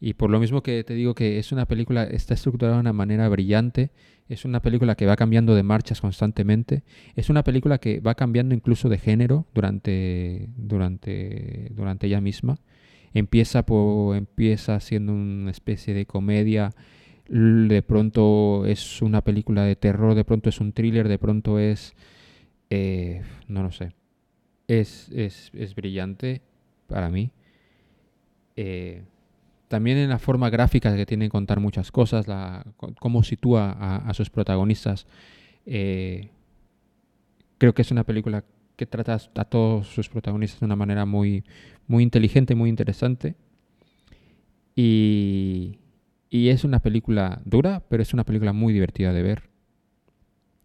[0.00, 2.92] Y por lo mismo que te digo que es una película, está estructurada de una
[2.92, 3.90] manera brillante,
[4.28, 6.82] es una película que va cambiando de marchas constantemente,
[7.14, 12.58] es una película que va cambiando incluso de género durante, durante, durante ella misma.
[13.14, 16.74] Empieza, por, empieza siendo una especie de comedia,
[17.28, 21.94] de pronto es una película de terror, de pronto es un thriller, de pronto es...
[22.68, 23.92] eh, no lo sé.
[24.66, 26.42] Es, es, es brillante
[26.86, 27.30] para mí.
[28.56, 29.02] Eh,
[29.68, 32.64] también en la forma gráfica que tiene contar muchas cosas, la,
[33.00, 35.06] cómo sitúa a, a sus protagonistas.
[35.66, 36.30] eh,
[37.58, 38.44] creo que es una película
[38.76, 41.44] que trata a todos sus protagonistas de una manera muy,
[41.86, 43.36] muy inteligente, muy interesante.
[44.76, 45.78] Y,
[46.30, 49.42] y es una película dura, pero es una película muy divertida de ver.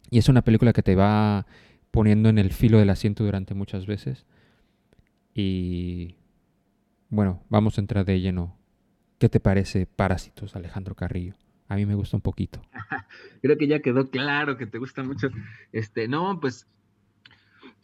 [0.10, 1.46] Y es una película que te va
[1.92, 4.26] poniendo en el filo del asiento durante muchas veces.
[5.34, 6.16] Y
[7.10, 8.58] bueno, vamos a entrar de lleno.
[9.18, 11.36] ¿Qué te parece Parásitos, Alejandro Carrillo?
[11.68, 12.62] A mí me gusta un poquito.
[13.42, 15.30] Creo que ya quedó claro que te gusta mucho.
[15.72, 16.68] Este, no, pues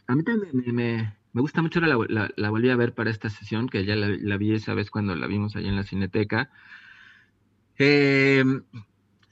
[0.06, 1.98] a mí también me, me- gusta mucho, la,
[2.36, 5.14] la- volví a ver para esta sesión, que ya la, la vi esa vez cuando
[5.14, 6.50] la vimos allá en la Cineteca.
[7.78, 8.62] Em,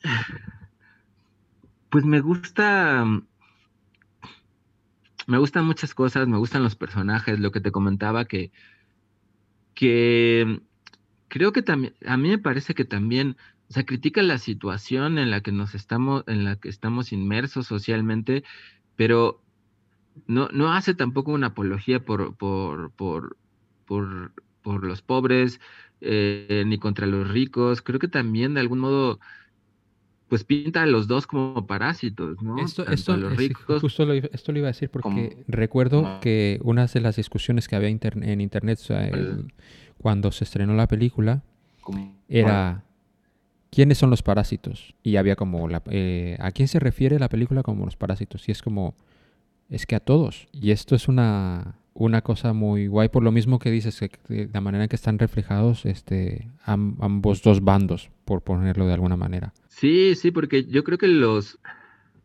[1.90, 3.04] pues me gusta,
[5.26, 8.52] me gustan muchas cosas, me gustan los personajes, lo que te comentaba que,
[9.74, 10.60] que
[11.28, 13.36] creo que también, a mí me parece que también,
[13.68, 17.66] o sea, critica la situación en la que nos estamos, en la que estamos inmersos
[17.66, 18.44] socialmente,
[18.96, 19.42] pero
[20.26, 23.36] no, no hace tampoco una apología por, por, por,
[23.84, 24.32] por,
[24.62, 25.60] por los pobres,
[26.00, 27.82] eh, ni contra los ricos.
[27.82, 29.20] Creo que también de algún modo,
[30.34, 32.58] pues pinta a los dos como parásitos, ¿no?
[32.58, 33.80] Esto, Tanto esto, los es- ricos.
[33.80, 37.00] justo lo, iba- esto lo iba a decir porque como- recuerdo como- que una de
[37.00, 39.52] las discusiones que había inter- en internet o sea, el-
[39.98, 41.42] cuando se estrenó la película
[41.82, 42.82] como- era
[43.70, 44.94] ¿quiénes son los parásitos?
[45.04, 48.48] Y había como la- eh, ¿a quién se refiere la película como los parásitos?
[48.48, 48.94] Y es como
[49.70, 50.46] es que a todos.
[50.52, 54.48] Y esto es una una cosa muy guay por lo mismo que dices que que
[54.52, 59.16] la manera en que están reflejados este am- ambos dos bandos por ponerlo de alguna
[59.16, 59.52] manera.
[59.68, 61.58] Sí, sí, porque yo creo que los,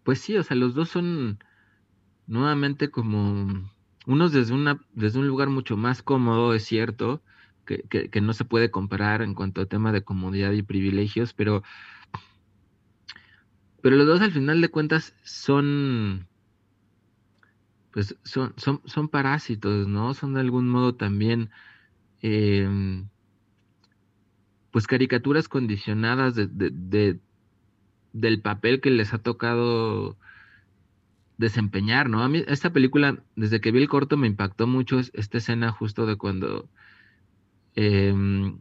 [0.03, 1.39] pues sí, o sea, los dos son
[2.27, 3.69] nuevamente como
[4.05, 7.21] unos desde una, desde un lugar mucho más cómodo, es cierto,
[7.65, 11.63] que, que, no se puede comparar en cuanto a tema de comodidad y privilegios, pero,
[13.81, 16.27] pero los dos al final de cuentas son,
[17.91, 20.13] pues son, son, son parásitos, ¿no?
[20.15, 21.51] Son de algún modo también,
[22.21, 23.09] em,
[24.71, 27.19] pues caricaturas condicionadas de, de- de-
[28.13, 30.17] del papel que les ha tocado
[31.37, 32.21] desempeñar, ¿no?
[32.23, 35.71] A mí esta película, desde que vi el corto, me impactó mucho es- esta escena
[35.71, 36.69] justo de cuando
[37.75, 38.59] em,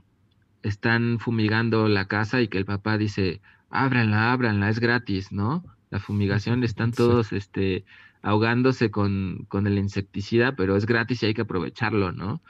[0.62, 3.40] están fumigando la casa y que el papá dice,
[3.70, 5.64] ábranla, ábranla, es gratis, ¿no?
[5.90, 6.96] La fumigación, están Sí.
[6.96, 7.84] todos este,
[8.22, 12.42] ahogándose con, con el insecticida, pero es gratis y hay que aprovecharlo, ¿no?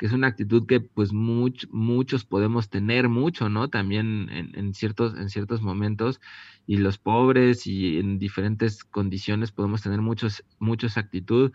[0.00, 3.68] Que es una actitud que pues much- muchos podemos tener mucho, ¿no?
[3.68, 6.22] También en, ciertos, en ciertos momentos
[6.66, 11.52] y los pobres y en diferentes condiciones podemos tener muchos, mucho esa actitud.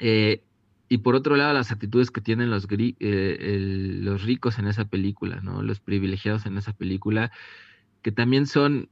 [0.00, 0.44] Eh,
[0.90, 3.58] y por otro lado, las actitudes que tienen los, eh,
[4.02, 5.62] los ricos en esa película, ¿no?
[5.62, 7.32] Los privilegiados en esa película,
[8.02, 8.90] que también son,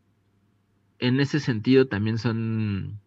[1.01, 2.98] en ese sentido, también son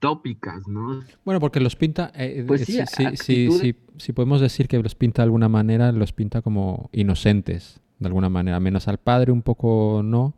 [0.00, 1.00] tópicas, ¿no?
[1.24, 4.78] Bueno, porque los pinta, eh, Pues eh, sí, sí, actitudes- sí, sí podemos decir que
[4.82, 9.30] los pinta de alguna manera, los pinta como inocentes, de alguna manera, menos al padre
[9.30, 10.34] un poco no,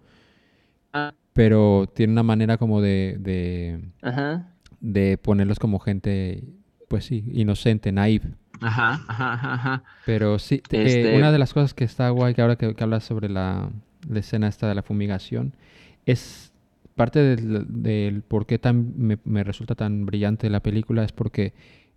[0.93, 1.15] Ah.
[1.33, 4.49] pero tiene una manera como de, de, Ajá.
[4.81, 6.43] de ponerlos como gente,
[6.89, 8.35] pues sí, inocente, naive.
[8.61, 9.85] Ajá, ajá, ajá.
[10.07, 12.75] Pero sí, te- eh, Este- una de las cosas que está guay, que ahora que,
[12.75, 13.71] que hablas sobre la,
[14.09, 15.55] la escena esta de la fumigación,
[16.05, 16.52] es
[16.95, 21.55] parte del, por qué tan, me, resulta tan brillante la película, es porque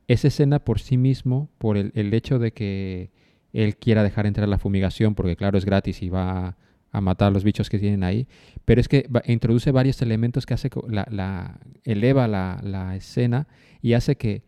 [0.07, 3.11] esa escena por sí mismo, por el, el hecho de que
[3.53, 6.57] él quiera dejar entrar la fumigación, porque claro, es gratis y va
[6.91, 8.27] a, matar a los bichos que tienen ahí,
[8.63, 13.47] pero es que introduce varios elementos que hace, la, la- eleva la, la escena
[13.81, 14.43] y hace que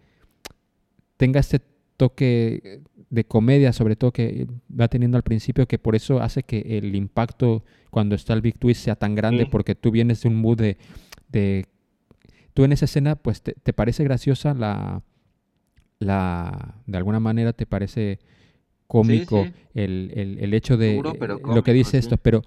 [1.18, 1.62] tenga este
[1.98, 6.60] toque de comedia, sobre todo que va teniendo al principio, que por eso hace que
[6.78, 9.50] el impacto cuando está el Big Twist sea tan grande, Sí.
[9.52, 10.78] porque tú vienes de un mood de,
[11.30, 11.66] de-
[12.54, 15.04] Tú en esa escena, pues, te, te parece graciosa la...
[16.00, 18.20] la de alguna manera te parece
[18.88, 19.54] cómico sí.
[19.74, 21.02] El, el- el hecho de
[21.46, 22.42] lo que dice esto, pero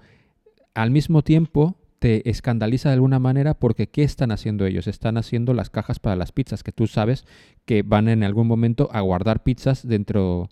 [0.73, 4.87] al mismo tiempo te escandaliza de alguna manera porque ¿qué están haciendo ellos?
[4.87, 7.25] Están haciendo las cajas para las pizzas, que tú sabes
[7.65, 10.49] que van en algún momento a guardar pizzas dentro,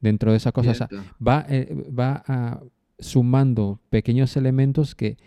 [0.00, 0.70] dentro de esa cosa.
[0.70, 0.88] O sea,
[1.24, 2.62] va, eh, va ah,
[2.98, 5.18] sumando pequeños elementos que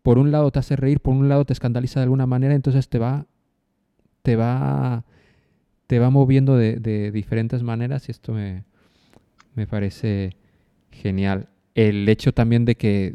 [0.00, 2.88] por un lado te hace reír, por un lado te escandaliza de alguna manera, entonces
[2.88, 3.26] te va,
[4.22, 5.04] te va,
[5.88, 8.64] te va moviendo de, de diferentes maneras y esto me,
[9.54, 10.38] me parece
[10.90, 11.50] genial.
[11.74, 13.14] El hecho también de que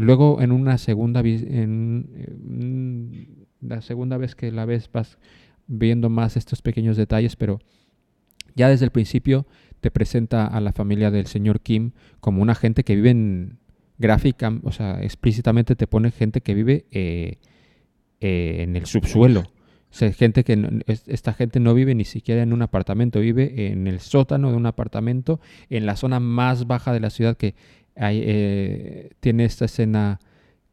[0.00, 2.06] luego en una segunda en
[3.60, 5.18] la segunda vez que la ves vas
[5.66, 7.60] viendo más estos pequeños detalles, pero
[8.54, 9.46] ya desde el principio
[9.80, 13.58] te presenta a la familia del señor Kim como una gente que vive en
[13.98, 17.38] gráfica, o sea, explícitamente te pone gente que vive eh,
[18.20, 19.44] eh, en el subsuelo.
[19.92, 24.50] Gente que esta gente no vive ni siquiera en un apartamento, vive en el sótano
[24.50, 27.56] de un apartamento, en la zona más baja de la ciudad que
[28.00, 30.18] eh, tiene esta escena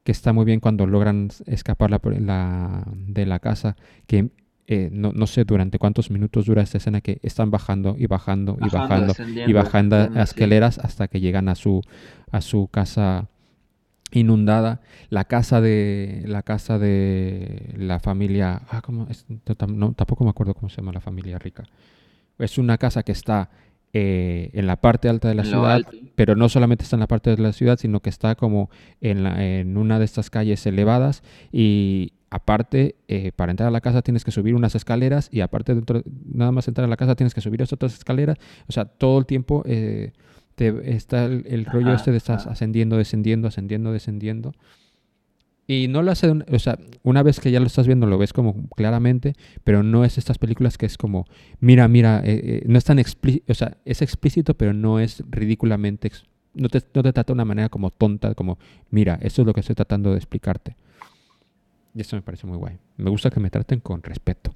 [0.03, 3.75] que está muy bien cuando logran escapar la- la- de la casa,
[4.07, 4.29] que
[4.69, 8.57] eh, no, no sé durante cuántos minutos dura esta escena que están bajando y bajando
[8.59, 9.13] y Bajando, bajando
[9.49, 10.19] y bajando a sí.
[10.21, 11.81] escaleras hasta que llegan a su
[12.31, 13.29] a su casa
[14.11, 19.25] inundada la casa de la casa de la familia ah, ¿cómo es?
[19.67, 21.63] No, tampoco me acuerdo cómo se llama la familia rica
[22.39, 23.49] es una casa que está
[23.93, 25.81] eh, en la parte alta de la En ciudad
[26.15, 28.69] pero no solamente está en la parte de la ciudad sino que está como
[29.01, 31.23] en, la- en una de estas calles elevadas.
[31.51, 35.73] Y aparte eh, para entrar a la casa tienes que subir unas escaleras y aparte
[35.73, 38.38] dentro nada más entrar a la casa tienes que subir otras escaleras.
[38.68, 40.11] O sea todo el tiempo eh,
[40.55, 42.51] te- está el, el rollo Ajá, este de estás ajá.
[42.51, 44.53] ascendiendo descendiendo ascendiendo descendiendo
[45.68, 48.34] y no lo hace, o sea, una vez que ya lo estás viendo lo ves
[48.34, 51.26] como claramente, pero no es estas películas que es como,
[51.60, 55.23] mira, mira, eh, eh, no es tan explícito, o sea, es explícito, pero no es
[55.30, 56.10] ridículamente
[56.57, 58.57] no te, no te trata de una manera como tonta, como,
[58.89, 60.76] mira, eso es lo que estoy tratando de explicarte.
[61.94, 62.77] Y eso me parece muy guay.
[62.98, 64.53] Me gusta que me traten con respeto.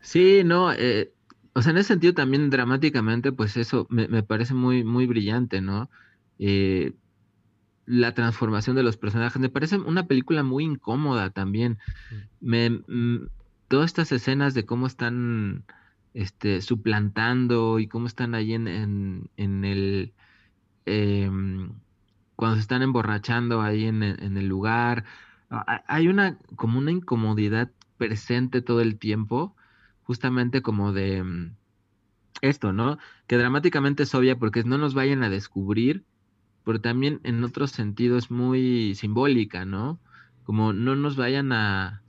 [0.00, 1.12] Sí, no, eh,
[1.54, 5.60] o sea, en ese sentido también dramáticamente, pues eso me, me parece muy, muy brillante,
[5.60, 5.90] ¿no?
[6.38, 6.92] Eh,
[7.86, 9.40] la transformación de los personajes.
[9.40, 11.78] Me parece una película muy incómoda también.
[12.40, 13.28] Me, mm,
[13.68, 15.66] todas estas escenas de cómo están
[16.14, 20.14] este, suplantando y cómo están ahí en, en, en el...
[20.86, 21.80] em,
[22.36, 25.04] cuando se están emborrachando ahí en, el- en el lugar.
[25.50, 29.56] a- Hay una como una incomodidad presente todo el tiempo,
[30.02, 31.56] justamente como de mm,
[32.42, 32.98] esto, ¿no?
[33.26, 36.06] Que dramáticamente es obvia porque no nos vayan a descubrir,
[36.64, 40.00] pero también en otro sentido es muy simbólica, ¿no?
[40.42, 42.04] Como no nos vayan a,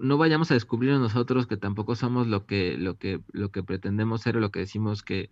[0.00, 4.22] no vayamos a descubrir nosotros que tampoco somos lo que, lo que, lo que pretendemos
[4.22, 5.30] ser o lo que decimos que,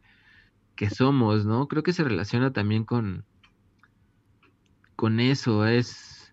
[0.76, 1.68] que somos, ¿no?
[1.68, 3.26] Creo que se relaciona también con,
[4.96, 6.32] con eso, es,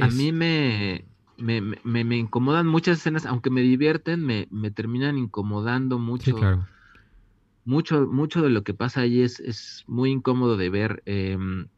[0.00, 1.08] a mí me,
[1.38, 6.34] me, me- me- incomodan muchas escenas, aunque me divierten, me, me terminan incomodando Sí, mucho
[6.34, 6.68] claro.
[7.64, 11.02] Mucho, mucho de lo que pasa ahí es, es muy incómodo de ver.
[11.06, 11.68] em,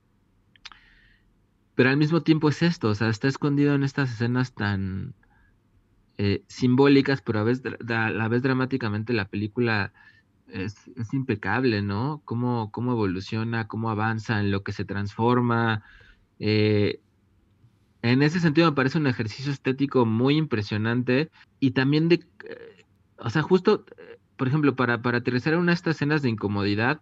[1.75, 5.15] pero al mismo tiempo es esto, o sea, está escondido en estas escenas tan
[6.19, 9.93] eh, simbólicas, pero a, vez, a la vez dramáticamente la película
[10.49, 12.23] es, es impecable, ¿no?
[12.25, 15.83] Cómo, cómo evoluciona, cómo avanza, en lo que se transforma.
[16.39, 17.01] eh,
[18.03, 21.31] en ese sentido me parece un ejercicio estético muy impresionante
[21.61, 22.85] y también de, eh,
[23.19, 23.85] o sea, justo,
[24.43, 27.01] por ejemplo, para, para aterrizar en una de estas escenas de incomodidad,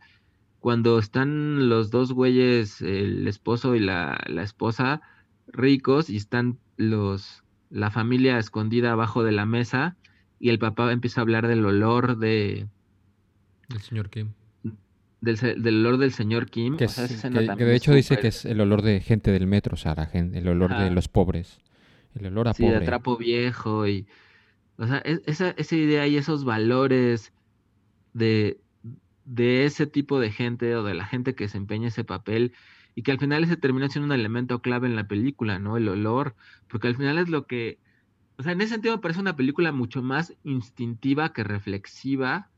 [0.59, 5.01] cuando están los dos güeyes, el esposo y la, la esposa,
[5.47, 9.97] ricos y están los, la familia escondida abajo de la mesa
[10.39, 12.67] y el papá empieza a hablar del olor de,
[13.71, 14.33] El señor Kim.
[15.23, 16.77] del, se- del olor del señor Kim.
[16.77, 18.61] Que, o sea, es- esa escena que- que también de hecho dice que es el
[18.61, 21.59] olor de gente del metro, o sea, la gen- el olor de los pobres.
[22.15, 22.85] El olor a Sí, de pobre.
[22.85, 24.07] trapo viejo y,
[24.81, 27.35] o sea, es- esa, esa idea y esos valores
[28.13, 28.61] de,
[29.25, 32.55] de ese tipo de gente o de la gente que desempeña ese papel
[32.95, 35.77] y que al final ese termina siendo un elemento clave en la película, ¿no?
[35.77, 36.37] El olor,
[36.69, 37.81] porque al final es lo que,
[38.39, 42.53] o sea, en ese sentido me parece una película mucho más instintiva que reflexiva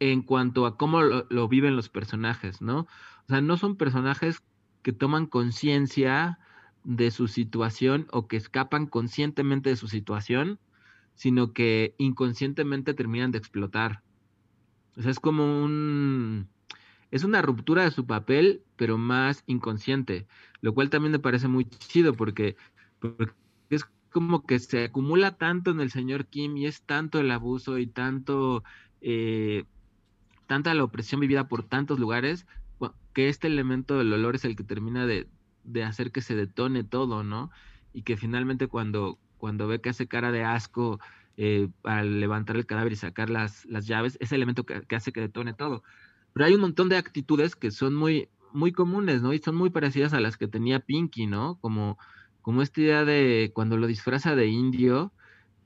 [0.00, 2.80] en cuanto a cómo lo, lo viven los personajes, ¿no?
[2.80, 2.88] O
[3.28, 4.42] sea, no son personajes
[4.82, 6.38] que toman conciencia
[6.84, 10.58] de su situación o que escapan conscientemente de su situación,
[11.14, 14.02] sino que inconscientemente terminan de explotar.
[14.96, 16.48] O sea, es como un...
[17.10, 20.26] Es una ruptura de su papel, pero más inconsciente,
[20.60, 22.56] lo cual también me parece muy chido porque,
[22.98, 23.32] porque
[23.70, 27.78] es como que se acumula tanto en el señor Kim y es tanto el abuso
[27.78, 28.64] y tanto...
[29.00, 29.64] eh,
[30.46, 32.46] tanta la opresión vivida por tantos lugares,
[33.12, 35.28] que este elemento del olor es el que termina de,
[35.64, 37.50] de hacer que se detone todo, ¿no?
[37.92, 41.00] Y que finalmente cuando, cuando ve que hace cara de asco
[41.36, 44.96] eh, al levantar el cadáver y sacar las, las llaves, es el elemento que, que
[44.96, 45.82] hace que detone todo.
[46.32, 49.32] Pero hay un montón de actitudes que son muy, muy comunes, ¿no?
[49.32, 51.58] Y son muy parecidas a las que tenía Pinky, ¿no?
[51.60, 51.98] Como,
[52.42, 55.12] como esta idea de cuando lo disfraza de indio,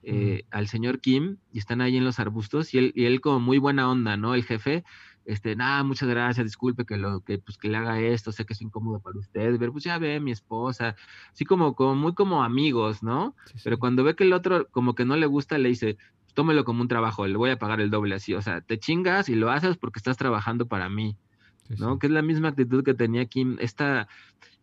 [0.05, 3.41] eh, al señor Kim y están ahí en los arbustos y él, y él como
[3.41, 4.35] muy buena onda, ¿no?
[4.35, 4.85] El jefe,
[5.29, 8.55] este, nada, muchas gracias, disculpe que lo, que pues que le haga esto, sé que
[8.55, 10.97] es incómodo para usted, pero pues ya ve mi esposa,
[11.31, 13.37] así como, como muy como amigos, ¿no?
[13.45, 15.99] Sí, Pero cuando ve que el otro como que no le gusta, le dice,
[16.33, 19.29] tómelo como un trabajo, le voy a pagar el doble así, o sea, te chingas
[19.29, 21.15] y lo haces porque estás trabajando para mí.
[21.69, 21.99] Sí, ¿no?
[21.99, 24.09] Que es la misma actitud que tenía Kim, esta,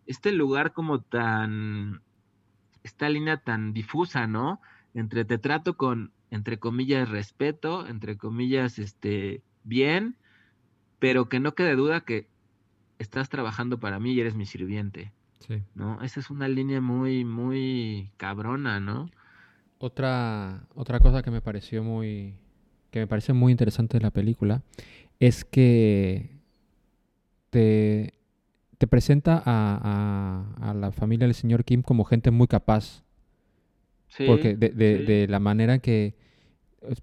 [0.08, 2.02] este lugar como tan,
[2.82, 4.60] esta línea tan difusa, ¿no?
[4.96, 10.18] Entre te trato con, entre comillas, respeto, entre comillas, este, bien,
[11.00, 12.28] pero que no quede duda que
[13.00, 15.62] estás trabajando para mí y eres mi sirviente, Sí.
[15.76, 16.02] ¿no?
[16.02, 19.10] Esa es una línea muy, muy cabrona, ¿no?
[19.78, 22.36] Otra, otra cosa que me pareció muy.
[22.92, 24.62] que me parece muy interesante de la película
[25.20, 26.30] es que
[27.50, 28.14] te,
[28.78, 33.04] te presenta a, a- a la familia del señor Kim como gente muy capaz.
[34.08, 35.04] Sí, Porque de, de- sí.
[35.04, 36.16] de la manera que,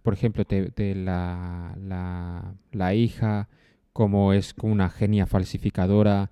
[0.03, 3.49] por ejemplo, te- de la, la, la hija,
[3.93, 6.31] como es como una genia falsificadora,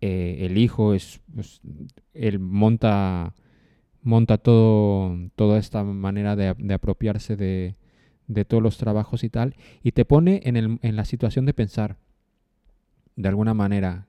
[0.00, 1.60] eh, el hijo es, pues,
[2.14, 3.34] él monta,
[4.02, 7.76] monta todo, toda esta manera de, apropiarse de,
[8.28, 11.54] de todos los trabajos y tal, y te pone en, el- en la situación de
[11.54, 11.98] pensar,
[13.16, 14.06] de alguna manera,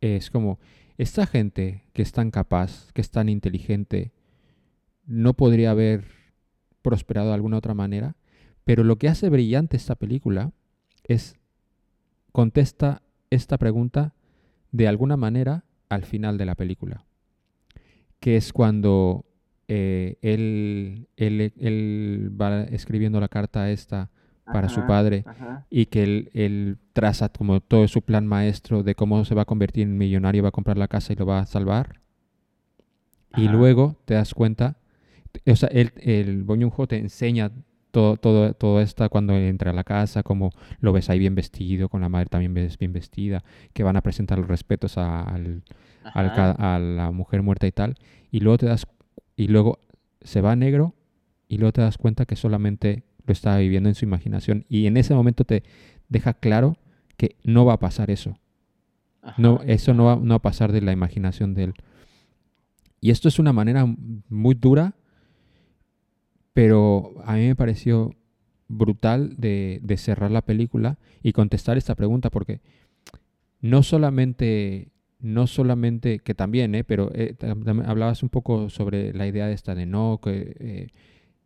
[0.00, 0.58] es como,
[0.98, 4.12] esta gente que es tan capaz, que es tan inteligente,
[5.06, 6.04] no podría haber
[6.82, 8.16] prosperado de alguna otra manera,
[8.64, 10.52] pero lo que hace brillante esta película
[11.04, 11.36] es
[12.32, 14.14] contesta esta pregunta
[14.72, 17.04] de alguna manera al final de la película,
[18.20, 19.24] que es cuando
[19.68, 24.10] eh, él, él- él va escribiendo la carta esta
[24.44, 25.66] para su padre ajá.
[25.70, 29.46] y que él, él traza como todo su plan maestro de cómo se va a
[29.46, 32.00] convertir en millonario, va a comprar la casa y lo va a salvar.
[33.36, 34.76] Y luego te das cuenta,
[35.46, 37.50] o sea, el Joon-ho te enseña
[37.92, 38.54] todo, todo,
[39.10, 40.50] cuando entra a la casa, como
[40.80, 44.00] lo ves ahí bien vestido, con la madre también ves bien vestida, que van a
[44.00, 45.62] presentar los respetos a- al,
[46.14, 46.26] al
[46.58, 47.94] a la mujer muerta y tal,
[48.30, 48.86] y luego te das,
[49.36, 49.78] y luego
[50.22, 50.94] se va a negro,
[51.48, 54.96] y luego te das cuenta que solamente lo estaba viviendo en su imaginación, y en
[54.96, 55.62] ese momento te
[56.08, 56.76] deja claro
[57.16, 58.38] que no va a pasar eso.
[59.38, 61.74] No, eso no va, no va a pasar de la imaginación de él.
[63.00, 63.84] Y esto es una manera
[64.28, 64.94] muy dura,
[66.52, 68.14] pero a mí me pareció
[68.68, 72.60] brutal de, de cerrar la película y contestar esta pregunta, porque
[73.60, 74.88] no solamente,
[75.20, 76.84] no solamente, que también, ¿eh?
[76.84, 77.36] pero eh,
[77.86, 80.88] hablabas un poco sobre la idea de esta de no, que eh,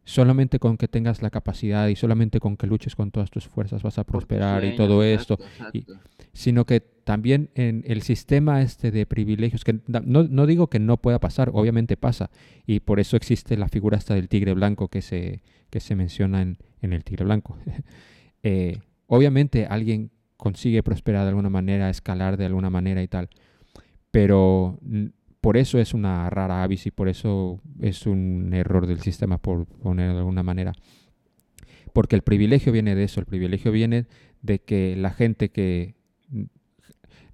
[0.05, 3.83] solamente con que tengas la capacidad y solamente con que luches con todas tus fuerzas
[3.83, 5.85] vas a prosperar y todo exacto, esto y-
[6.33, 10.97] sino que también en el sistema este de privilegios, que no, no digo que no
[10.97, 12.31] pueda pasar, obviamente pasa,
[12.67, 16.43] y por eso existe la figura esta del tigre blanco que se, que se menciona
[16.43, 17.57] en, en el tigre blanco.
[18.43, 18.79] Eh,
[19.09, 23.29] obviamente alguien consigue prosperar de alguna manera, escalar de alguna manera y tal,
[24.13, 24.79] pero
[25.41, 29.67] por eso es una rara avis y por eso es un error del sistema, por
[29.67, 30.75] poner de alguna manera.
[31.93, 34.07] Porque el privilegio viene de eso, el privilegio viene
[34.43, 35.97] de que la gente que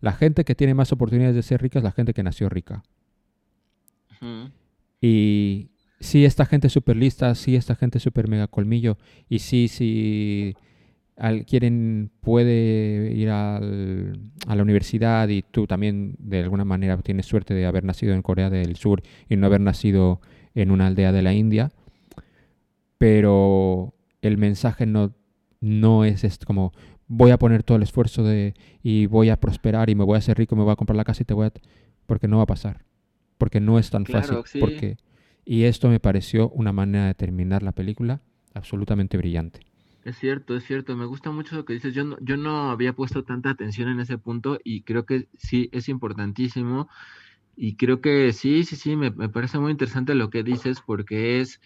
[0.03, 2.83] la gente que tiene más oportunidades de ser rica es la gente que nació rica.
[5.01, 5.71] Y
[6.01, 8.99] sí, esta gente es súper lista, sí, esta gente es súper mega colmillo.
[9.29, 10.55] Y sí, sí,
[11.47, 17.55] quieren, puede ir al- a la universidad y tú también de alguna manera tienes suerte
[17.55, 20.21] de haber nacido en Corea del Sur y no haber nacido
[20.55, 21.71] en una aldea de la India.
[22.99, 25.15] Pero el mensaje no,
[25.61, 26.73] no es esto como
[27.09, 30.19] voy a poner todo el esfuerzo de y voy a prosperar y me voy a
[30.19, 31.53] hacer rico, me voy a comprar la casa y te voy a...
[32.07, 32.85] Porque no va a pasar.
[33.39, 34.45] Porque no es tan Claro, fácil.
[34.45, 34.61] sí.
[34.61, 34.99] Porque...
[35.45, 38.23] Y esto me pareció una manera de terminar la película
[38.55, 39.61] absolutamente brillante.
[40.05, 40.97] Es cierto, es cierto.
[40.97, 41.95] Me gusta mucho lo que dices.
[41.95, 45.69] Yo no, yo no había puesto tanta atención en ese punto y creo que sí
[45.73, 46.89] es importantísimo.
[47.57, 51.41] Y creo que sí, sí, sí, me, me parece muy interesante lo que dices porque
[51.41, 51.61] es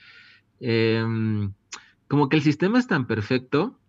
[0.60, 1.54] em,
[2.08, 3.80] como que el sistema es tan perfecto,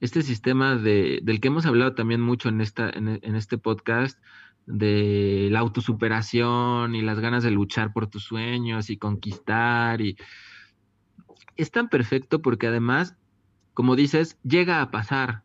[0.00, 4.18] este sistema de, del que hemos hablado también mucho en, esta, en, en este podcast,
[4.68, 10.18] de la autosuperación y las ganas de luchar por tus sueños y conquistar y
[11.56, 13.16] es tan perfecto porque además,
[13.74, 15.42] como dices, llega a pasar.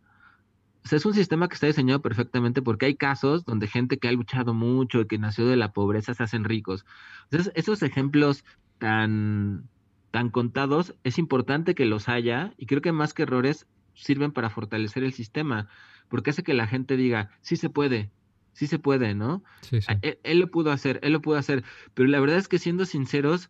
[0.83, 4.09] O sea, es un sistema que está diseñado perfectamente porque hay casos donde gente que
[4.09, 6.85] ha luchado mucho y que nació de la pobreza se hacen ricos.
[7.23, 8.43] Entonces, esos ejemplos
[8.77, 9.69] tan,
[10.11, 14.49] tan contados, es importante que los haya y creo que más que errores sirven para
[14.49, 15.67] fortalecer el sistema,
[16.09, 18.11] porque hace que la gente diga, sí se puede,
[18.53, 19.43] sí se puede, ¿no?
[19.61, 19.93] Sí, sí.
[20.01, 21.63] Él, él lo pudo hacer, él lo pudo hacer,
[21.93, 23.49] pero la verdad es que siendo sinceros,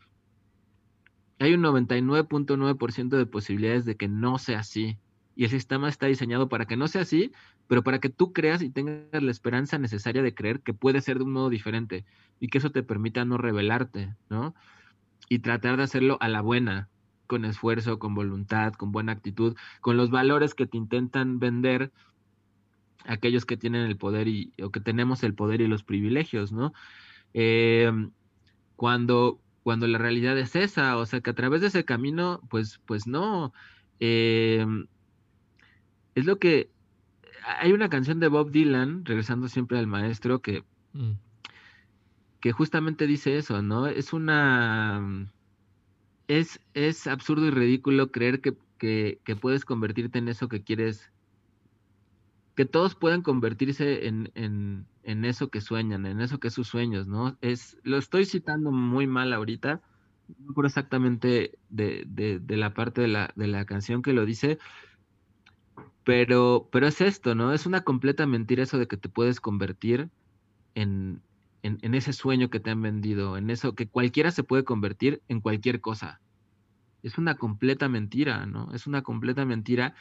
[1.39, 4.97] hay un 99.9% de posibilidades de que no sea así.
[5.35, 7.31] Y el sistema está diseñado para que no sea así,
[7.67, 11.17] pero para que tú creas y tengas la esperanza necesaria de creer que puede ser
[11.17, 12.05] de un modo diferente
[12.39, 14.53] y que eso te permita no rebelarte, ¿no?
[15.29, 16.89] Y tratar de hacerlo a la buena,
[17.33, 21.91] con esfuerzo, con voluntad, con buena actitud, con los valores que te intentan vender
[23.05, 26.73] aquellos que tienen el poder y, o que tenemos el poder y los privilegios, ¿no?
[27.33, 27.91] Eh,
[28.75, 32.79] cuando, cuando la realidad es esa, o sea, que a través de ese camino, pues,
[32.85, 33.51] pues no.
[33.99, 34.65] Eh,
[36.13, 36.69] es lo que.
[37.59, 41.13] Hay una canción de Bob Dylan, regresando siempre al maestro, que, Mm.
[42.39, 43.87] que justamente dice eso, ¿no?
[43.87, 45.27] Es una.
[46.27, 51.11] Es, es absurdo y ridículo creer que, que, puedes convertirte en eso que quieres.
[52.55, 56.67] Que todos puedan convertirse en, en, en eso que sueñan, en eso que es sus
[56.67, 57.37] sueños, ¿no?
[57.41, 59.81] Es, lo estoy citando muy mal ahorita,
[60.39, 64.25] no recuerdo exactamente de, de, de la parte de la, de la canción que lo
[64.25, 64.59] dice,
[66.03, 67.53] pero, pero es esto, ¿no?
[67.53, 70.09] Es una completa mentira eso de que te puedes convertir
[70.75, 71.21] en,
[71.63, 75.39] en, ese sueño que te han vendido, en eso que cualquiera se puede convertir en
[75.39, 76.19] cualquier cosa.
[77.01, 78.73] Es una completa mentira, ¿no?
[78.73, 79.95] Es una completa mentira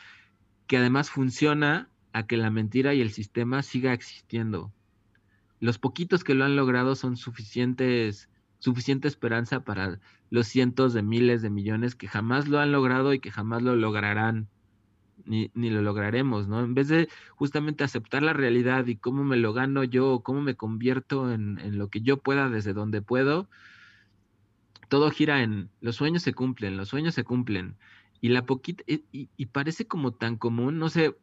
[0.66, 4.72] que además funciona a que la mentira y el sistema siga existiendo.
[5.60, 8.28] Los poquitos que lo han logrado son suficientes,
[8.58, 13.20] suficiente esperanza para los cientos de miles de millones que jamás lo han logrado y
[13.20, 14.48] que jamás lo lograrán.
[15.26, 16.60] Ni, ni lo lograremos, ¿no?
[16.64, 20.56] En vez de justamente aceptar la realidad y cómo me lo gano yo, cómo me
[20.56, 23.48] convierto en, en lo que yo pueda desde donde puedo,
[24.88, 27.78] todo gira en los sueños se cumplen, los sueños se cumplen.
[28.20, 29.04] Y la poquita, y,
[29.36, 31.16] y- parece como tan común, no sé,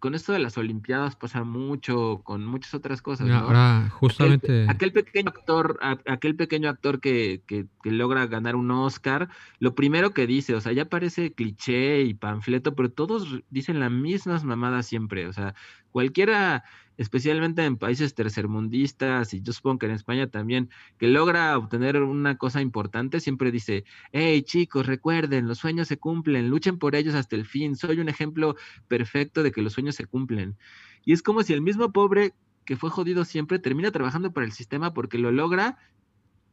[0.00, 3.34] con esto de las Olimpiadas pasa mucho, con muchas otras cosas, ¿no?
[3.34, 4.66] ahora Aquel, justamente...
[4.68, 9.28] aquel pequeño actor, aquel pequeño actor que, que, que logra ganar un Oscar,
[9.58, 13.90] lo primero que dice, o sea, ya parece cliché y panfleto, pero todos dicen las
[13.90, 15.54] mismas mamadas siempre, o sea,
[15.92, 16.64] cualquiera,
[17.02, 22.38] especialmente en países tercermundistas, y yo supongo que en España también, que logra obtener una
[22.38, 27.36] cosa importante, siempre dice, hey chicos, recuerden, los sueños se cumplen, luchen por ellos hasta
[27.36, 28.56] el fin, soy un ejemplo
[28.88, 30.56] perfecto de que los sueños se cumplen.
[31.04, 32.34] Y es como si el mismo pobre
[32.64, 35.78] que fue jodido siempre termina trabajando para el sistema porque lo logra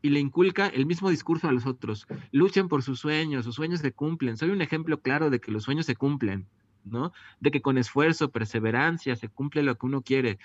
[0.02, 2.08] y le inculca el mismo discurso a los otros.
[2.32, 4.38] Luchen por sus sueños, sus sueños se cumplen.
[4.38, 6.48] Soy un ejemplo claro de que los sueños se cumplen,
[6.84, 7.12] ¿no?
[7.40, 10.40] De que con esfuerzo, perseverancia se cumple lo que uno quiere.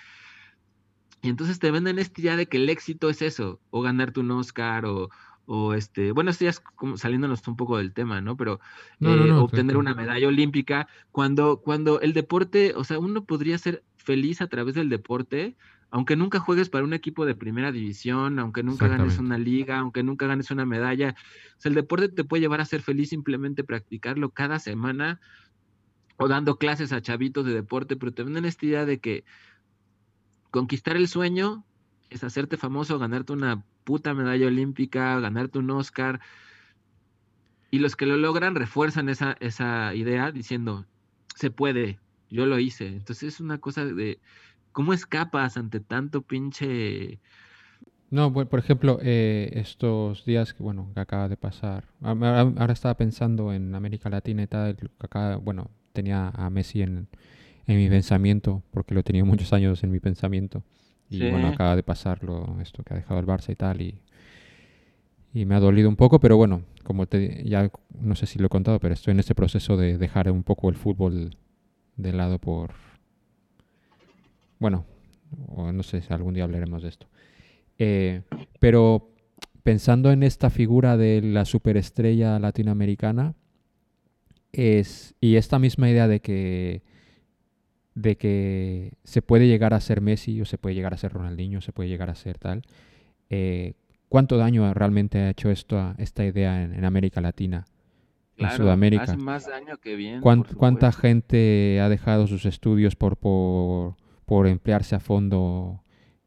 [1.21, 4.31] Y entonces te venden esta idea de que el éxito es eso, o ganarte un
[4.31, 5.09] Oscar, o,
[5.45, 8.37] o este, bueno, esto ya es como saliéndonos un poco del tema, ¿no?
[8.37, 8.59] Pero
[8.99, 13.57] No, eh, no, obtener una medalla olímpica, cuando, cuando el deporte, o sea, uno podría
[13.57, 15.55] ser feliz a través del deporte,
[15.91, 20.03] aunque nunca juegues para un equipo de primera división, aunque nunca ganes una liga, aunque
[20.03, 21.15] nunca ganes una medalla.
[21.57, 25.21] O sea, el deporte te puede llevar a ser feliz simplemente practicarlo cada semana
[26.17, 29.23] o dando clases a chavitos de deporte, pero te venden esta idea de que
[30.51, 31.65] conquistar el sueño
[32.09, 36.21] es hacerte famoso, ganarte una puta medalla olímpica, ganarte un Oscar.
[37.71, 40.85] Y los que lo logran refuerzan esa, esa idea diciendo,
[41.35, 42.87] se puede, yo lo hice.
[42.87, 44.19] Entonces es una cosa de,
[44.71, 47.19] ¿cómo escapas ante tanto pinche...
[48.11, 51.83] No, bu- por ejemplo, eh, estos días que, bueno, que acaba de pasar.
[52.01, 56.83] a- Ahora, estaba pensando en América Latina y tal, que acá, bueno, tenía a Messi
[56.83, 57.07] en,
[57.65, 60.61] en mi pensamiento, porque lo he tenido muchos años en mi pensamiento.
[61.09, 61.53] Y bueno, Sí.
[61.55, 63.99] acaba de pasarlo, esto que ha dejado el Barça y tal, y,
[65.33, 68.45] y me ha dolido un poco, pero bueno, como te, ya no sé si lo
[68.45, 71.35] he contado, pero estoy en este proceso de dejar un poco el fútbol
[71.97, 72.71] de lado por,
[74.59, 74.85] bueno,
[75.47, 77.07] o no sé si algún día hablaremos de esto.
[77.77, 78.21] Eh,
[78.59, 79.09] pero
[79.63, 83.33] pensando en esta figura de la superestrella latinoamericana,
[84.57, 86.81] es, y esta misma idea de que,
[87.93, 91.61] de que se puede llegar a ser Messi o se puede llegar a ser Ronaldinho,
[91.61, 92.61] se puede llegar a ser tal,
[93.29, 93.73] eh,
[94.09, 97.65] ¿cuánto daño realmente ha hecho esto, a- esta idea en, en América Latina,
[98.37, 99.03] en Sudamérica?
[99.03, 100.21] hace más daño que bien.
[100.21, 103.95] ¿Cuán- por ¿Cuánta gente ha dejado sus estudios por, por,
[104.25, 105.81] por emplearse a fondo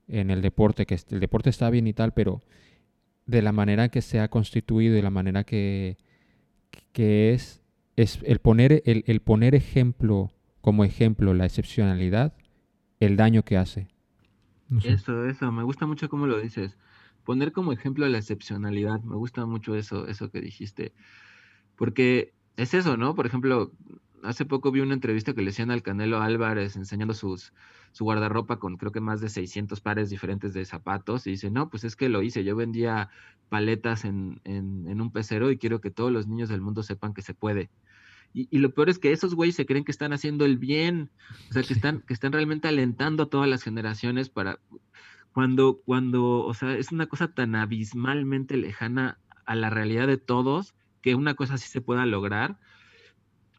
[0.09, 0.87] en el deporte?
[0.87, 2.41] Que el deporte está bien y tal, pero
[3.27, 5.99] de la manera que se ha constituido y la manera que,
[6.93, 7.58] que es,
[8.03, 10.31] es el poner, el, el poner ejemplo
[10.61, 12.35] como ejemplo la excepcionalidad,
[13.01, 13.89] el daño que hace.
[14.69, 14.93] No sé.
[14.93, 16.77] Eso, eso, me gusta mucho cómo lo dices.
[17.25, 20.93] Poner como ejemplo la excepcionalidad, me gusta mucho eso, eso que dijiste.
[21.77, 23.15] Porque es eso, ¿no?
[23.15, 23.73] Por ejemplo,
[24.23, 27.53] hace poco vi una entrevista que le hacían al Canelo Álvarez enseñando sus,
[27.93, 31.71] su guardarropa con creo que más de 600 pares diferentes de zapatos y dice, no,
[31.71, 33.11] pues es que lo hice, yo vendía
[33.49, 37.15] paletas en, en, en un pecero y quiero que todos los niños del mundo sepan
[37.15, 37.71] que se puede.
[38.35, 41.11] Y, lo peor es que esos güeyes se creen que están haciendo el bien,
[41.51, 44.61] o sea, que están, que están realmente alentando a todas las generaciones para,
[45.33, 50.75] cuando, cuando, o sea, es una cosa tan abismalmente lejana a la realidad de todos
[51.01, 52.59] que una cosa así se pueda lograr,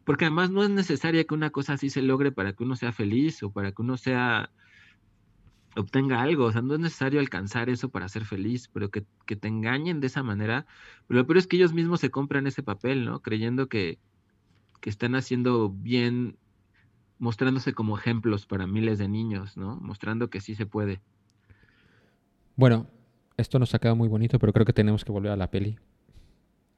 [0.04, 2.92] porque además no es necesaria que una cosa así se logre para que uno sea
[2.92, 4.50] feliz o para que uno sea
[5.76, 9.36] obtenga algo, o sea, no es necesario alcanzar eso para ser feliz, pero que, que
[9.36, 10.66] te engañen de esa manera,
[11.06, 13.20] pero lo peor es que ellos mismos se compran ese papel, ¿no?
[13.20, 13.98] Creyendo que,
[14.80, 16.36] que están haciendo bien,
[17.18, 19.76] mostrándose como ejemplos para miles de niños, ¿no?
[19.76, 21.00] Mostrando que sí se puede.
[22.56, 22.86] Bueno,
[23.36, 25.78] esto nos ha quedado muy bonito, pero creo que tenemos que volver a la peli.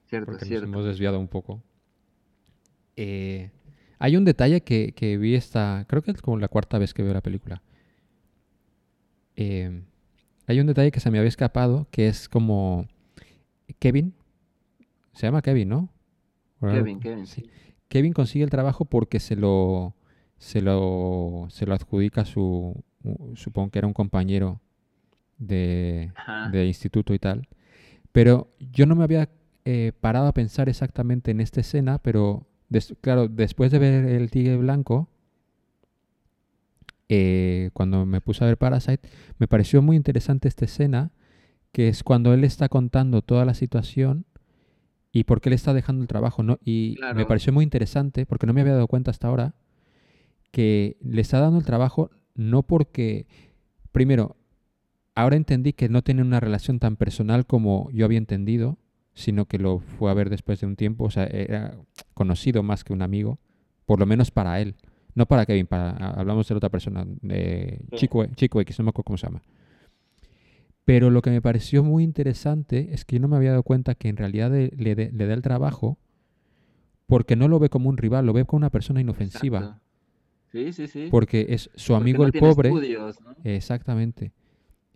[0.07, 0.67] Cierto, porque cierto.
[0.67, 1.63] nos hemos desviado un poco.
[2.97, 3.51] Eh,
[3.99, 7.03] hay un detalle que, que vi esta, creo que es como la cuarta vez que
[7.03, 7.63] veo la película.
[9.37, 9.83] Eh,
[10.47, 12.87] hay un detalle que se me había escapado, que es como
[13.79, 14.15] Kevin,
[15.13, 15.89] se llama Kevin, ¿no?
[16.61, 17.49] Kevin, Kevin, sí.
[17.93, 19.95] Kevin consigue el trabajo porque se lo,
[20.39, 22.83] se lo, se lo adjudica su,
[23.35, 24.63] supongo que era un compañero
[25.37, 26.11] de,
[26.67, 27.47] instituto y tal.
[28.11, 29.29] Pero yo no me había
[29.67, 34.31] eh, parado a pensar exactamente en esta escena, pero des- claro, después de ver El
[34.31, 35.11] Tigre Blanco,
[37.11, 39.07] eh, cuando me puse a ver Parasite,
[39.37, 41.11] me pareció muy interesante esta escena,
[41.73, 44.25] que es cuando él está contando toda la situación
[45.13, 46.59] y por qué le está dejando el trabajo, ¿no?
[46.65, 49.55] Y me pareció muy interesante, porque no me había dado cuenta hasta ahora,
[50.51, 53.27] que le está dando el trabajo no porque,
[53.93, 54.37] primero,
[55.15, 58.79] ahora entendí que no tiene una relación tan personal como yo había entendido,
[59.15, 61.77] sino que lo fue a ver después de un tiempo, o sea, era
[62.15, 63.39] conocido más que un amigo,
[63.85, 64.77] por lo menos para él,
[65.15, 67.97] no para Kevin, para, hablamos de la otra persona, de Sí.
[67.97, 69.43] Chico, Chico X, no me acuerdo cómo se llama.
[70.85, 73.95] Pero lo que me pareció muy interesante es que yo no me había dado cuenta
[73.95, 75.99] que en realidad de- le, de- le da el trabajo
[77.07, 79.59] porque no lo ve como un rival, lo ve como una persona inofensiva.
[79.59, 79.83] Exacto.
[80.51, 81.09] Sí, sí, sí.
[81.11, 82.69] Porque es su amigo no el pobre.
[82.69, 83.35] estudios, ¿no?
[83.45, 84.33] Exactamente.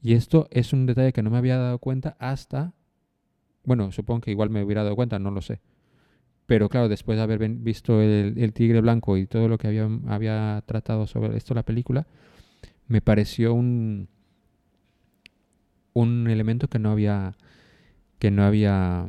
[0.02, 2.72] Y esto es un detalle que no me había dado cuenta hasta.
[3.64, 5.60] Bueno, supongo que igual me hubiera dado cuenta, no lo sé.
[6.46, 9.88] Pero claro, después de haber visto el, el Tigre Blanco y todo lo que había,
[10.06, 12.06] había tratado sobre esto la película,
[12.86, 14.08] me pareció un
[16.00, 17.34] un elemento que no había
[18.18, 19.08] que no había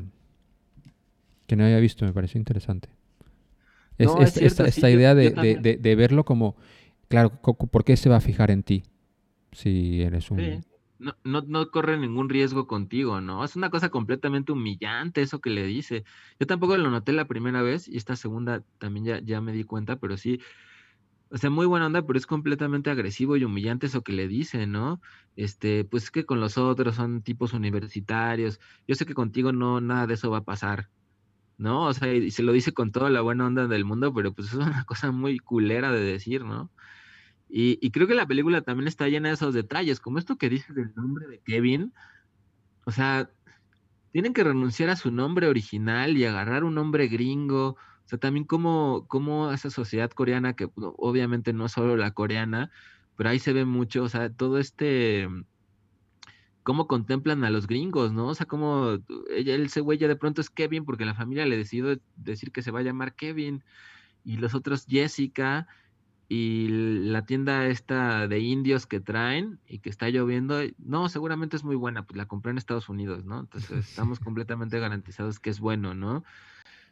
[1.48, 2.90] que no había visto, me pareció interesante.
[3.98, 5.62] Es, No, es esta- esta, sí, yo- idea de, yo de- también.
[5.64, 6.56] de- de verlo como,
[7.08, 8.84] claro, ¿por qué se va a fijar en ti
[9.52, 10.40] si eres un...
[10.40, 10.60] Sí.
[11.00, 13.46] No, no, no corre ningún riesgo contigo, ¿no?
[13.46, 16.04] Es una cosa completamente humillante eso que le dice.
[16.40, 19.64] Yo tampoco lo noté la primera vez y esta segunda también ya, ya me di
[19.64, 20.40] cuenta, pero sí,
[21.30, 24.68] o sea, muy buena onda, pero es completamente agresivo y humillante eso que le dice,
[24.68, 25.02] ¿no?
[25.36, 28.60] Este, pues es que con los otros son tipos universitarios.
[28.88, 30.90] Yo sé que contigo no, nada de eso va a pasar,
[31.58, 31.86] ¿no?
[31.86, 34.50] O sea, y se lo dice con toda la buena onda del mundo, pero pues
[34.50, 36.72] es una cosa muy culera de decir, ¿no?
[37.50, 40.50] Y, y creo que la película también está llena de esos detalles, como esto que
[40.50, 41.94] dices del nombre de Kevin.
[42.86, 43.30] O sea,
[44.12, 47.78] tienen que renunciar a su nombre original y agarrar un nombre gringo.
[48.08, 52.72] O sea, también como, como esa sociedad coreana, que obviamente no solo la coreana,
[53.18, 55.28] pero ahí se ve mucho, o sea, todo este,
[56.64, 58.28] cómo contemplan a los gringos, ¿no?
[58.28, 61.58] O sea, como ella, ese güey ya de pronto es Kevin porque la familia le
[61.58, 63.62] decidió decir que se va a llamar Kevin
[64.24, 65.68] y los otros Jessica
[66.30, 71.66] y la tienda esta de indios que traen y que está lloviendo, no, seguramente es
[71.66, 73.42] muy buena, pues la compré en Estados Unidos, ¿no?
[73.42, 76.24] Entonces estamos completamente garantizados que es bueno, ¿no?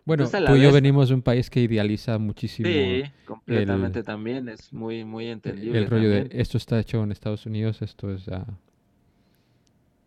[0.06, 3.99] Bueno, la tú y yo vez- venimos de un país que idealiza muchísimo Sí, completamente
[3.99, 5.80] el- también, es muy, muy entendible.
[5.80, 8.45] el rollo de esto está hecho en Estados Unidos, esto es ya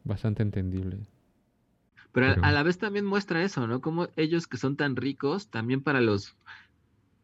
[0.05, 0.99] bastante entendible.
[2.13, 3.81] Pero- a la vez también muestra eso, ¿no?
[3.81, 6.37] Como ellos que son tan ricos, también para los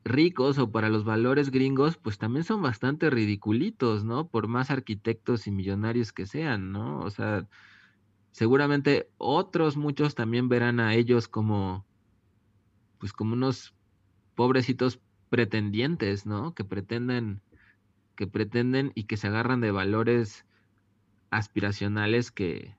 [0.04, 4.28] ricos o para los valores gringos, pues también son bastante ridiculitos, ¿no?
[4.28, 7.00] Por más arquitectos y millonarios que sean, ¿no?
[7.00, 7.46] O sea,
[8.32, 11.86] seguramente otros muchos también verán a ellos como,
[13.04, 13.74] pues como unos
[14.34, 14.98] pobrecitos
[15.28, 16.54] pretendientes, ¿no?
[16.54, 17.42] Que pretenden,
[18.16, 20.46] que pretenden y que se agarran de valores
[21.30, 22.72] aspiracionales que,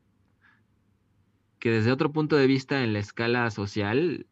[1.60, 4.26] que desde otro punto de vista en la escala social,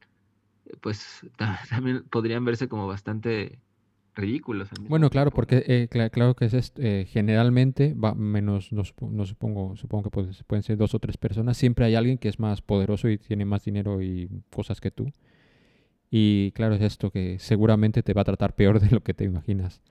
[0.82, 3.60] pues ta- también podrían verse como bastante
[4.16, 4.70] ridículos.
[4.90, 9.12] Bueno, claro, tiempo, porque eh, cla- claro que es eh, generalmente, va, menos, no, supo-
[9.12, 12.30] no supongo, supongo que puede- pueden ser dos o tres personas, siempre hay alguien que
[12.30, 15.12] es más poderoso y tiene más dinero y cosas que tú.
[16.16, 19.24] Y claro, es esto que seguramente te va a tratar peor de lo que te
[19.24, 19.82] imaginas.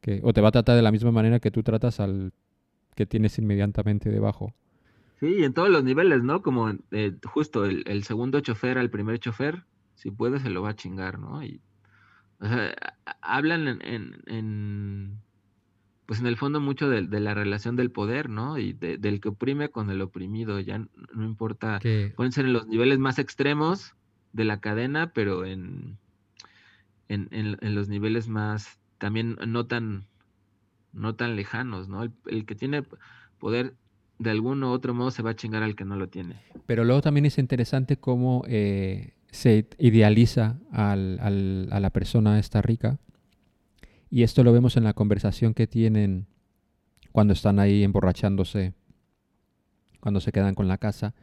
[0.00, 2.32] Que, o te va a tratar de la misma manera que tú tratas al
[2.94, 4.54] que tienes inmediatamente debajo.
[5.20, 6.42] Sí, y en todos los niveles, ¿no?
[6.42, 9.64] Como eh, justo el, el segundo chofer al primer chofer,
[9.94, 11.42] si puede se lo va a chingar, ¿no?
[11.42, 11.62] Y,
[12.40, 12.74] o sea,
[13.22, 15.18] hablan en, en- en,
[16.06, 18.58] pues en el fondo mucho de, de la relación del poder, ¿no?
[18.58, 21.84] Y de- del que oprime con el oprimido, ya no importa,
[22.14, 23.95] pueden ser en los niveles más extremos
[24.36, 25.96] de la cadena, pero en,
[27.08, 30.04] en, en- los niveles más también no tan,
[30.92, 32.02] no tan lejanos, ¿no?
[32.02, 32.84] El, el que tiene
[33.38, 33.74] poder
[34.18, 36.36] de algún u otro modo se va a chingar al que no lo tiene.
[36.66, 42.60] Pero luego también es interesante cómo eh, se idealiza al- al- a la persona esta
[42.62, 42.98] rica.
[44.10, 46.26] Y esto lo vemos en la conversación que tienen
[47.12, 48.72] cuando están ahí emborrachándose,
[50.00, 51.14] cuando se quedan con la casa.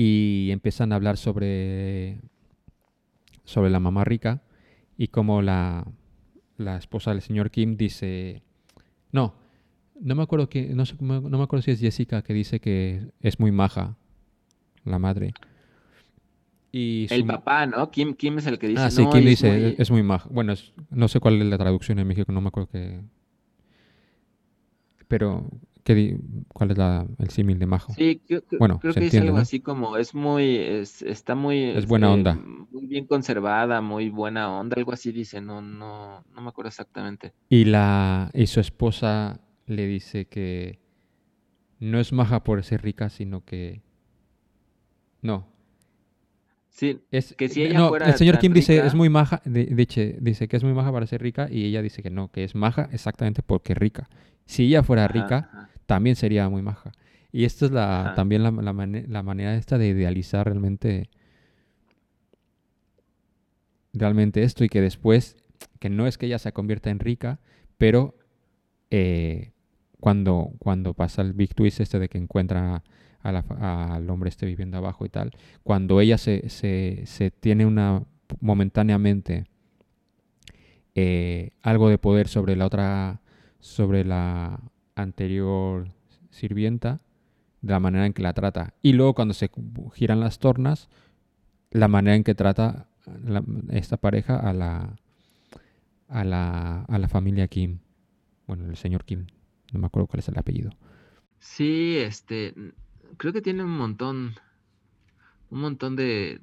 [0.00, 2.20] Y empiezan a hablar sobre,
[3.44, 4.42] sobre la mamá rica
[4.96, 5.86] y cómo la,
[6.56, 8.42] la esposa del señor Kim dice,
[9.10, 9.34] no,
[10.00, 13.10] no me acuerdo que, no, sé- no me acuerdo si es Jessica que dice que
[13.20, 13.96] es muy maja
[14.84, 15.34] la madre.
[16.70, 17.90] Y El papá, ¿no?
[17.90, 20.02] Kim, Kim es el que dice, ah, sí, no, Kim es dice muy- es muy
[20.04, 20.28] maja.
[20.30, 23.00] Bueno, es- no sé cuál es la traducción en México, no me acuerdo que.
[25.08, 25.48] Pero,
[25.88, 26.18] ¿qué di-
[26.52, 27.96] ¿cuál es la, el símil de majo?
[27.96, 29.42] Sí, creo, Bueno, creo que entiende, es algo ¿no?
[29.42, 31.64] así como, es muy, es, está muy...
[31.78, 32.38] Es buena onda.
[32.70, 37.34] Muy bien conservada, muy buena onda, algo así dice, no, no, no me acuerdo exactamente.
[37.50, 40.78] Y la y su esposa le dice que
[41.80, 43.82] no es maja por ser rica, sino que
[45.22, 45.46] no.
[46.70, 49.08] Sí, Es, que si eh, ella no, fuera el señor Kim dice rica- es muy
[49.08, 52.10] maja, de- dice, dice que es muy maja para ser rica y ella dice que
[52.10, 54.08] no, que es maja exactamente porque es rica.
[54.44, 55.70] Si ella fuera Ajá, rica, ajá.
[55.88, 56.92] También sería muy maja.
[57.32, 58.14] Y esta es la, Ajá.
[58.14, 61.08] también la, la mane- la manera esta de idealizar realmente,
[63.94, 65.36] realmente esto y que después,
[65.80, 67.40] que no es que ella se convierta en rica,
[67.78, 68.14] pero
[68.90, 69.52] eh,
[69.98, 72.84] cuando, cuando pasa el big twist este de que encuentra
[73.20, 75.30] a la fa- al hombre este viviendo abajo y tal,
[75.62, 78.04] cuando ella se, se, se tiene una
[78.40, 79.46] momentáneamente
[80.94, 83.20] eh, algo de poder sobre la otra,
[83.58, 84.60] sobre la
[85.02, 85.88] anterior
[86.30, 87.00] sirvienta,
[87.60, 88.74] de la manera en que la trata.
[88.82, 89.50] Y luego cuando se
[89.94, 90.88] giran las tornas,
[91.70, 92.88] la manera en que trata
[93.70, 94.96] esta pareja a la,
[96.08, 97.78] a la, a la familia Kim.
[98.46, 99.26] Bueno, el señor Kim.
[99.72, 100.70] No me acuerdo cuál es el apellido.
[101.38, 102.54] Sí, este,
[103.16, 104.34] creo que tiene un montón,
[105.50, 106.40] un montón de,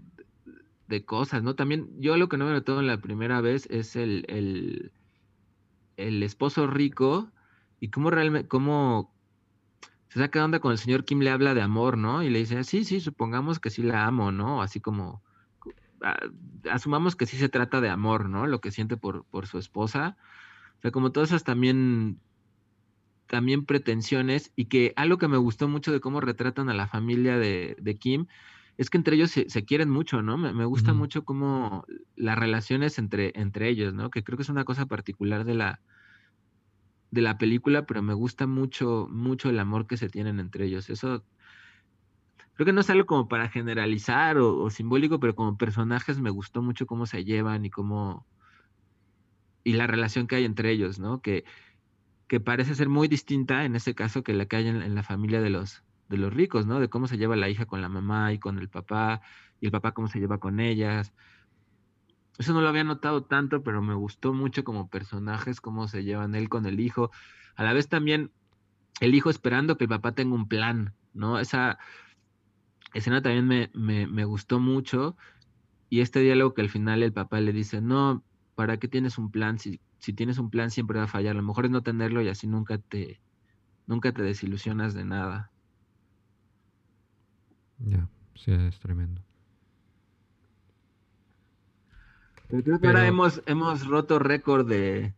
[0.87, 1.55] de cosas, ¿no?
[1.55, 4.91] También, yo lo que no me notó en la primera vez es el, el,
[5.97, 7.31] el esposo rico
[7.79, 9.13] y cómo realmente, cómo
[10.15, 12.23] se saca de onda con el señor Kim le habla de amor, ¿no?
[12.23, 14.61] Y le dice, sí, sí, supongamos que sí la amo, ¿no?
[14.61, 15.21] Así como,
[16.01, 16.17] ah,
[16.71, 18.47] asumamos que sí se trata de amor, ¿no?
[18.47, 20.15] Lo que siente por, por su esposa.
[20.77, 22.19] O sea, como todas esas también
[23.27, 27.37] también pretensiones y que algo que me gustó mucho de cómo retratan a la familia
[27.37, 28.27] de, de Kim
[28.77, 30.37] es que entre ellos se, se quieren mucho, ¿no?
[30.37, 31.85] Me, me gusta mucho cómo
[32.15, 34.09] las relaciones entre, entre ellos, ¿no?
[34.09, 35.81] Que creo que es una cosa particular de la,
[37.11, 40.89] de la película, pero me gusta mucho, mucho el amor que se tienen entre ellos.
[40.89, 41.23] Eso
[42.55, 46.61] creo que no es algo como para generalizar o, simbólico, pero como personajes me gustó
[46.61, 48.25] mucho cómo se llevan y cómo...
[49.63, 51.21] y la relación que hay entre ellos, ¿no?
[51.21, 51.45] Que,
[52.27, 55.03] que parece ser muy distinta en ese caso que la que hay en, en la
[55.03, 56.79] familia de los, de los ricos, ¿no?
[56.79, 59.21] De cómo se lleva la hija con la mamá y con el papá,
[59.59, 61.13] y el papá cómo se lleva con ellas.
[62.37, 66.35] Eso no lo había notado tanto, pero me gustó mucho como personajes, cómo se llevan
[66.35, 67.11] él con el hijo.
[67.55, 68.31] A la vez también
[68.99, 71.39] el hijo esperando que el papá tenga un plan, ¿no?
[71.39, 71.77] Esa
[72.93, 75.15] escena también me, me, me gustó mucho.
[75.89, 78.25] Y este diálogo que al final el papá le dice, no,
[78.55, 79.59] ¿para qué tienes un plan?
[79.59, 81.35] Si, si tienes un plan siempre va a fallar.
[81.35, 83.21] Lo mejor es no tenerlo y así nunca te,
[83.85, 85.51] nunca te desilusionas de nada.
[87.79, 89.21] Ya, sí, es tremendo.
[92.49, 95.13] Pero creo que ahora hemos, hemos roto récord de,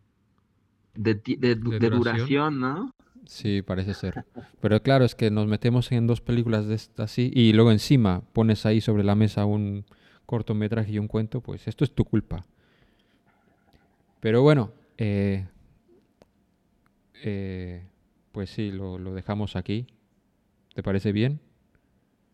[0.96, 2.60] de, ti- de du- ¿De de duración?
[2.60, 2.92] ¿no?
[3.26, 4.24] Sí, parece ser.
[4.62, 8.22] Pero claro, es que nos metemos en dos películas de estas así y luego encima
[8.34, 9.86] pones ahí sobre la mesa un
[10.26, 12.46] cortometraje y un cuento, pues esto es tu culpa.
[14.20, 15.46] Pero bueno, eh,
[17.24, 17.88] eh,
[18.32, 19.88] pues sí, lo, lo dejamos aquí.
[20.76, 21.40] ¿Te parece bien?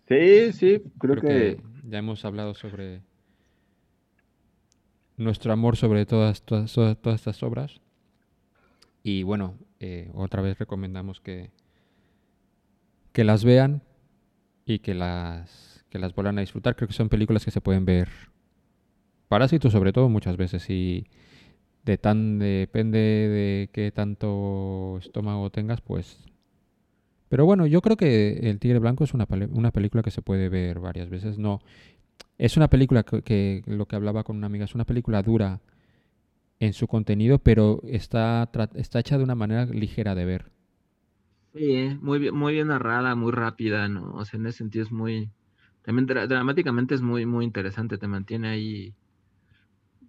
[0.08, 1.58] Sí, sí, creo, Creo que
[1.90, 3.02] ya hemos hablado sobre
[5.24, 7.82] nuestro amor sobre todas, todas, todas, todas estas obras.
[9.04, 11.52] Y bueno, eh, otra vez recomendamos que,
[13.12, 13.82] que las vean
[14.66, 16.76] y que las, que las vuelvan a disfrutar.
[16.76, 18.10] Creo que son películas que se pueden ver.
[19.28, 21.08] Parásitos sobre todo muchas veces y
[21.84, 26.24] de tan depende de qué tanto estómago tengas, pues
[27.34, 30.50] pero bueno, yo creo que El Tigre Blanco es una, una película que se puede
[30.50, 31.40] ver varias veces.
[31.40, 31.62] No,
[32.38, 35.62] es una película que, lo que hablaba con una amiga, es una película dura
[36.60, 40.52] en su contenido, pero está, está hecha de una manera ligera de ver.
[41.54, 44.12] Sí, muy bien, muy bien narrada, muy rápida, ¿no?
[44.16, 45.32] O sea, en ese sentido es muy,
[45.84, 48.96] también dra- dramáticamente es muy, muy interesante, te mantiene ahí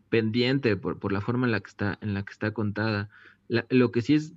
[0.08, 3.10] pendiente por, por la forma en la que está, en la que está contada.
[3.48, 4.34] La- lo que sí es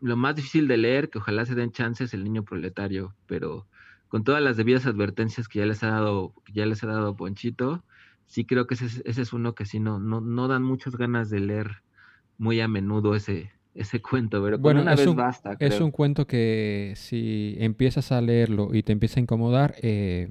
[0.00, 3.68] lo más difícil de leer, que ojalá se den chances, el niño proletario, pero
[4.10, 7.16] con todas las debidas advertencias que ya les ha dado, que ya les ha dado
[7.16, 7.84] Ponchito,
[8.26, 10.96] sí creo que ese, es- ese es uno que sí no, no, no dan muchas
[10.96, 11.82] ganas de leer
[12.38, 15.90] muy a menudo ese, ese cuento, pero Bueno, una es vez un, basta, es un
[15.92, 20.30] cuento que si empiezas a leerlo y te empieza a incomodar, eh,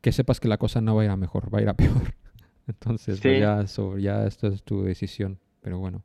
[0.00, 1.74] que sepas que la cosa no va a ir a mejor, va a ir a
[1.74, 2.14] peor.
[2.66, 5.38] Entonces, pues ya, eso, ya esto es tu decisión.
[5.62, 6.02] Pero bueno.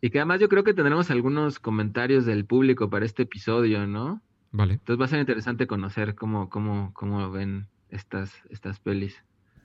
[0.00, 4.22] Y que además yo creo que tendremos algunos comentarios del público para este episodio, ¿no?
[4.56, 4.74] Vale.
[4.74, 9.20] Entonces va a ser interesante conocer cómo, cómo, cómo ven estas, estas pelis.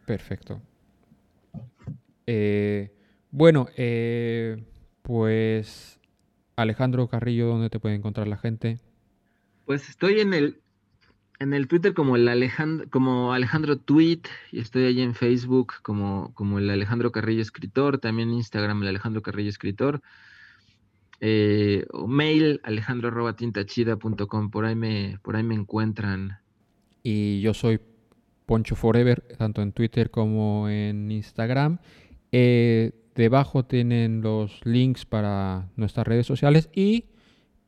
[0.08, 0.64] Perfecto.
[2.26, 2.92] Eh,
[3.30, 4.66] bueno, eh,
[5.04, 6.00] pues
[6.56, 8.80] Alejandro Carrillo, ¿dónde te puede encontrar la gente?
[9.66, 10.60] Pues estoy en el,
[11.38, 16.34] en el Twitter como el Alejandro, como Alejandro Tweet, y estoy allí en Facebook como,
[16.34, 20.02] como el Alejandro Carrillo Escritor, también en Instagram el Alejandro Carrillo Escritor.
[21.22, 26.40] Eh, o mail alejandro arroba tintachida.com, por ahí me, por ahí me encuentran.
[27.04, 27.80] Y yo soy
[28.46, 31.80] Poncho Forever, tanto en Twitter como en Instagram.
[32.32, 37.06] Eh, debajo tienen los links para nuestras redes sociales y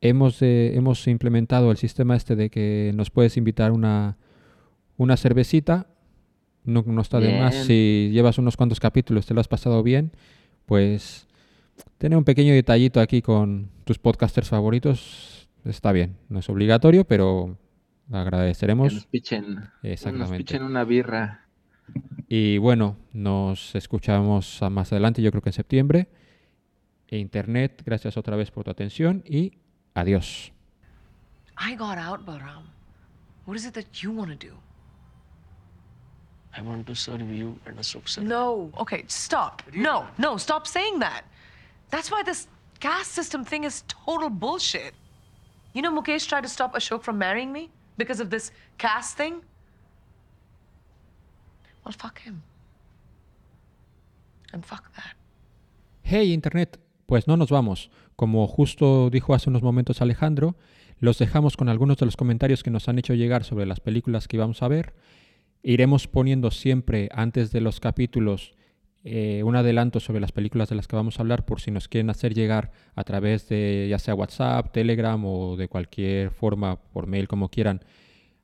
[0.00, 4.16] hemos, eh, hemos implementado el sistema este de que nos puedes invitar una,
[4.96, 5.88] una cervecita.
[6.64, 7.52] No, no está de más.
[7.52, 7.64] Bien.
[7.66, 10.12] Si llevas unos cuantos capítulos, te lo has pasado bien,
[10.64, 11.26] pues
[11.98, 16.16] tener un pequeño detallito aquí con tus podcasters favoritos está bien.
[16.28, 17.56] No es obligatorio, pero
[18.10, 18.92] Que agradeceremos.
[18.92, 20.38] nos pichen, nos Exactamente.
[20.38, 21.46] pichen una birra.
[22.28, 26.08] Y bueno, nos escuchamos más adelante, yo creo que en septiembre.
[27.08, 29.58] E Internet, gracias otra vez por tu atención y
[29.94, 30.52] adiós.
[31.58, 32.64] I got out, Bahram.
[33.44, 34.54] What is it that you want to do?
[36.56, 38.22] I want to serve you and Ashok sir.
[38.22, 38.70] No.
[38.78, 39.62] Okay, stop.
[39.74, 41.24] No, no, stop saying that.
[41.92, 42.48] That's why this
[42.80, 44.94] caste system thing is total bullshit.
[45.74, 49.42] You know, Mukesh tried to stop Ashok from marrying me because of this caste thing?
[51.84, 52.42] Well, fuck him.
[54.52, 55.16] And fuck that.
[56.02, 57.90] Hey Internet, pues no nos vamos.
[58.16, 60.56] Como justo dijo hace unos momentos Alejandro,
[60.98, 64.28] los dejamos con algunos de los comentarios que nos han hecho llegar sobre las películas
[64.28, 64.94] que íbamos a ver.
[65.62, 68.54] Iremos poniendo siempre antes de los capítulos
[69.04, 71.88] eh, un adelanto sobre las películas de las que vamos a hablar por si nos
[71.88, 77.06] quieren hacer llegar a través de ya sea WhatsApp, Telegram o de cualquier forma por
[77.06, 77.84] mail como quieran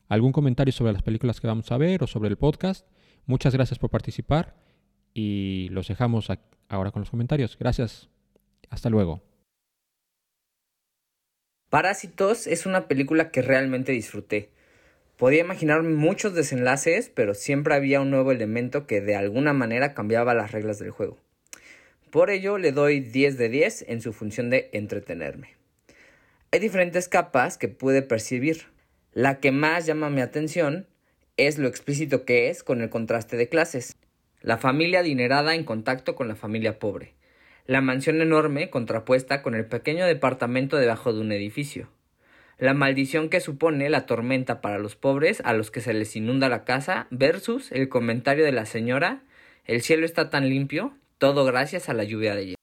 [0.08, 2.86] algún comentario sobre las películas que vamos a ver o sobre el podcast.
[3.26, 4.56] Muchas gracias por participar
[5.14, 6.28] y los dejamos
[6.68, 7.56] ahora con los comentarios.
[7.58, 8.08] Gracias.
[8.70, 9.22] Hasta luego.
[11.70, 14.50] Parásitos es una película que realmente disfruté.
[15.18, 20.32] Podía imaginar muchos desenlaces, pero siempre había un nuevo elemento que de alguna manera cambiaba
[20.32, 21.18] las reglas del juego.
[22.12, 25.56] Por ello le doy 10 de 10 en su función de entretenerme.
[26.52, 28.66] Hay diferentes capas que pude percibir.
[29.12, 30.86] La que más llama mi atención
[31.36, 33.96] es lo explícito que es con el contraste de clases.
[34.40, 37.14] La familia adinerada en contacto con la familia pobre.
[37.66, 41.90] La mansión enorme contrapuesta con el pequeño departamento debajo de un edificio.
[42.58, 46.48] La maldición que supone la tormenta para los pobres a los que se les inunda
[46.48, 49.22] la casa versus el comentario de la señora
[49.68, 52.56] el cielo está tan limpio, todo gracias a la lluvia de hielo.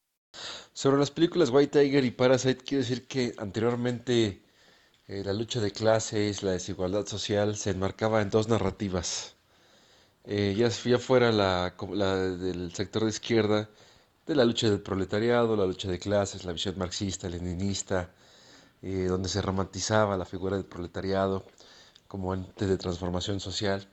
[0.73, 4.41] Sobre las películas White Tiger y Parasite, quiero decir que anteriormente
[5.07, 9.35] eh, la lucha de clases, la desigualdad social se enmarcaba en dos narrativas.
[10.23, 13.69] Eh, ya, ya fuera la del sector de izquierda,
[14.25, 18.09] de la lucha del proletariado, la lucha de clases, la visión marxista, leninista,
[18.85, 21.43] eh, donde se romantizaba la figura del proletariado
[22.07, 23.89] como ente de transformación social.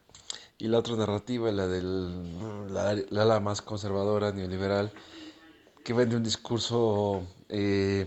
[0.59, 4.93] Y la otra narrativa, la del la, la ala más conservadora, neoliberal,
[5.82, 8.06] que vende un discurso eh,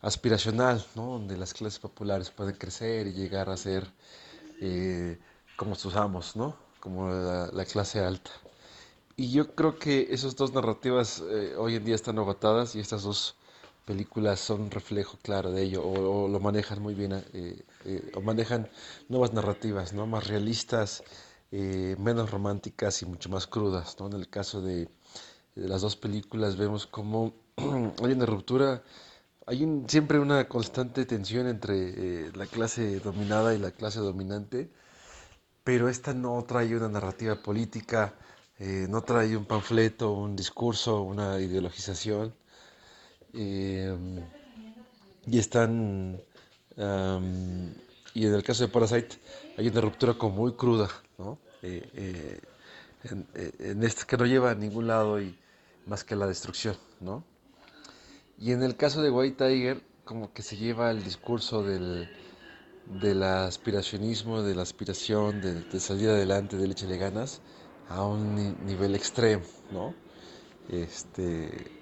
[0.00, 1.06] aspiracional, ¿no?
[1.18, 3.92] Donde las clases populares pueden crecer y llegar a ser
[4.60, 5.18] eh,
[5.56, 6.56] como sus amos, ¿no?
[6.78, 8.30] Como la, la clase alta.
[9.16, 13.02] Y yo creo que esas dos narrativas eh, hoy en día están agotadas y estas
[13.02, 13.34] dos
[13.88, 18.68] películas son reflejo claro de ello, o, lo manejan muy bien, eh, eh, o manejan
[19.08, 20.06] nuevas narrativas, ¿no?
[20.06, 21.02] Más realistas,
[21.52, 24.08] eh, menos románticas y mucho más crudas, ¿no?
[24.08, 24.88] En el caso de,
[25.54, 27.32] las dos películas vemos como
[28.04, 28.82] hay una ruptura,
[29.46, 34.70] hay siempre una constante tensión entre la clase dominada y la clase dominante,
[35.64, 38.14] pero esta no trae una narrativa política,
[38.88, 42.34] no trae un panfleto, un discurso, una ideologización,
[43.34, 43.96] eh,
[45.26, 46.20] y están,
[46.76, 47.74] am,
[48.14, 49.16] y en el caso de Parasite
[49.56, 50.88] hay una ruptura como muy cruda,
[51.18, 51.38] ¿no?
[51.62, 52.40] Eh, eh,
[53.04, 55.36] en, eh, en que no lleva a ningún lado y
[55.86, 57.24] más que la destrucción, ¿no?
[58.38, 62.10] Y en el caso de White Tiger, como que se lleva el discurso del,
[62.86, 67.42] del aspiracionismo, de la aspiración, de, de salir adelante, de échale ganas,
[67.86, 69.96] a un ni- nivel extremo, ¿no?
[70.68, 71.72] Este,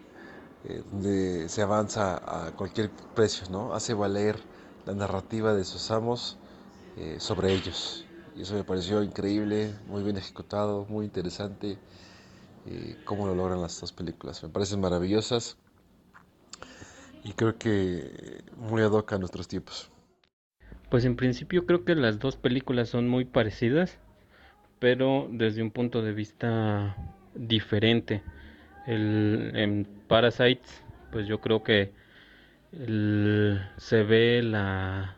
[0.69, 3.75] eh, donde se avanza a cualquier precio, ¿no?
[3.75, 4.37] Hace valer
[4.85, 6.39] la narrativa de sus amos
[6.97, 8.07] eh, sobre ellos.
[8.35, 11.79] Y eso me pareció increíble, muy bien ejecutado, muy interesante
[12.67, 14.43] eh, cómo lo logran las dos películas.
[14.43, 15.57] Me parecen maravillosas
[17.25, 19.91] y creo que muy ad a nuestros tiempos.
[20.91, 23.99] Pues en principio creo que las dos películas son muy parecidas,
[24.79, 26.97] pero desde un punto de vista
[27.35, 28.23] diferente.
[28.87, 31.93] El, Parasites, pues yo creo que
[32.73, 35.17] se ve la,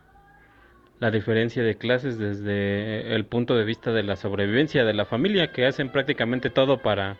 [0.99, 5.51] la diferencia de clases desde el punto de vista de la sobrevivencia de la familia,
[5.51, 7.17] que hacen prácticamente todo para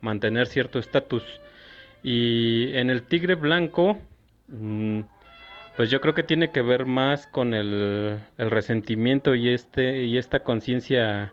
[0.00, 1.24] mantener cierto estatus.
[2.02, 3.98] Y en el Tigre Blanco,
[4.48, 5.00] mm,
[5.76, 10.18] pues yo creo que tiene que ver más con el, el resentimiento y este y
[10.18, 11.32] esta conciencia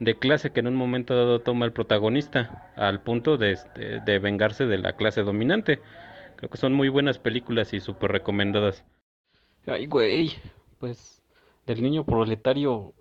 [0.00, 4.18] de clase que en un momento dado toma el protagonista al punto de, este, de
[4.18, 5.80] vengarse de la clase dominante.
[6.36, 8.84] Creo que son muy buenas películas y súper recomendadas.
[9.66, 10.32] Ay, güey,
[10.78, 11.22] pues
[11.66, 12.94] del niño proletario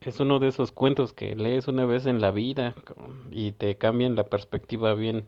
[0.00, 2.74] es uno de esos cuentos que lees una vez en la vida
[3.30, 5.26] y te cambian la perspectiva bien,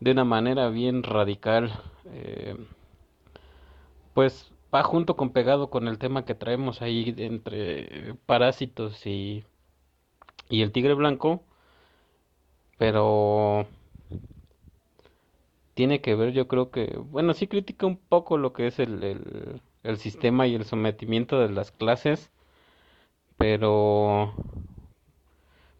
[0.00, 1.72] de una manera bien radical.
[2.06, 2.56] Eh,
[4.14, 9.44] pues va junto con pegado con el tema que traemos ahí entre parásitos y,
[10.48, 11.42] y el tigre blanco,
[12.78, 13.66] pero
[15.74, 19.60] tiene que ver, yo creo que, bueno, sí critica un poco lo que es el,
[19.84, 22.32] el, sistema y el sometimiento de las clases,
[23.36, 24.34] pero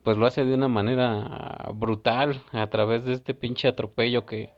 [0.05, 4.51] pues lo hace de una manera brutal a través de este pinche atropello que,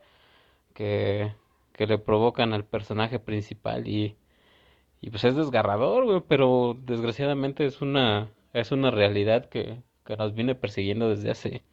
[0.75, 1.33] que,
[1.77, 4.15] le provocan al personaje principal y,
[5.01, 9.81] y pues es desgarrador, pero desgraciadamente es una, es una realidad que,
[10.11, 11.63] que nos viene persiguiendo desde hace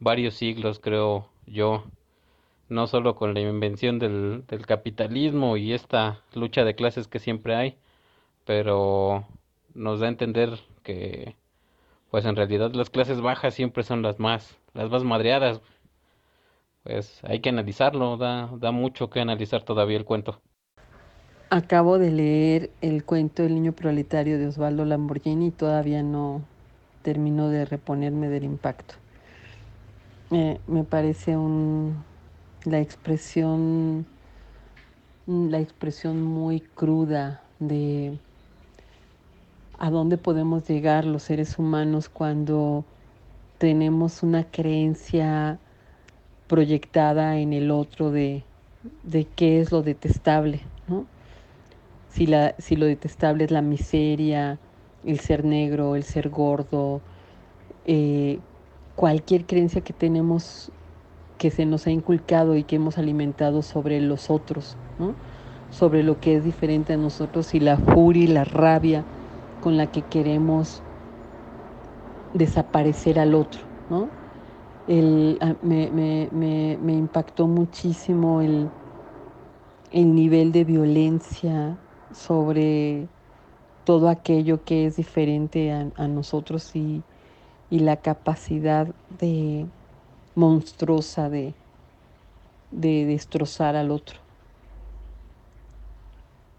[0.00, 1.84] varios siglos, creo yo
[2.68, 7.76] no solo con la invención del, capitalismo y esta lucha de clases que siempre hay,
[8.44, 9.26] pero
[9.74, 11.36] nos da a entender que
[12.10, 15.60] pues en realidad las clases bajas siempre son las más las más madreadas.
[16.82, 20.40] Pues hay que analizarlo, da, da mucho que analizar todavía el cuento.
[21.50, 26.42] Acabo de leer el cuento El niño proletario de Osvaldo Lamborghini y todavía no
[27.08, 28.96] termino de reponerme del impacto.
[30.30, 31.34] Eh, me parece
[32.64, 34.04] la expresión,
[35.26, 38.18] la expresión muy cruda de
[39.78, 42.84] a dónde podemos llegar los seres humanos cuando
[43.56, 45.58] tenemos una creencia
[46.46, 48.44] proyectada en el otro de,
[49.02, 51.06] de qué es lo detestable, ¿no?
[52.10, 54.58] Si, la, si lo detestable es la miseria,
[55.04, 57.00] el ser negro, el ser gordo,
[57.84, 58.38] eh,
[58.96, 60.70] cualquier creencia que tenemos
[61.38, 64.76] que se nos ha inculcado y que hemos alimentado sobre los otros,
[65.70, 69.04] sobre lo que es diferente a nosotros y la furia y la rabia
[69.62, 70.82] con la que queremos
[72.34, 73.60] desaparecer al otro.
[75.62, 78.68] me, impactó muchísimo el
[79.92, 81.78] nivel de violencia
[82.12, 83.06] sobre
[83.88, 87.00] todo aquello que es diferente a, nosotros y,
[87.70, 88.86] y la capacidad
[89.18, 89.64] de
[90.34, 91.54] monstruosa de,
[92.70, 94.18] de destrozar al otro,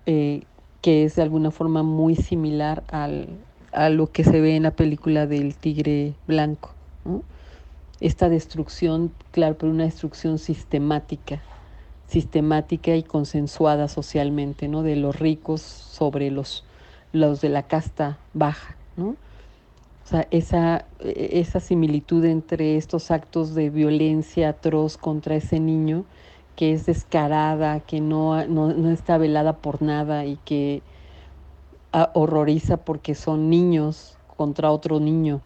[0.08, 0.42] eh,
[0.82, 3.30] que es de alguna forma muy similar al,
[3.74, 6.72] a lo que se ve en la película del tigre blanco.
[8.00, 11.44] Esta destrucción, claro, pero una destrucción sistemática,
[12.08, 14.82] sistemática y consensuada socialmente, ¿no?
[14.82, 16.64] De los ricos sobre los,
[17.12, 19.10] los de la casta baja, ¿no?
[19.10, 26.06] O sea, esa, esa similitud entre estos actos de violencia atroz contra ese niño
[26.56, 30.82] que es descarada, que no, no, no está velada por nada y que
[32.14, 35.42] horroriza porque son niños contra otro niño.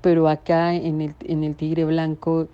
[0.00, 2.48] Pero acá en el, en el tigre blanco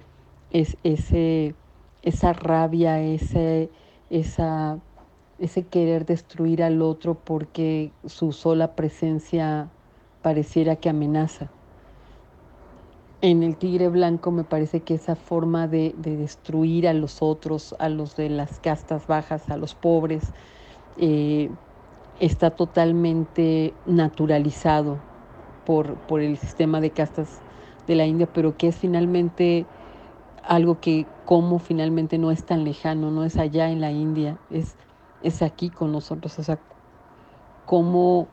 [0.51, 1.55] es ese,
[2.03, 3.70] esa rabia, ese,
[4.11, 4.78] esa,
[5.39, 9.69] ese querer destruir al otro porque su sola presencia
[10.23, 11.48] pareciera que amenaza.
[13.20, 17.74] En el tigre blanco me parece que esa forma de, de, destruir a los otros,
[17.78, 20.32] a los de las castas bajas, a los pobres,
[20.98, 21.51] eh,
[22.20, 24.98] está totalmente naturalizado
[25.66, 27.40] por, por el sistema de castas
[27.86, 29.66] de la India, pero que es finalmente
[30.44, 34.77] algo que como finalmente no es tan lejano, no es allá en la India, es,
[35.23, 36.59] es aquí con nosotros, o sea,
[37.66, 38.28] cómo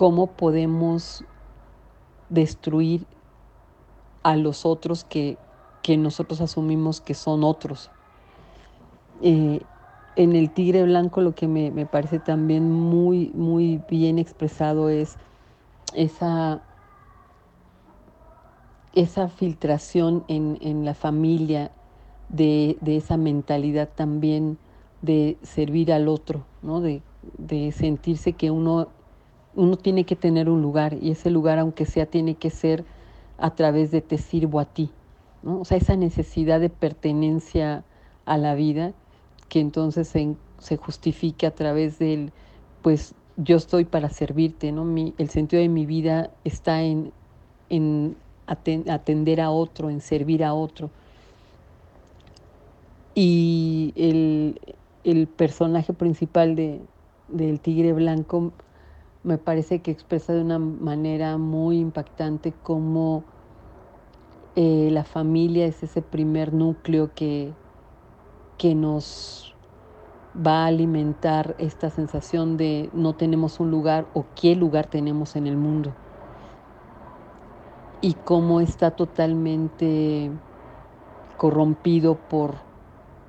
[0.00, 1.26] cómo podemos
[2.30, 3.04] destruir
[4.22, 5.36] a los otros que,
[5.82, 7.90] que nosotros asumimos que son otros.
[9.20, 9.60] Eh,
[10.16, 15.18] en el tigre blanco lo que me, me, parece también muy, muy bien expresado es
[15.92, 16.62] esa,
[18.94, 21.72] esa filtración en, en la familia
[22.30, 24.56] de, de, esa mentalidad también
[25.02, 26.80] de servir al otro, ¿no?
[26.80, 27.02] de,
[27.38, 28.88] de sentirse que uno
[29.54, 32.84] uno tiene que tener un lugar y ese lugar, aunque sea, tiene que ser
[33.38, 34.90] a través de te sirvo a ti.
[35.42, 35.60] ¿no?
[35.60, 37.84] O sea, esa necesidad de pertenencia
[38.26, 38.92] a la vida
[39.48, 42.32] que entonces se, se justifica a través del,
[42.82, 44.84] pues yo estoy para servirte, ¿no?
[44.84, 47.12] Mi, el sentido de mi vida está en,
[47.70, 48.16] en
[48.46, 50.90] atender a otro, en servir a otro.
[53.14, 54.60] Y el,
[55.04, 56.80] el personaje principal de,
[57.28, 58.52] del Tigre Blanco
[59.22, 63.24] me parece que expresa de una manera muy impactante cómo
[64.56, 67.52] eh, la familia es ese primer núcleo que,
[68.58, 69.54] que nos
[70.34, 75.46] va a alimentar esta sensación de no tenemos un lugar o qué lugar tenemos en
[75.46, 75.94] el mundo.
[78.00, 80.30] Y cómo está totalmente
[81.36, 82.54] corrompido por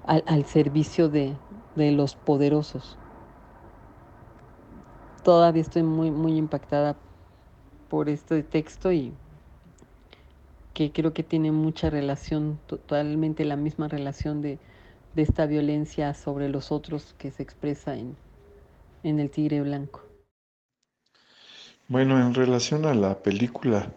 [0.06, 1.36] al, al servicio de,
[1.76, 2.98] de los poderosos.
[5.24, 6.96] Todavía estoy muy, muy impactada
[7.90, 9.14] por este texto y
[10.74, 14.58] que creo que tiene mucha relación, totalmente la misma relación de,
[15.16, 18.16] de esta violencia sobre los otros que se expresa en,
[19.04, 20.02] en El Tigre Blanco.
[21.88, 23.92] Bueno, en relación a la película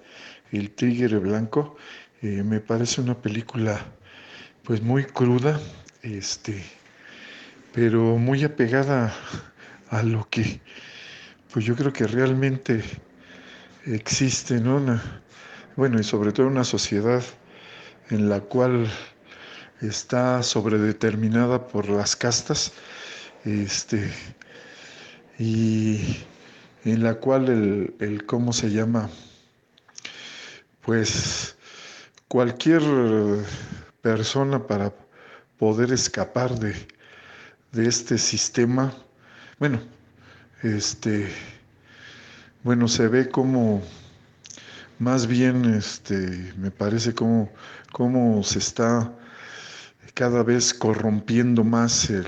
[0.50, 1.76] El Tigre Blanco,
[2.22, 3.80] eh, me parece una película
[4.64, 5.60] pues muy cruda,
[6.02, 6.64] este,
[7.74, 9.12] pero muy apegada
[9.90, 10.60] a lo que
[11.52, 12.82] pues yo creo que realmente
[13.84, 15.00] existe, ¿no?
[15.74, 17.22] Bueno, y sobre todo una sociedad
[18.10, 18.88] en la cual
[19.80, 22.72] está sobredeterminada por las castas,
[23.44, 24.08] este,
[25.38, 26.18] y
[26.84, 29.10] en la cual el, el ¿cómo se llama?
[30.80, 31.56] Pues
[32.28, 32.82] cualquier
[34.00, 34.92] persona para
[35.58, 36.74] poder escapar de,
[37.74, 38.94] de este sistema,
[39.58, 39.82] bueno,
[40.62, 41.28] este,
[42.62, 43.82] bueno, se ve como
[44.98, 47.50] más bien, este, me parece como,
[48.44, 49.12] se está
[50.14, 52.26] cada vez corrompiendo más el,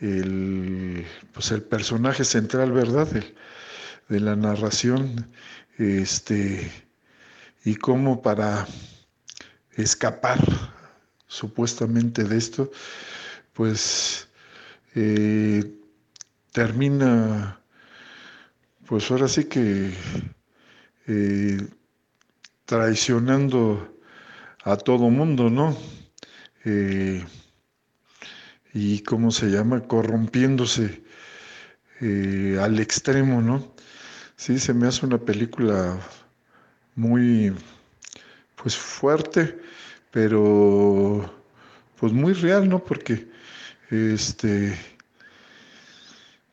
[0.00, 3.08] el, pues el personaje central, ¿verdad?
[4.08, 5.32] De la narración,
[5.78, 6.70] este,
[7.64, 8.66] y cómo para
[9.76, 10.38] escapar
[11.26, 12.70] supuestamente de esto,
[13.52, 14.28] pues
[14.94, 15.72] eh,
[16.52, 17.60] termina,
[18.86, 19.92] pues ahora sí que
[21.06, 21.68] eh,
[22.64, 23.96] traicionando
[24.64, 25.76] a todo mundo, ¿no?
[26.64, 27.24] Eh,
[28.72, 31.02] y cómo se llama, corrompiéndose
[32.60, 33.74] al extremo, ¿no?
[34.36, 36.00] Sí, se me hace una película
[36.94, 37.52] muy,
[38.56, 39.58] pues fuerte,
[40.10, 41.30] pero
[41.98, 42.82] pues muy real, ¿no?
[42.82, 43.28] Porque,
[43.90, 44.74] este,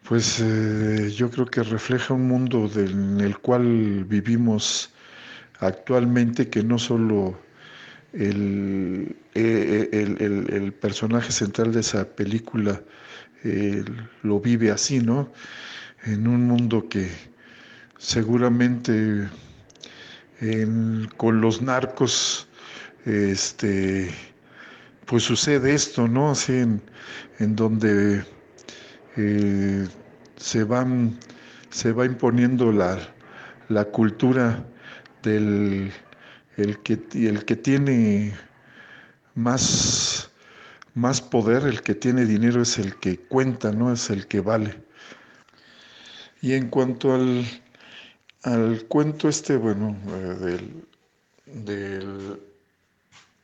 [0.07, 4.91] pues eh, yo creo que refleja un mundo en el cual vivimos
[5.59, 7.37] actualmente que no solo
[8.13, 12.81] el, eh, el- el- el personaje central de esa película
[13.45, 13.83] eh,
[14.23, 15.31] lo vive así, ¿no?
[16.05, 17.09] En un mundo que
[17.99, 19.29] seguramente
[20.41, 22.47] en- con los narcos,
[23.05, 24.09] este,
[25.07, 26.31] pues sucede esto, ¿no?
[26.31, 26.81] Así en,
[27.39, 28.25] en donde
[29.15, 29.87] eh,
[30.35, 31.17] se van,
[31.69, 32.99] se va imponiendo la,
[33.69, 34.63] la cultura
[35.23, 35.91] del
[36.57, 38.33] el que, el que tiene
[39.35, 40.31] más,
[40.95, 43.93] más poder, el que tiene dinero es el que cuenta, ¿no?
[43.93, 44.83] Es el que vale.
[46.41, 47.45] Y en cuanto al,
[48.43, 50.57] al cuento este, bueno, eh,
[51.45, 52.41] del, del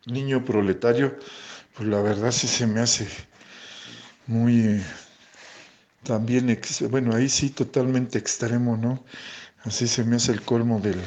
[0.08, 1.16] niño proletario,
[1.76, 3.08] pues la verdad sí se me hace
[4.28, 4.82] muy,
[6.04, 6.60] también,
[6.90, 9.04] bueno, ahí sí totalmente extremo, ¿no?
[9.64, 11.02] Así se me hace el colmo del,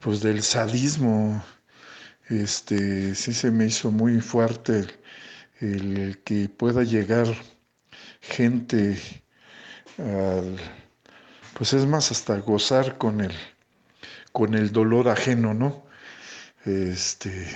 [0.00, 1.44] pues del sadismo.
[2.28, 4.86] Este, sí se me hizo muy fuerte
[5.60, 7.26] el, el que pueda llegar
[8.20, 8.98] gente
[9.98, 10.58] al,
[11.54, 13.32] pues es más, hasta gozar con el,
[14.32, 15.86] con el dolor ajeno, ¿no?
[16.64, 17.48] Este,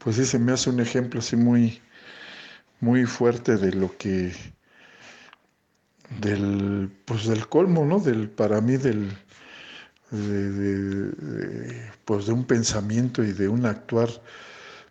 [0.00, 1.82] pues sí se me hace un ejemplo así muy,
[2.80, 4.32] muy fuerte de lo que,
[6.20, 7.98] del, pues del colmo, ¿no?
[7.98, 9.10] Del, para mí, del,
[10.10, 14.08] de, de- de, pues de un pensamiento y de un actuar,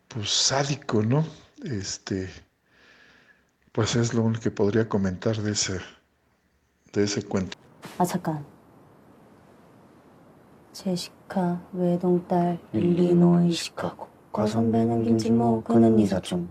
[0.07, 1.25] pues sádico, ¿no?
[1.63, 2.29] Este,
[3.71, 5.79] pues es lo único que podría comentar de ese,
[6.93, 7.57] de ese cuento.
[7.97, 8.45] 아 잠깐
[10.73, 16.48] 제시카 외동딸 일리노이 시카고 과선배는 김진모 그는 이사촌